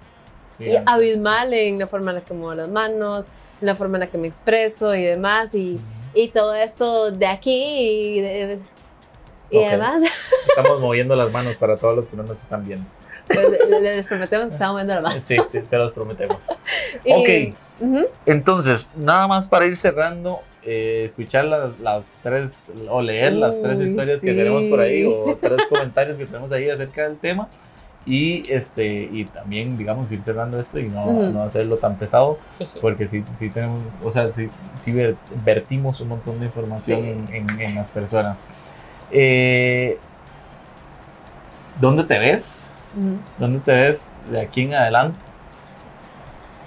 [0.58, 3.28] y abismal en la forma en la que muevo las manos,
[3.60, 5.78] en la forma en la que me expreso y demás, y,
[6.14, 8.58] y todo esto de aquí, y
[9.50, 10.02] de- Y además,
[10.48, 12.84] Estamos moviendo las manos para todos los que no nos están viendo.
[13.28, 15.20] pues, le- les prometemos que estamos viendo la mano.
[15.24, 16.48] Sí, sí, se los prometemos.
[17.04, 17.54] Y- Ok.
[17.80, 18.06] Ujú.
[18.26, 23.78] Entonces, nada más para ir cerrando, eh, escuchar las, las tres, o leer las tres
[23.78, 24.36] Uy, historias que sí.
[24.36, 27.48] tenemos por ahí, o tres comentarios que tenemos ahí acerca del tema.
[28.06, 31.22] Y, este, y también, digamos, ir cerrando esto y no, Ujú.
[31.30, 32.38] no hacerlo tan pesado,
[32.80, 34.48] porque sí, sí tenemos, o sea, sí,
[34.78, 38.44] sí ver- vertimos un montón de información en, en- en las personas.
[39.10, 39.98] Eh,
[41.80, 42.74] ¿Dónde te ves?
[43.38, 45.18] ¿Dónde te ves de aquí en adelante?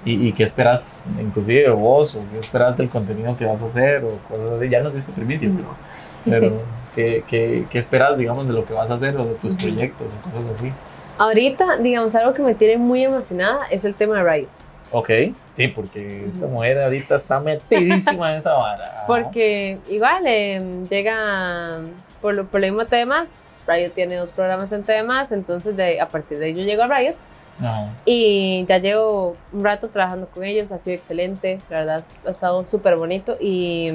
[0.06, 4.04] ¿Y, y qué esperas, inclusive vos, o qué esperas del contenido que vas a hacer,
[4.04, 4.70] o cosas así?
[4.70, 5.58] Ya nos diste primicia, Ujú.
[6.26, 6.62] pero, pero
[6.96, 10.16] ¿qué, qué, qué esperas, digamos, de lo que vas a hacer, o de tus proyectos,
[10.16, 10.72] o cosas así?
[11.18, 14.48] Ahorita, digamos, algo que me tiene muy emocionada es el tema de Riot.
[14.92, 15.10] Ok,
[15.54, 19.04] sí, porque esta mujer ahorita está metidísima en esa vara.
[19.08, 21.80] Porque igual eh, llega
[22.22, 23.38] por, lo, por los mismos temas.
[23.68, 26.88] Riot tiene dos programas en temas, entonces de, a partir de ahí yo llego a
[26.88, 27.16] Riot
[27.60, 27.90] Ajá.
[28.06, 32.66] y ya llevo un rato trabajando con ellos, ha sido excelente, la verdad ha estado
[32.66, 33.92] súper bonito y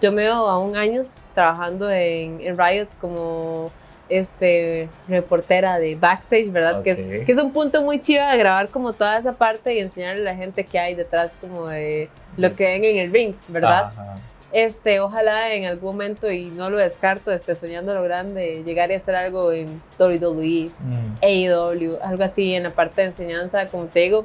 [0.00, 3.72] yo me veo aún años trabajando en, en Riot como
[4.08, 6.82] este reportera de backstage, ¿verdad?
[6.82, 9.80] Que, es, que es un punto muy chido de grabar como toda esa parte y
[9.80, 13.34] enseñarle a la gente que hay detrás como de lo que ven en el ring,
[13.48, 13.86] ¿verdad?
[13.86, 14.14] Ajá.
[14.50, 18.94] Este, ojalá en algún momento, y no lo descarto, esté soñando lo grande, llegar y
[18.94, 24.00] hacer algo en WWE, Mm, AEW, algo así en la parte de enseñanza, como te
[24.00, 24.24] digo.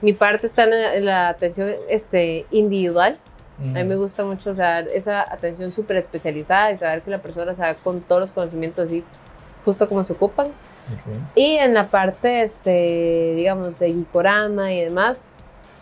[0.00, 3.16] Mi parte está en la, en la atención este, individual.
[3.58, 3.76] mm.
[3.76, 7.18] A mí me gusta mucho o sea, esa atención súper especializada y saber que la
[7.18, 9.04] persona, o sea, con todos los conocimientos así,
[9.64, 10.48] justo como se ocupan.
[10.48, 11.36] Ok.
[11.36, 15.26] Y en la parte, este, digamos, de Gikorama y demás,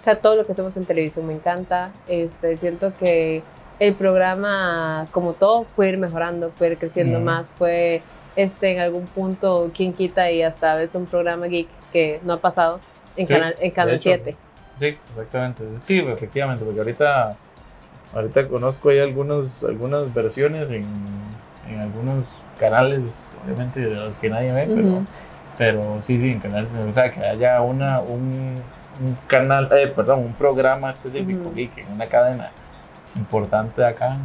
[0.01, 1.93] o sea, todo lo que hacemos en televisión me encanta.
[2.07, 3.43] Este, siento que
[3.79, 8.03] el programa, como todo, puede ir mejorando, puede ir creciendo más, puede,
[8.37, 12.35] este, en algún punto, quien quita y hasta a veces un programa geek que no
[12.35, 12.81] ha pasado
[13.17, 14.03] en Sí, Canal, en canal hecho.
[14.05, 14.37] 7.
[14.77, 15.65] Sí, exactamente.
[15.79, 17.37] Sí, efectivamente, porque ahorita,
[18.15, 20.85] ahorita conozco ahí algunos, algunas versiones en,
[21.69, 22.25] en algunos
[22.59, 25.03] canales, obviamente de los que nadie ve,
[25.57, 28.61] pero, sí, sí, en canal, o sea, que haya una, un,
[29.05, 32.51] un canal, eh, perdón, un programa específico geek en una cadena
[33.19, 34.17] importante acá.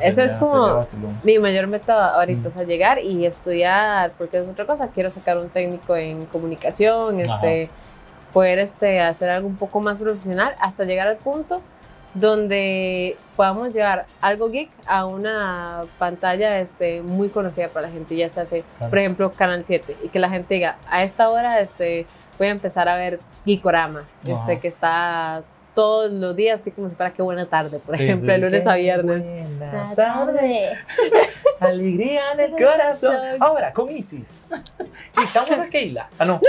[0.00, 0.84] sería- es como-.
[1.22, 2.52] Mi mayor meta ahorita Mm.
[2.52, 7.20] es a llegar y estudiar, porque es otra cosa, quiero sacar un técnico en comunicación,
[7.20, 7.68] este,
[8.32, 11.60] poder este, hacer algo un poco más profesional, hasta llegar al punto
[12.14, 18.28] donde podamos llevar algo geek a una pantalla este, muy conocida para la gente, ya
[18.28, 18.90] se hace, Claro.
[18.90, 22.06] por ejemplo, Canal 7, y que la gente diga, a esta hora este,
[22.38, 25.42] voy a empezar a ver Geekorama, este, que está
[25.74, 28.32] todos los días, así como si fuera qué buena tarde, por Sí, ejemplo, sí.
[28.32, 29.24] de lunes Qué a viernes.
[29.58, 30.78] buena tarde.
[31.60, 33.16] Alegría en el corazón.
[33.40, 34.46] Ahora con Isis.
[35.16, 36.08] Quitamos a Keila.
[36.18, 36.40] Ah, no.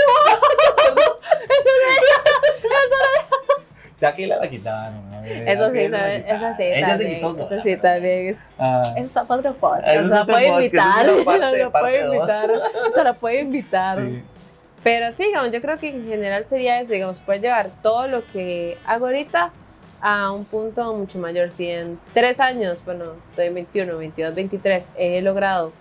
[3.98, 5.14] Ya Keila la quitaron.
[5.14, 6.36] a ver, Eso ya sí, Keila la también, quitaron.
[6.36, 7.62] esa sí, Ella se también, quitó esa sola.
[7.62, 8.38] sí, también.
[8.58, 12.50] Ah, Eso está para otro podcast, Eso es la puede invitar, la puede invitar,
[12.94, 13.98] se la puede invitar.
[14.82, 18.22] Pero sí, digamos, yo creo que en general sería eso, digamos, poder llevar todo lo
[18.32, 19.50] que hago ahorita
[20.00, 21.50] a un punto mucho mayor.
[21.52, 25.72] Si en tres años, bueno, estoy en 21, 22, 23, he logrado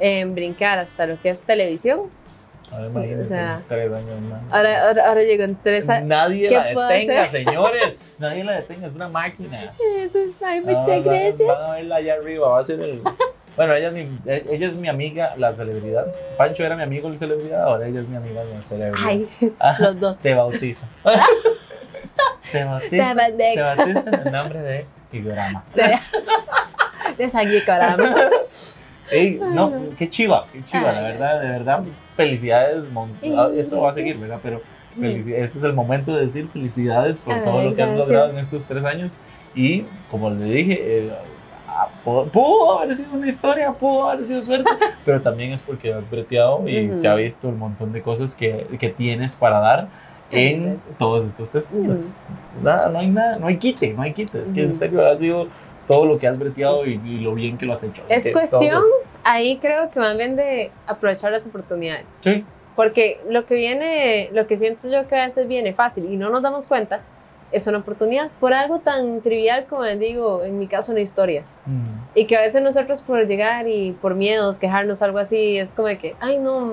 [0.00, 2.10] eh, brincar hasta lo que es televisión,
[2.72, 4.40] Ahora imagínense, O sea, tres años más.
[4.50, 6.08] ahora, ahora, ahora llego en tres años.
[6.08, 7.44] Nadie ¿qué la detenga, hacer?
[7.44, 8.16] señores.
[8.18, 9.74] Nadie la detenga, es una máquina.
[9.98, 11.48] Eso es, ay, muchas gracias.
[11.48, 13.02] Van a verla allá arriba, va a ser el.
[13.56, 16.06] Bueno, ella es, mi, ella es mi amiga, la celebridad.
[16.38, 17.62] Pancho era mi amigo, la celebridad.
[17.64, 19.06] Ahora ella es mi amiga, la celebridad.
[19.06, 19.28] Ay,
[19.60, 20.18] Ah, los dos.
[20.20, 20.86] Te bautiza.
[22.50, 23.14] te bautiza.
[23.14, 25.64] Te Te bautiza en el nombre de Igorama.
[25.74, 25.98] De,
[27.18, 28.14] de Sanguicorama.
[29.10, 31.82] Ey, no, qué chiva, qué chiva, la Ay, verdad, de verdad.
[32.16, 32.88] Felicidades.
[33.36, 34.38] ah, Esto va a seguir, ¿verdad?
[34.42, 34.62] Pero
[35.00, 38.38] este es el momento de decir felicidades por todo Ay, lo que has logrado en
[38.38, 39.16] estos tres años.
[39.54, 41.10] Y como le dije, eh,
[42.04, 44.70] pu- pudo haber sido una historia, pudo haber sido suerte,
[45.04, 47.00] pero también es porque has breteado y Ujú.
[47.00, 49.88] se ha visto el montón de cosas que, que tienes para dar
[50.30, 50.78] en Ujú.
[50.98, 51.98] todos estos testimonios.
[51.98, 52.64] Ujú.
[52.64, 54.40] Nada, no hay nada, no hay quite, no hay quite.
[54.42, 55.48] Es que en serio ha sido
[55.86, 58.02] todo lo que has breteado y, y lo bien que lo has hecho.
[58.08, 58.82] Es Que cuestión,
[59.24, 62.06] ahí creo que más bien de aprovechar las oportunidades.
[62.20, 62.44] Sí,
[62.76, 66.30] Porque lo que viene, lo que siento yo que a veces viene fácil y no
[66.30, 67.00] nos damos cuenta,
[67.52, 71.44] es una oportunidad por algo tan trivial como les digo, en mi caso una historia.
[71.66, 75.72] Mm, Y que a veces nosotros por llegar y por miedos, quejarnos, algo así, es
[75.74, 76.72] como de que, ay no,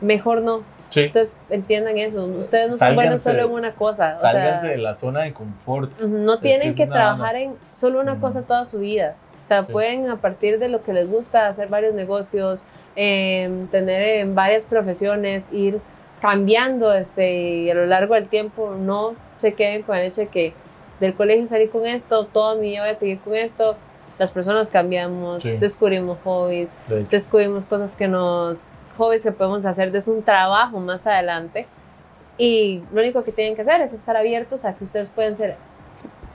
[0.00, 0.62] mejor no.
[0.90, 1.00] sí.
[1.04, 4.14] Entonces entiendan eso, ustedes no son buenos Sálganse- solo en una cosa.
[4.18, 6.00] O Sálganse sea, de la zona de confort.
[6.00, 8.20] No que tienen es que una trabajar en solo una Ujú.
[8.22, 9.16] cosa toda su vida.
[9.42, 9.72] O sea, Sí.
[9.72, 12.64] pueden a partir de lo que les gusta hacer varios negocios,
[12.96, 15.80] em, tener en varias profesiones, ir
[16.20, 17.30] cambiando este,
[17.64, 20.52] y a lo largo del tiempo no se queden con el hecho de que
[21.00, 23.76] del colegio salí con esto, toda mi vida voy a seguir con esto.
[24.18, 25.52] Las personas cambiamos, Sí.
[25.58, 28.64] descubrimos hobbies, De descubrimos cosas que nos,
[28.96, 31.66] hobbies que podemos hacer desde un trabajo más adelante.
[32.38, 35.56] Y lo único que tienen que hacer es estar abiertos a que ustedes pueden ser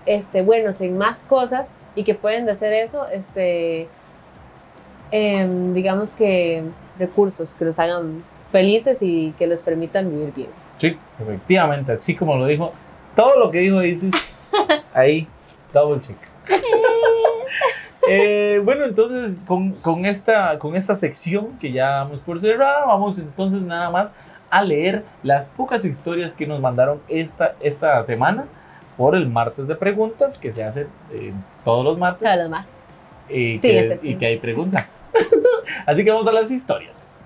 [0.06, 3.88] este, buenos en más cosas y que pueden de hacer eso, este,
[5.12, 6.64] em, digamos que
[6.98, 10.50] recursos que los hagan felices y que les permitan vivir bien.
[10.80, 12.72] Sí, efectivamente, así como lo dijo,
[13.16, 14.36] todo lo que dijo Isis,
[14.94, 15.28] ahí,
[15.74, 16.18] double check.
[18.08, 23.20] Eh, bueno, entonces con, con esta, con esta sección que ya vamos por cerrar, vamos
[23.20, 24.16] entonces nada más
[24.50, 28.46] a leer las pocas historias que nos mandaron esta, esta semana
[28.98, 31.32] por el martes de preguntas que se hacen eh,
[31.64, 32.66] todos los martes Todos los más.
[33.30, 34.14] y, Sí, que, excepción.
[34.14, 35.06] y que hay preguntas.
[35.86, 37.21] Así que vamos a las historias.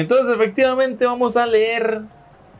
[0.00, 2.02] Entonces, efectivamente, vamos a leer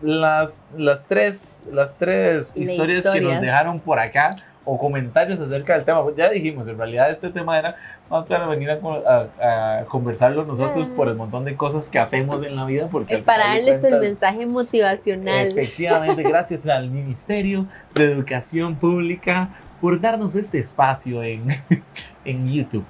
[0.02, 5.84] las, las tres, las tres historias, que nos dejaron por acá o comentarios acerca del
[5.84, 6.02] tema.
[6.02, 7.76] Pues ya dijimos, en realidad este tema era
[8.10, 10.94] más para venir a, a- a conversarlo nosotros Ah.
[10.96, 12.88] por el montón de cosas que hacemos en la vida.
[12.90, 15.46] Porque Para darles el cuentas- mensaje motivacional.
[15.48, 19.50] Efectivamente, gracias al Ministerio de Educación Pública
[19.80, 21.46] por darnos este espacio en,
[22.24, 22.84] en YouTube.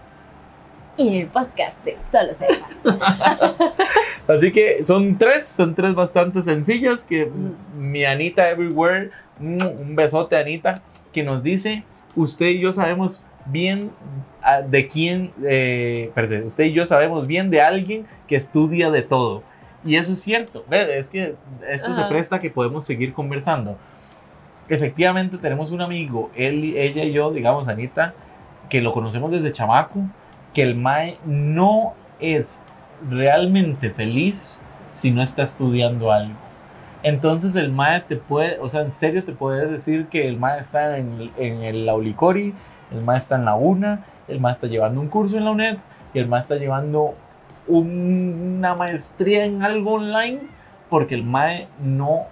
[0.99, 2.47] Y en el podcast de Solo se
[4.29, 7.31] Así que son tres, son tres bastante sencillas que
[7.79, 10.83] mi Anita Everywhere, mm, un besote Anita,
[11.13, 11.85] que nos dice,
[12.17, 13.91] usted y yo sabemos bien
[14.43, 19.03] ah, de quién, eh, espérese, usted y yo sabemos bien de alguien que estudia de
[19.03, 19.43] todo.
[19.85, 21.37] Y eso es cierto, es que
[21.69, 22.09] esto se Ajá.
[22.09, 23.77] presta que podemos seguir conversando.
[24.69, 28.13] Efectivamente tenemos un amigo, él, ella y yo, digamos Anita,
[28.69, 30.01] que lo conocemos desde chamaco,
[30.53, 32.65] que el MAE no es
[33.11, 36.35] realmente feliz si no está estudiando algo.
[37.03, 40.61] Entonces el MAE te puede, o sea, en serio te puede decir que el MAE
[40.61, 42.55] está en, en el Aulicori,
[42.93, 45.77] el MAE está en la UNA, el MAE está llevando un curso en la UNED
[46.15, 47.15] y el MAE está llevando
[47.69, 50.41] un- una maestría en algo online
[50.89, 52.23] porque el MAE no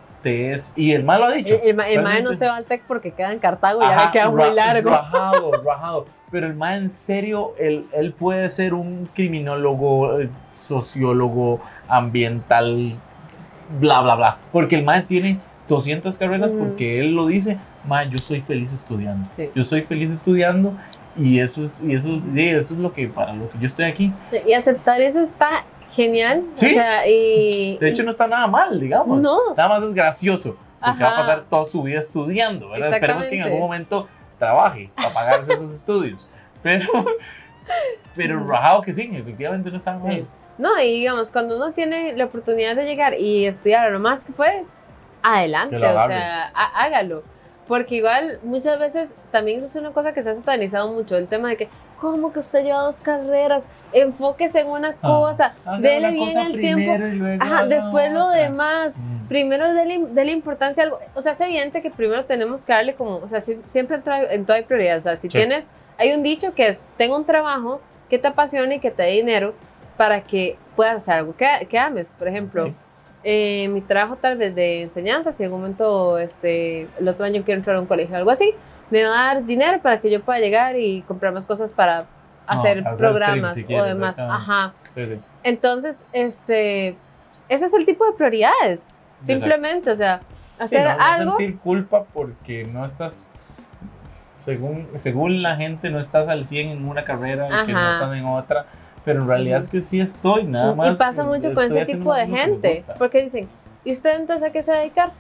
[0.77, 1.55] y el MAE lo ha dicho.
[1.55, 3.85] El, el, ma- el mae no se va al TEC porque queda en Cartago y
[3.85, 4.91] ya Ajá, le queda muy largo.
[4.91, 6.07] Rajado, rajado.
[6.31, 12.93] Pero el mae en serio, él, él puede ser un criminólogo, eh, sociólogo, ambiental,
[13.81, 14.37] bla, bla, bla.
[14.53, 15.39] Porque el mae tiene
[15.69, 19.29] 200 carreras porque él lo dice, mae, yo soy feliz estudiando.
[19.37, 19.51] Sí.
[19.55, 20.73] Yo soy feliz estudiando
[21.17, 23.85] y eso es, y eso, sí, eso es lo que, para lo que yo estoy
[23.85, 24.13] aquí.
[24.47, 25.65] Y aceptar eso está
[25.95, 26.45] genial.
[26.57, 26.67] Sí.
[26.67, 29.23] O sea, y, De hecho, no está nada mal, digamos.
[29.23, 29.55] No.
[29.57, 30.57] Nada más es gracioso.
[30.85, 31.23] Porque va a Ajá.
[31.23, 32.93] pasar toda su vida estudiando, ¿verdad?
[32.93, 34.07] Esperemos que en algún momento
[34.39, 36.29] trabaje para pagarse esos estudios.
[36.63, 36.87] Pero,
[38.15, 38.49] pero Ujú.
[38.51, 40.07] rajado que sí, efectivamente no está Sí.
[40.07, 40.27] mal.
[40.59, 44.33] No, y digamos, cuando uno tiene la oportunidad de llegar y estudiar lo más que
[44.33, 44.65] puede,
[45.23, 47.23] adelante, Que o sea, há- hágalo.
[47.67, 51.49] Porque igual muchas veces también es una cosa que se ha satanizado mucho, el tema
[51.49, 51.69] de que,
[52.01, 53.65] ¿cómo que usted lleva dos carreras?
[53.93, 56.97] Enfóquese en una cosa, Haga dele bien cosa el tiempo.
[56.99, 58.43] luego Ajá, después lo otra.
[58.43, 58.95] demás.
[58.97, 59.29] Mm.
[59.29, 60.99] Primero dele, dele importancia a algo.
[61.15, 64.03] O sea, es evidente que primero tenemos que darle como, o sea, si- siempre en,
[64.03, 64.99] todo- en todo hay prioridad.
[64.99, 65.39] O sea, si Sí.
[65.39, 67.81] tienes, hay un dicho que es, tengo un trabajo
[68.11, 69.55] que te apasione y que te dé dinero
[69.97, 72.15] para que puedas hacer algo que, que ames.
[72.19, 72.75] Por ejemplo,
[73.23, 77.43] eh, mi trabajo tal vez de enseñanza, si en algún momento, este, el otro año
[77.45, 78.53] quiero entrar a un colegio o algo así,
[78.95, 82.05] me va a dar dinero para que yo pueda llegar y comprar más cosas para
[82.47, 84.17] hacer hacer programas stream si o demás.
[84.21, 84.73] Ajá.
[84.95, 85.19] Sí, sí.
[85.43, 86.97] Entonces, este,
[87.49, 89.01] ese es el tipo de prioridades.
[89.25, 91.37] Simplemente, o sea, Sí, hacer no, no algo.
[91.39, 93.33] sentir culpa porque no estás,
[94.37, 97.93] según, según la gente, no estás al 100 en una carrera y que no Ajá.
[97.95, 98.67] estás en otra.
[99.05, 100.95] Pero en realidad es que sí estoy, nada más.
[100.95, 102.85] y pasa mucho con ese tipo de gente.
[102.99, 103.49] Porque dicen,
[103.85, 105.11] ¿y usted entonces a qué se va a dedicar?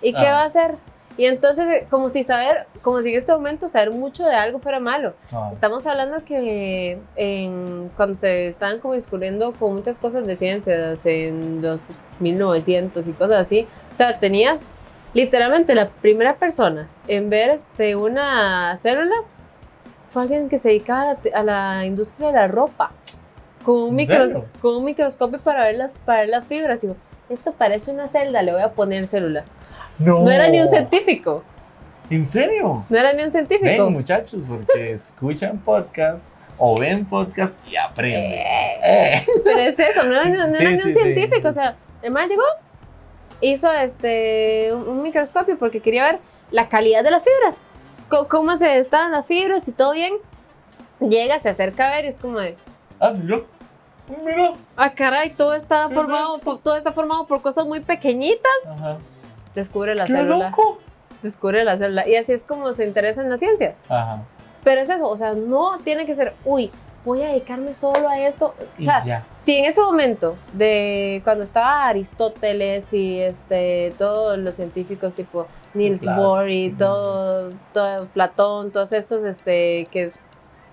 [0.00, 0.32] ¿Y qué Ah.
[0.34, 0.76] va a hacer?
[1.16, 4.58] Y entonces, eh, como si saber, como si en este momento saber mucho de algo
[4.58, 5.14] fuera malo.
[5.32, 11.06] Ah, Estamos hablando que en, cuando se estaban como discurriendo con muchas cosas de ciencias
[11.06, 14.66] en los 1900 y cosas así, o sea, tenías
[15.12, 19.14] literalmente la primera persona en ver este, una célula
[20.10, 21.42] fue alguien que se dedicaba a la, a
[21.78, 22.90] la industria de la ropa,
[23.64, 26.82] con un, ¿En micros- con un microscopio para ver, las, para ver las fibras.
[26.84, 26.96] Y digo,
[27.28, 29.44] esto parece una celda, le voy a poner célula.
[29.98, 30.20] No.
[30.24, 31.42] No era ni un científico,
[32.10, 32.84] ¿En serio?
[32.88, 33.84] no era ni un científico.
[33.84, 38.22] Ven, muchachos, porque escuchan podcast o ven podcast y aprenden.
[38.32, 38.80] Eh.
[38.84, 39.26] Eh.
[39.44, 41.00] Pero es eso, no era, no era Sí, ni un sí, sí.
[41.00, 41.48] científico.
[41.48, 42.42] O sea, el man llegó,
[43.40, 46.18] hizo este, un, microscopio porque quería ver
[46.50, 47.66] la calidad de las fibras.
[48.28, 50.12] cómo se están las fibras y todo bien.
[51.00, 52.56] Llega, se acerca a ver y es como de,
[53.00, 53.40] Ah, mira.
[54.24, 54.52] Mira.
[54.76, 56.44] ah, caray, todo está ¿Qué es formado, esto?
[56.44, 58.52] por- todo está formado por cosas muy pequeñitas.
[58.70, 58.98] Ajá.
[59.54, 60.46] Descubre la ¡Qué célula.
[60.50, 60.78] loco!
[61.22, 62.06] Descubre la célula.
[62.08, 63.74] Y así es como se interesa en la ciencia.
[63.88, 64.22] Ajá.
[64.62, 66.70] Pero es eso, o sea, no tiene que ser, uy,
[67.04, 68.54] voy a dedicarme solo a esto.
[68.78, 69.24] O sea, ya.
[69.44, 76.00] si en ese momento de cuando estaba Aristóteles y este todos los científicos tipo Niels
[76.02, 76.22] Claro.
[76.22, 80.10] Bohr y todo, todo Platón, todos estos este que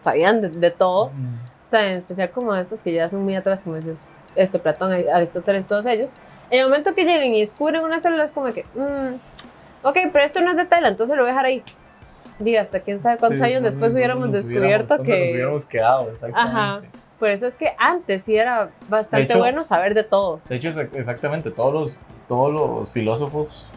[0.02, 1.36] sabían de, de todo, Mm.
[1.66, 4.06] o sea, en especial como estos que ya son muy atrás, como dices,
[4.36, 6.16] este Platón, Aristóteles, todos ellos,
[6.52, 9.16] en el momento que lleguen y descubren una célula es como que, mm,
[9.88, 11.64] ok, pero esto no es de tela, entonces lo voy a dejar ahí.
[12.40, 15.32] Diga, hasta quién sabe cuántos Sí, años ¿dónde- después hubiéramos nos descubierto dónde Nos que...
[15.34, 16.40] hubiéramos quedado, exactamente.
[16.60, 16.82] Ajá.
[17.20, 20.40] Por eso es que antes sí era bastante hecho- bueno saber de todo.
[20.50, 23.68] De hecho, exa- exactamente, todos los, todos los filósofos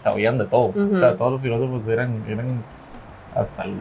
[0.00, 0.66] sabían de todo.
[0.66, 0.94] Ujú.
[0.94, 2.64] O sea, todos los filósofos eran, eran
[3.36, 3.74] hasta el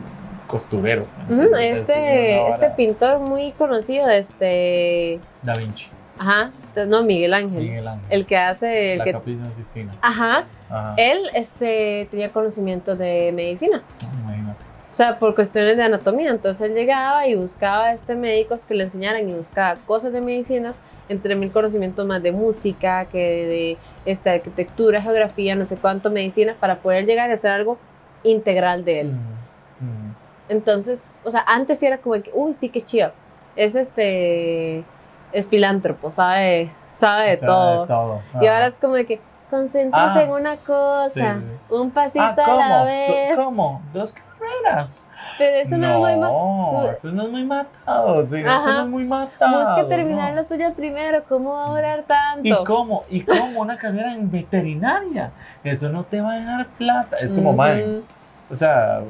[0.45, 1.05] costurero.
[1.27, 1.59] ¿entiendes?
[1.59, 5.87] Es Este, este pintor muy conocido, este, Da Vinci,
[6.19, 6.51] ajá,
[6.87, 9.93] no, Miguel Ángel, Miguel Ángel, el que hace, el la que, capilla Sistina.
[10.01, 10.93] ajá, Ajá.
[10.97, 14.59] él, este, tenía conocimiento de medicina, Ah, Imagínate.
[14.91, 18.83] o sea, por cuestiones de anatomía, entonces él llegaba y buscaba, este, médicos que le
[18.83, 24.29] enseñaran y buscaba cosas de medicinas, entre mil conocimientos más de música, que de, este,
[24.29, 27.79] arquitectura, geografía, no sé cuánto, medicina, para poder llegar a hacer algo
[28.23, 29.13] integral de él.
[29.13, 30.15] Mm, mm.
[30.49, 33.11] Entonces, o sea, antes sí era como que, uy, sí, qué chido.
[33.55, 34.83] Es este,
[35.31, 37.81] es filántropo, sabe, sabe sea, todo.
[37.81, 38.21] de todo.
[38.41, 38.53] Y Ajá.
[38.55, 39.19] ahora es como de que,
[39.49, 41.73] concéntrese Ah, en una cosa, sí, sí.
[41.75, 43.35] un pasito Ah, a la vez.
[43.35, 43.81] ¿Cómo?
[43.93, 45.07] ¿Dos carreras?
[45.37, 48.81] Pero eso no, es muy ma- No, eso no es muy matado, sí, eso no
[48.83, 49.59] es muy matado.
[49.75, 50.35] Busque terminar no.
[50.35, 52.47] la suya primero, ¿cómo va a durar tanto?
[52.47, 53.03] ¿Y cómo?
[53.09, 55.31] ¿Y cómo una carrera en veterinaria?
[55.63, 57.17] Eso no te va a dejar plata.
[57.17, 57.57] Es como, Ujú.
[57.57, 58.01] mae,
[58.49, 59.01] o sea,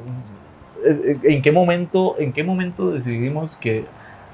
[1.22, 3.84] ¿en qué momento, en qué momento decidimos que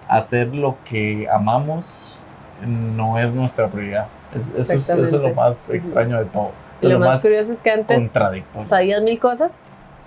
[0.09, 2.19] hacer lo que amamos
[2.66, 4.07] no es nuestra prioridad?
[4.35, 6.51] Es- eso, es, eso es lo más extraño de todo.
[6.78, 8.11] Eso Y lo lo más curioso es que antes
[8.66, 9.53] sabías mil cosas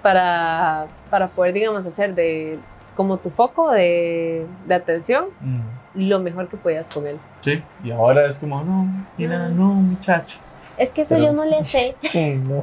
[0.02, 2.60] para, para poder, digamos, hacer de
[2.96, 5.62] como tu foco de, de atención Mm,
[5.96, 7.18] lo mejor que podías con él.
[7.42, 10.38] Sí, y ahora es como, no, mira, no, muchacho.
[10.78, 11.96] Es que eso Pero- yo no le sé.
[12.44, 12.62] No.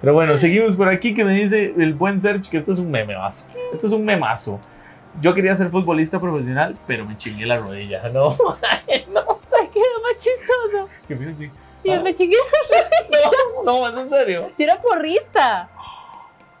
[0.00, 2.90] Pero bueno, seguimos por aquí que me dice el buen Serge que esto es un
[2.90, 3.48] mememazo.
[3.72, 4.58] Esto es un memazo.
[5.20, 8.02] Yo quería ser futbolista profesional, pero me chingué la rodilla.
[8.12, 8.28] No,
[8.70, 10.88] Ay, quedó más chistoso.
[11.08, 11.50] que fue así.
[11.84, 12.36] Y yo me chingué.
[13.64, 14.50] No, es en serio.
[14.58, 15.68] Yo era porrista.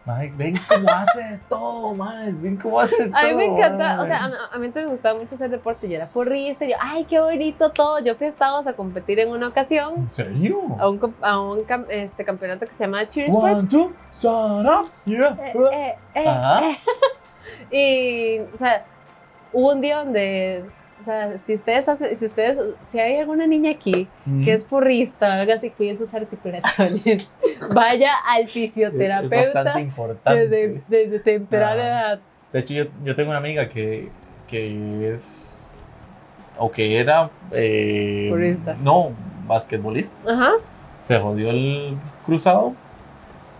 [0.04, 2.40] Mae, ven cómo hace de todo, más.
[2.42, 3.18] Ven cómo hace de todo.
[3.18, 5.88] A mí me encanta, o sea, a, mí- a mí me gustaba mucho hacer deporte.
[5.88, 6.64] Yo era porrista.
[6.64, 8.00] Yo, ay, qué bonito todo.
[8.00, 10.58] Yo fui a Estados a competir en una ocasión ¿En serio?
[10.78, 13.52] a un, a este, campeonato que se llama Cheer Sport.
[13.54, 14.90] One, two, shut up.
[15.04, 15.36] Yeah.
[15.38, 16.78] Eh, eh, eh, eh.
[17.70, 18.84] Y, o sea,
[19.52, 20.64] hubo un día donde,
[20.98, 22.58] o sea, si ustedes, hacen- si ustedes,
[22.90, 24.44] si hay alguna niña aquí Mm.
[24.44, 27.32] que es porrista o algo así, cuide sus articulaciones,
[27.74, 30.48] vaya al Es fisioterapeuta bastante importante.
[30.48, 31.86] desde, desde temprana Ah.
[32.12, 32.20] edad.
[32.52, 34.08] De hecho, yo, yo tengo una amiga que,
[34.48, 35.80] que es.
[36.58, 37.30] o que era.
[37.52, 38.76] eh, Futbolista.
[38.82, 39.12] No,
[39.46, 40.16] basquetbolista.
[40.30, 40.52] Ajá.
[40.98, 41.96] Se jodió el
[42.26, 42.74] cruzado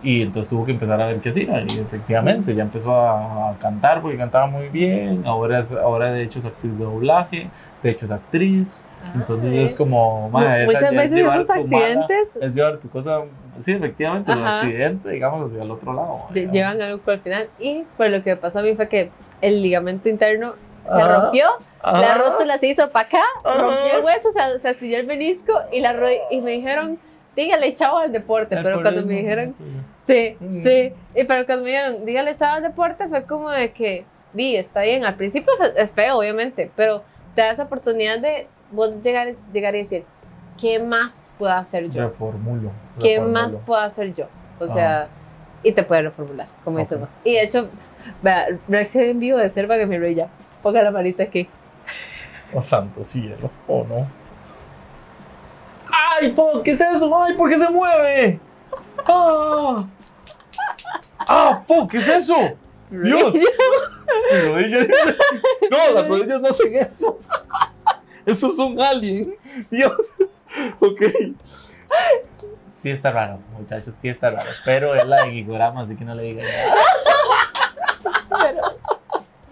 [0.03, 1.61] y entonces tuvo que empezar a ver qué hacía.
[1.61, 5.23] Y efectivamente, ya empezó a, a cantar porque cantaba muy bien.
[5.25, 7.49] Ahora, es, ahora, de hecho, es actriz de doblaje.
[7.83, 8.85] De hecho, es actriz.
[9.15, 9.63] Entonces, Ay.
[9.65, 10.29] es como.
[10.39, 13.21] esa Muchas ya es veces llevar esos tu mala- accidentes es llevar tu cosa.
[13.59, 14.51] Sí, efectivamente, el Ajá.
[14.61, 16.19] accidente, digamos, hacia el otro lado.
[16.33, 17.49] llevan algo por el final.
[17.59, 19.11] Y pues lo que pasó a mí fue que
[19.41, 20.53] el ligamento interno
[20.87, 21.45] se rompió
[21.83, 25.79] La rótula se hizo para acá, rompió el hueso, se, se astilló el menisco y,
[25.79, 25.95] la
[26.31, 26.99] y me dijeron,
[27.35, 28.55] dígale chavo al deporte.
[28.55, 29.55] El pero cuando me dijeron,
[30.07, 30.51] sí, Mm.
[30.63, 30.93] sí.
[31.15, 34.81] Y pero cuando me dijeron, dígale chavo al deporte, fue como de que, di, está
[34.81, 35.03] bien.
[35.05, 37.03] Al principio es- feo, obviamente, pero
[37.35, 40.03] te da esa oportunidad de vos llegar, llegar y decir,
[40.59, 42.03] ¿qué más puedo hacer yo?
[42.07, 42.71] Reformulo.
[42.99, 43.33] ¿Qué reformulo.
[43.33, 44.27] más puedo hacer yo?
[44.59, 45.07] O sea,
[45.63, 46.83] y te puedes reformular, como Ok.
[46.83, 47.17] decimos.
[47.23, 47.69] Y de hecho,
[48.21, 50.27] vea, reacción en vivo de Serva que me reía.
[50.63, 51.47] Ponga la manita aquí.
[52.53, 53.49] Oh, santo cielo.
[53.67, 54.07] Oh, no.
[55.91, 56.63] ¡Ay, fuck!
[56.63, 57.23] ¿Qué es eso?
[57.23, 58.39] ¡Ay, por qué se mueve!
[59.05, 59.75] ¡Ah!
[61.27, 61.89] ¡Ah, fuck!
[61.91, 62.35] ¿Qué es eso?
[62.89, 63.33] ¡Dios!
[64.31, 65.17] Mi rodilla dice-
[65.69, 67.19] No, las rodillas no hacen eso.
[68.25, 69.35] Eso es un alien.
[69.71, 69.95] Dios.
[70.79, 71.01] Ok.
[72.79, 74.49] Sí está raro, muchachos, sí está raro.
[74.63, 76.73] Pero es la de Gigorama, así que no le digan nada.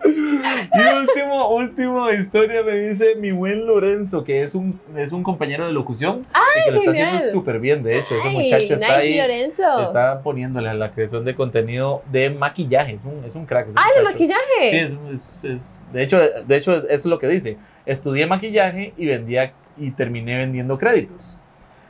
[0.05, 5.65] Y último, último historia me dice mi buen Lorenzo, que es un, es un compañero
[5.67, 6.25] de locución
[6.59, 7.83] y que lo está haciendo súper bien.
[7.83, 9.17] De hecho, ese muchacho está nice, ahí.
[9.17, 9.79] Lorenzo.
[9.81, 12.93] Está poniéndole a la creación de contenido de maquillaje.
[12.93, 13.67] Es un, es un crack.
[13.75, 14.69] Ah, de maquillaje.
[14.69, 17.57] Sí, es, es- es- de, hecho, de hecho, eso es lo que dice.
[17.85, 21.37] Estudié maquillaje y vendía y terminé vendiendo créditos.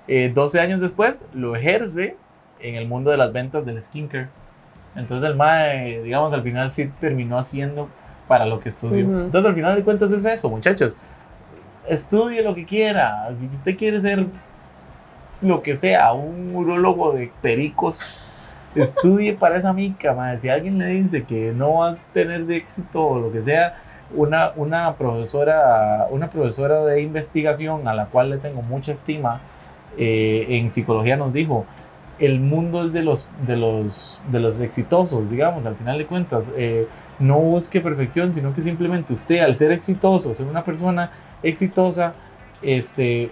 [0.07, 2.15] Eh, 12 años después lo ejerce
[2.61, 4.27] en el mundo de las ventas del skincare.
[4.99, 7.89] Entonces el MAE, digamos, al final sí terminó haciendo
[8.27, 9.05] para lo que estudió.
[9.07, 9.19] Ujú.
[9.21, 10.97] Entonces al final de cuentas es eso, muchachos.
[11.87, 13.29] Estudie lo que quiera.
[13.35, 14.27] Si usted quiere ser
[15.41, 18.21] lo que sea, un urólogo de pericos,
[18.75, 20.37] estudie para esa mica, mae.
[20.37, 23.77] Si alguien le dice que no va a tener de éxito o lo que sea,
[24.13, 29.41] una, una profesora, una profesora de investigación a la cual le tengo mucha estima
[29.97, 31.65] eh, en psicología nos dijo,
[32.19, 36.51] el mundo es de los, de los, de los exitosos, digamos, al final de cuentas.
[36.55, 36.87] eh,
[37.19, 41.11] no busque perfección, sino que simplemente usted, al ser exitoso, ser una persona
[41.43, 42.13] exitosa,
[42.61, 43.29] este,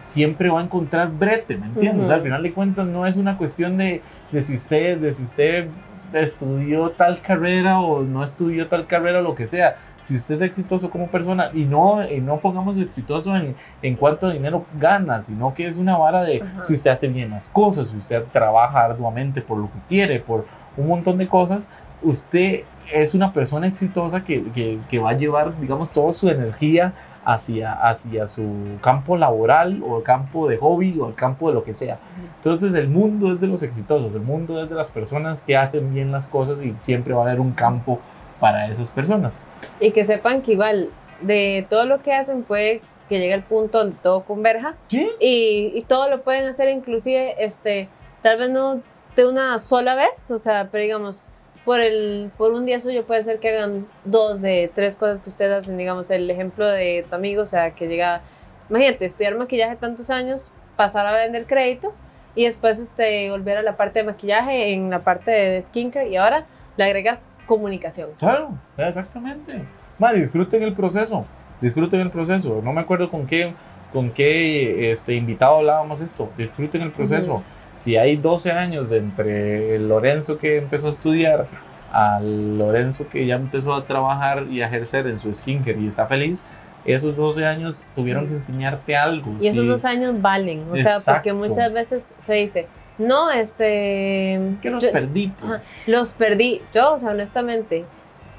[0.00, 1.96] siempre va a encontrar brete, ¿me entiendes?
[1.96, 2.04] Ujú.
[2.04, 4.00] O sea, al final de cuentas no es una cuestión de,
[4.32, 5.68] de si usted, de si usted
[6.12, 9.76] estudió tal carrera o no estudió tal carrera lo que sea.
[10.00, 14.30] Si usted es exitoso como persona y no, y no pongamos exitoso en, en cuánto
[14.30, 16.62] dinero gana, sino que es una vara de Ajá.
[16.64, 20.46] si usted hace bien las cosas, si usted trabaja arduamente por lo que quiere, por
[20.76, 21.70] un montón de cosas,
[22.02, 26.92] usted es una persona exitosa que, que, que va a llevar, digamos, toda su energía
[27.24, 28.44] hacia, hacia su
[28.80, 31.98] campo laboral o campo de hobby o el campo de lo que sea.
[32.36, 35.92] Entonces el mundo es de los exitosos, el mundo es de las personas que hacen
[35.92, 38.00] bien las cosas y siempre va a haber un campo
[38.40, 39.42] para esas personas.
[39.80, 40.90] Y que sepan que igual
[41.20, 45.08] de todo lo que hacen puede que llegue el punto donde todo converja ¿Sí?
[45.20, 47.88] y, y todo lo pueden hacer inclusive este
[48.22, 48.80] tal vez no
[49.14, 51.28] de una sola vez o sea pero digamos
[51.64, 55.30] por el por un día suyo puede ser que hagan dos de tres cosas que
[55.30, 58.20] ustedes hacen digamos el ejemplo de tu amigo o sea que llega
[58.68, 62.02] imagínate estudiar maquillaje tantos años pasar a vender créditos
[62.34, 66.16] y después este volver a la parte de maquillaje en la parte de skincare y
[66.16, 66.46] ahora
[66.76, 69.62] le agregas comunicación Claro, exactamente.
[69.98, 71.24] Ma, disfruten el proceso,
[71.60, 72.60] disfruten el proceso.
[72.62, 73.54] No me acuerdo con qué,
[73.92, 76.30] con qué este, invitado hablábamos esto.
[76.36, 77.34] Disfruten el proceso.
[77.34, 77.42] Ujú.
[77.74, 81.46] Si hay 12 años de entre el Lorenzo que empezó a estudiar
[81.92, 86.06] al Lorenzo que ya empezó a trabajar y a ejercer en su skincare y está
[86.06, 86.46] feliz,
[86.84, 89.34] esos 12 años tuvieron que enseñarte algo.
[89.40, 89.68] Y esos sí.
[89.68, 91.34] dos años valen, o sea, porque Exacto.
[91.34, 92.66] muchas veces se dice,
[92.98, 94.34] no, este...
[94.52, 95.28] Es que los yo- perdí.
[95.40, 95.52] pues.
[95.52, 95.62] Ajá.
[95.86, 96.62] Los perdí.
[96.72, 97.84] Yo, o sea, honestamente,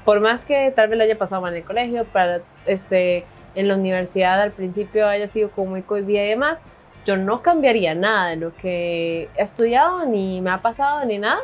[0.04, 3.68] por más que tal vez lo haya pasado mal en el colegio, para, este, en
[3.68, 6.64] la universidad al principio haya sido como muy cohibida y demás,
[7.06, 11.38] yo no cambiaría nada de lo que he estudiado, ni me ha pasado, ni nada,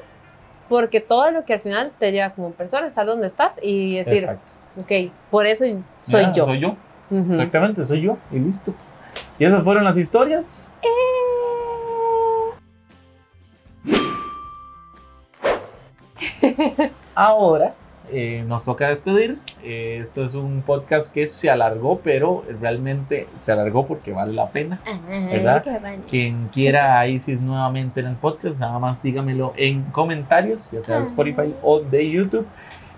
[0.69, 4.25] porque todo lo que al final te lleva como persona, estar donde estás y decir,
[4.25, 4.53] Exacto.
[4.81, 5.65] ok, por eso
[6.03, 6.45] soy Ya, yo.
[6.45, 6.77] Soy yo.
[7.11, 8.19] Exactamente, soy yo.
[8.33, 8.75] Y listo.
[9.39, 10.75] Y esas fueron las historias.
[17.15, 17.75] Ahora
[18.13, 19.39] eh, nos toca despedir.
[19.65, 24.51] Eh, esto es un podcast que se alargó, pero realmente se alargó porque vale la
[24.51, 24.81] pena.
[25.33, 25.63] ¿Verdad?
[26.09, 30.97] Quien quiera a Isis nuevamente en el podcast, nada más dígamelo en comentarios, ya sea
[30.99, 32.47] de Spotify o de YouTube.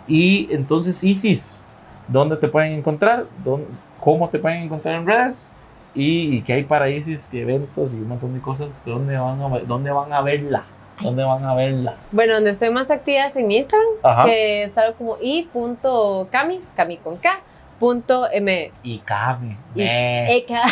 [0.06, 1.62] Y entonces, Isis,
[2.08, 3.26] ¿dónde te pueden encontrar?
[3.42, 3.66] ¿Dónde-
[4.00, 5.50] ¿Cómo te pueden encontrar en redes?
[5.94, 7.28] ¿Y, y qué hay para Isis?
[7.30, 8.84] ¿Qué eventos y un montón de cosas?
[8.84, 10.64] ¿Dónde van a, dónde van a verla?
[11.00, 11.96] ¿Dónde van a verla?
[12.12, 14.24] Bueno, donde estoy más activa es en mi Instagram, Ajá.
[14.26, 17.40] que es algo como i.cami, cami con K,
[17.80, 18.70] punto m.
[18.82, 19.56] Y Kame.
[19.74, 20.36] Y- me.
[20.36, 20.62] Eka.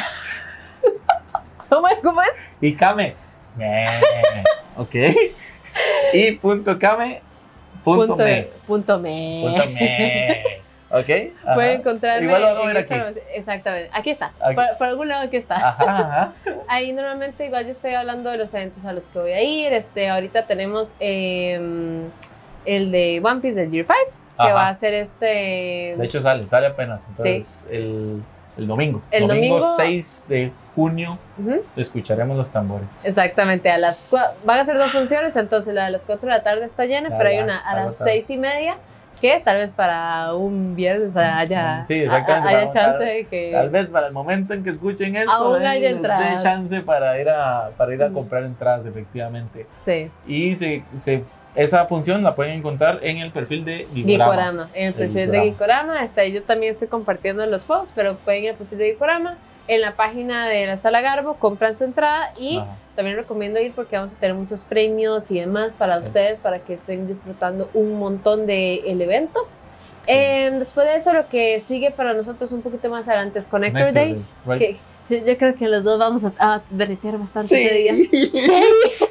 [1.69, 1.95] ¿Cómo es?
[2.03, 2.29] ¿Cómo es?
[2.61, 3.15] Y me.
[4.77, 4.95] Ok.
[6.13, 6.79] Y punto.
[7.83, 8.49] Punto me.
[8.67, 9.43] punto me.
[9.43, 10.63] Punto me.
[10.93, 11.09] Ok.
[11.45, 11.55] ajá.
[11.55, 12.95] Pueden encontrarme Igual lo a en ver aquí.
[13.35, 13.91] Exactamente.
[13.95, 14.33] Aquí está.
[14.41, 14.55] Aquí.
[14.55, 15.57] Por, por algún lado aquí está.
[15.57, 16.33] Ajá, ajá.
[16.69, 19.73] Ahí normalmente igual yo estoy hablando de los eventos a los que voy a ir.
[19.73, 21.55] Este, ahorita tenemos eh,
[22.67, 25.95] el de One Piece del Year 5, que va a ser este...
[25.97, 27.07] De hecho sale, sale apenas.
[27.09, 28.23] Entonces el,
[28.59, 29.01] el domingo.
[29.11, 31.63] El domingo- 6 de junio Ujú.
[31.77, 33.05] escucharemos los tambores.
[33.05, 34.09] Exactamente, a las
[34.45, 37.17] van a ser dos funciones, entonces la de las 4 de la tarde está llena,
[37.17, 38.05] pero hay una a ya las está.
[38.05, 38.77] 6 y media
[39.23, 43.51] que tal vez para un viernes haya, Sí, exactamente, haya chance de que...
[43.53, 46.43] Tal vez para el momento en que escuchen esto, Aún ahí hay les dé entradas.
[46.43, 49.67] chance para ir a, para ir a comprar entradas, efectivamente.
[49.85, 51.23] Sí, Y se, se-
[51.55, 54.25] esa función la pueden encontrar en el perfil de Gikorama.
[54.33, 55.45] Gikorama, en el perfil de Gikorama.
[55.45, 58.91] Gikorama, está ahí yo también estoy compartiendo los posts, pero pueden ir al perfil de
[58.93, 59.37] Gikorama,
[59.69, 62.77] en la página de la Sala Garbo, compran su entrada y Ajá.
[62.97, 66.07] también recomiendo ir porque vamos a tener muchos premios y demás para Sí.
[66.09, 69.41] ustedes, para que estén disfrutando un montón del evento.
[70.09, 73.89] Eh, después de eso, lo que sigue para nosotros un poquito más adelante es Connector,
[73.89, 74.25] Connector Day.
[74.47, 74.59] right.
[74.59, 74.77] que
[75.21, 77.95] yo, yo creo que los dos vamos a, a derretir bastante ese día.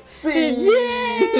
[0.05, 0.67] Sí.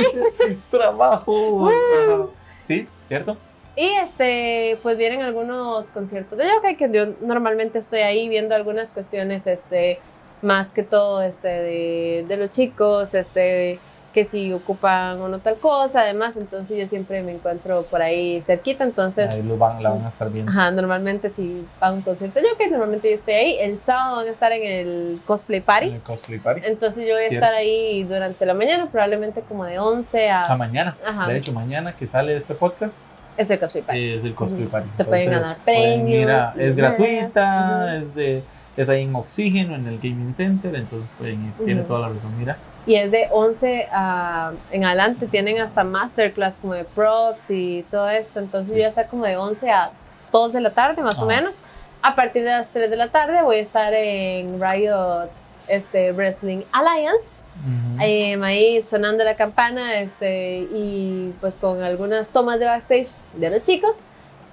[0.72, 1.68] Trabajo.
[1.70, 2.26] Ajá.
[2.64, 3.38] Sí, ¿cierto?
[3.76, 8.92] Y este, pues vienen algunos conciertos de yoga que yo normalmente estoy ahí viendo algunas
[8.92, 10.00] cuestiones, este,
[10.42, 13.80] más que todo, este, de, de los chicos, este,
[14.14, 18.42] que si ocupan o no tal cosa, además, entonces yo siempre me encuentro por ahí
[18.42, 20.52] cerquita, entonces, Ahí lo van, la van a estar viendo.
[20.52, 24.18] ajá, normalmente si va a un concierto de yoga, normalmente yo estoy ahí, el sábado
[24.18, 26.62] van a estar en el cosplay En party, el cosplay party.
[26.66, 30.42] entonces yo voy a estar ahí durante la mañana, probablemente como de 11 a...
[30.44, 30.98] A mañana.
[31.06, 31.28] Ajá.
[31.30, 33.04] De hecho, mañana que sale este podcast
[33.38, 34.14] es el cosplay party.
[34.14, 34.90] es del cosplay party.
[34.98, 38.44] Se pueden ganar pueden ir a- premios es gratuita, es de
[38.78, 41.52] es ahí en Oxígeno, en el Gaming Center, entonces pueden ir.
[41.66, 41.88] Tiene Ujú.
[41.90, 42.58] toda la razón, mira.
[42.86, 48.10] Y es de 11 a, en adelante, tienen hasta masterclass como de props y todo
[48.10, 48.40] esto.
[48.40, 49.92] Entonces yo voy a estar como de 11 a
[50.32, 51.36] 2 de la tarde, más o Ajá.
[51.42, 51.60] menos.
[52.02, 55.30] A partir de las 3 de la tarde voy a estar en Riot
[55.68, 58.02] este, Wrestling Alliance, Ujú.
[58.02, 63.62] em, ahí sonando la campana este, y pues con algunas tomas de backstage de los
[63.64, 64.02] chicos.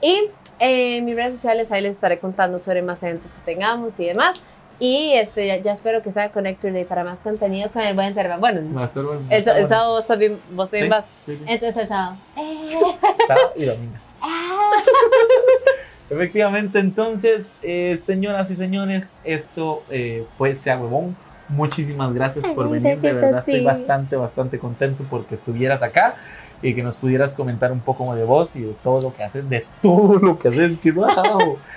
[0.02, 4.06] Y en mis redes sociales ahí les estaré contando sobre más eventos que tengamos y
[4.06, 4.40] demás.
[4.80, 8.14] Y este, ya, ya espero que sea Connector Day para más contenido con el buen
[8.14, 8.36] Serva.
[8.36, 8.84] Bueno, a
[9.34, 11.06] el, el sábado vos también, vos también Sí, vas.
[11.26, 11.44] sí, sí.
[11.48, 12.16] Entonces el sábado.
[12.36, 12.70] Eh,
[13.26, 13.96] Sábado y domingo.
[14.20, 14.70] ah.
[16.10, 21.14] Efectivamente, entonces, eh, señoras y señores, esto eh, fue Sea Huevón.
[21.48, 22.98] Muchísimas gracias por venir.
[23.00, 26.16] De gracias verdad, estoy bastante, bastante contento porque estuvieras acá
[26.62, 29.48] y que nos pudieras comentar un poco de vos y de todo lo que haces,
[29.48, 30.78] de todo lo que haces.
[30.78, 31.58] ¡Qué wow!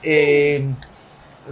[0.00, 0.64] Eh,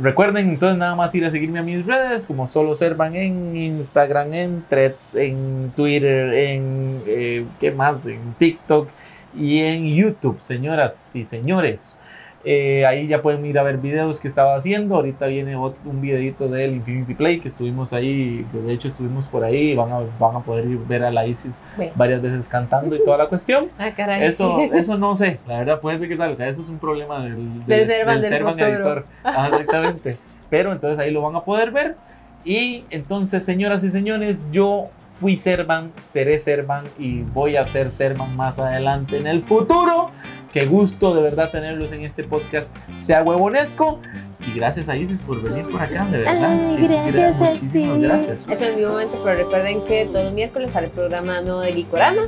[0.00, 4.32] recuerden entonces nada más ir a seguirme a mis redes como solo Servan en Instagram,
[4.34, 8.06] en Threads, en Twitter, en eh, ¿qué más?
[8.06, 8.88] En TikTok
[9.36, 12.00] y en YouTube, señoras y señores.
[12.48, 14.94] Eh, ahí ya pueden ir a ver videos que estaba haciendo.
[14.94, 19.26] Ahorita viene ot- un videito del Infinity Play que estuvimos ahí, que de hecho estuvimos
[19.26, 19.74] por ahí.
[19.74, 21.56] Van a, van a poder ir ver a la Isis
[21.96, 23.66] varias veces cantando y toda la cuestión.
[23.78, 24.22] Ah, caray.
[24.24, 26.46] Eso, eso no sé, la verdad puede ser que salga.
[26.48, 28.70] Eso es un problema del, Del Servan del Servan futuro.
[28.70, 29.06] editor.
[29.24, 30.18] Ajá, exactamente.
[30.48, 31.96] Pero entonces ahí lo van a poder ver.
[32.44, 34.84] Y entonces, señoras y señores, yo
[35.18, 40.10] fui Servan, seré Servan y voy a ser Servan más adelante en el futuro.
[40.56, 44.00] Qué gusto de verdad tenerlos en este podcast, sea huevonesco.
[44.40, 46.50] Y gracias a Isis por venir por acá, de verdad.
[46.50, 48.48] Ay, gracias Muchísimas gracias.
[48.48, 51.74] Eso en mi momento, pero recuerden que todos los miércoles sale el programa nuevo de
[51.74, 52.22] Gikorama.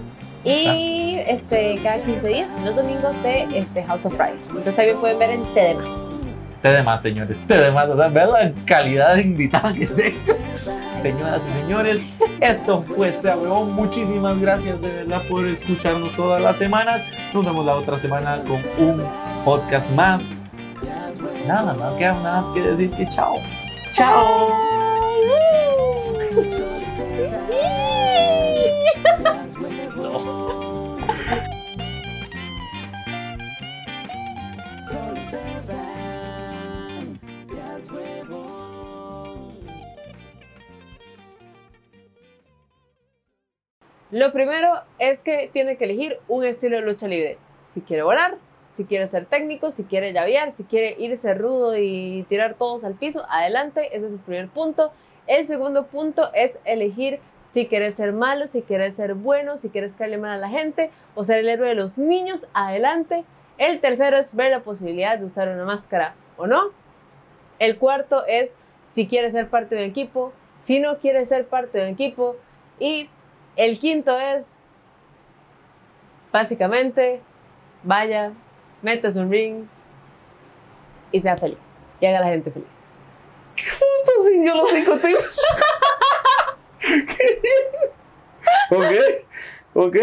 [0.45, 4.37] Y este, cada 15 días, los domingos de este House of Pride.
[4.49, 6.08] Entonces también pueden ver en TDMás.
[6.63, 7.37] Te demás, señores.
[7.47, 7.89] Te demás.
[7.89, 10.19] O sea, vean la calidad de invitada que tengo.
[11.03, 12.07] Señoras y señores,
[12.41, 13.73] esto fue Sea Huevón.
[13.73, 17.03] Muchísimas gracias de verdad por escucharnos todas las semanas.
[17.33, 19.05] Nos vemos la otra semana con un
[19.45, 20.33] podcast más.
[21.47, 23.37] Nada, no queda nada más que decir que chao.
[23.93, 24.78] Chao.
[44.11, 47.37] Lo primero es que tiene que elegir un estilo de lucha libre.
[47.59, 48.37] Si quiere volar,
[48.71, 52.95] si quiere ser técnico, si quiere llavear, si quiere irse rudo y tirar todos al
[52.95, 53.95] piso, adelante.
[53.95, 54.93] Ese es el primer punto.
[55.27, 57.21] El segundo punto es elegir
[57.51, 60.91] si quieres ser malo, si quieres ser bueno, si quieres caerle mal a la gente
[61.15, 63.25] o ser el héroe de los niños, adelante.
[63.59, 66.71] El tercero es ver la posibilidad de usar una máscara o no.
[67.59, 68.55] El cuarto es
[68.95, 70.33] si quieres ser parte de un equipo,
[70.63, 72.37] si no quieres ser parte de un equipo.
[72.79, 73.11] Y
[73.59, 74.57] el quinto es,
[76.33, 77.21] básicamente,
[77.83, 78.33] vaya,
[78.83, 79.67] métase un ring
[81.11, 81.59] y sea feliz.
[82.01, 82.69] Y haga a la gente feliz.
[83.57, 85.43] Entonces yo los cinco tips.
[88.71, 88.93] ok.
[89.75, 89.97] Ok.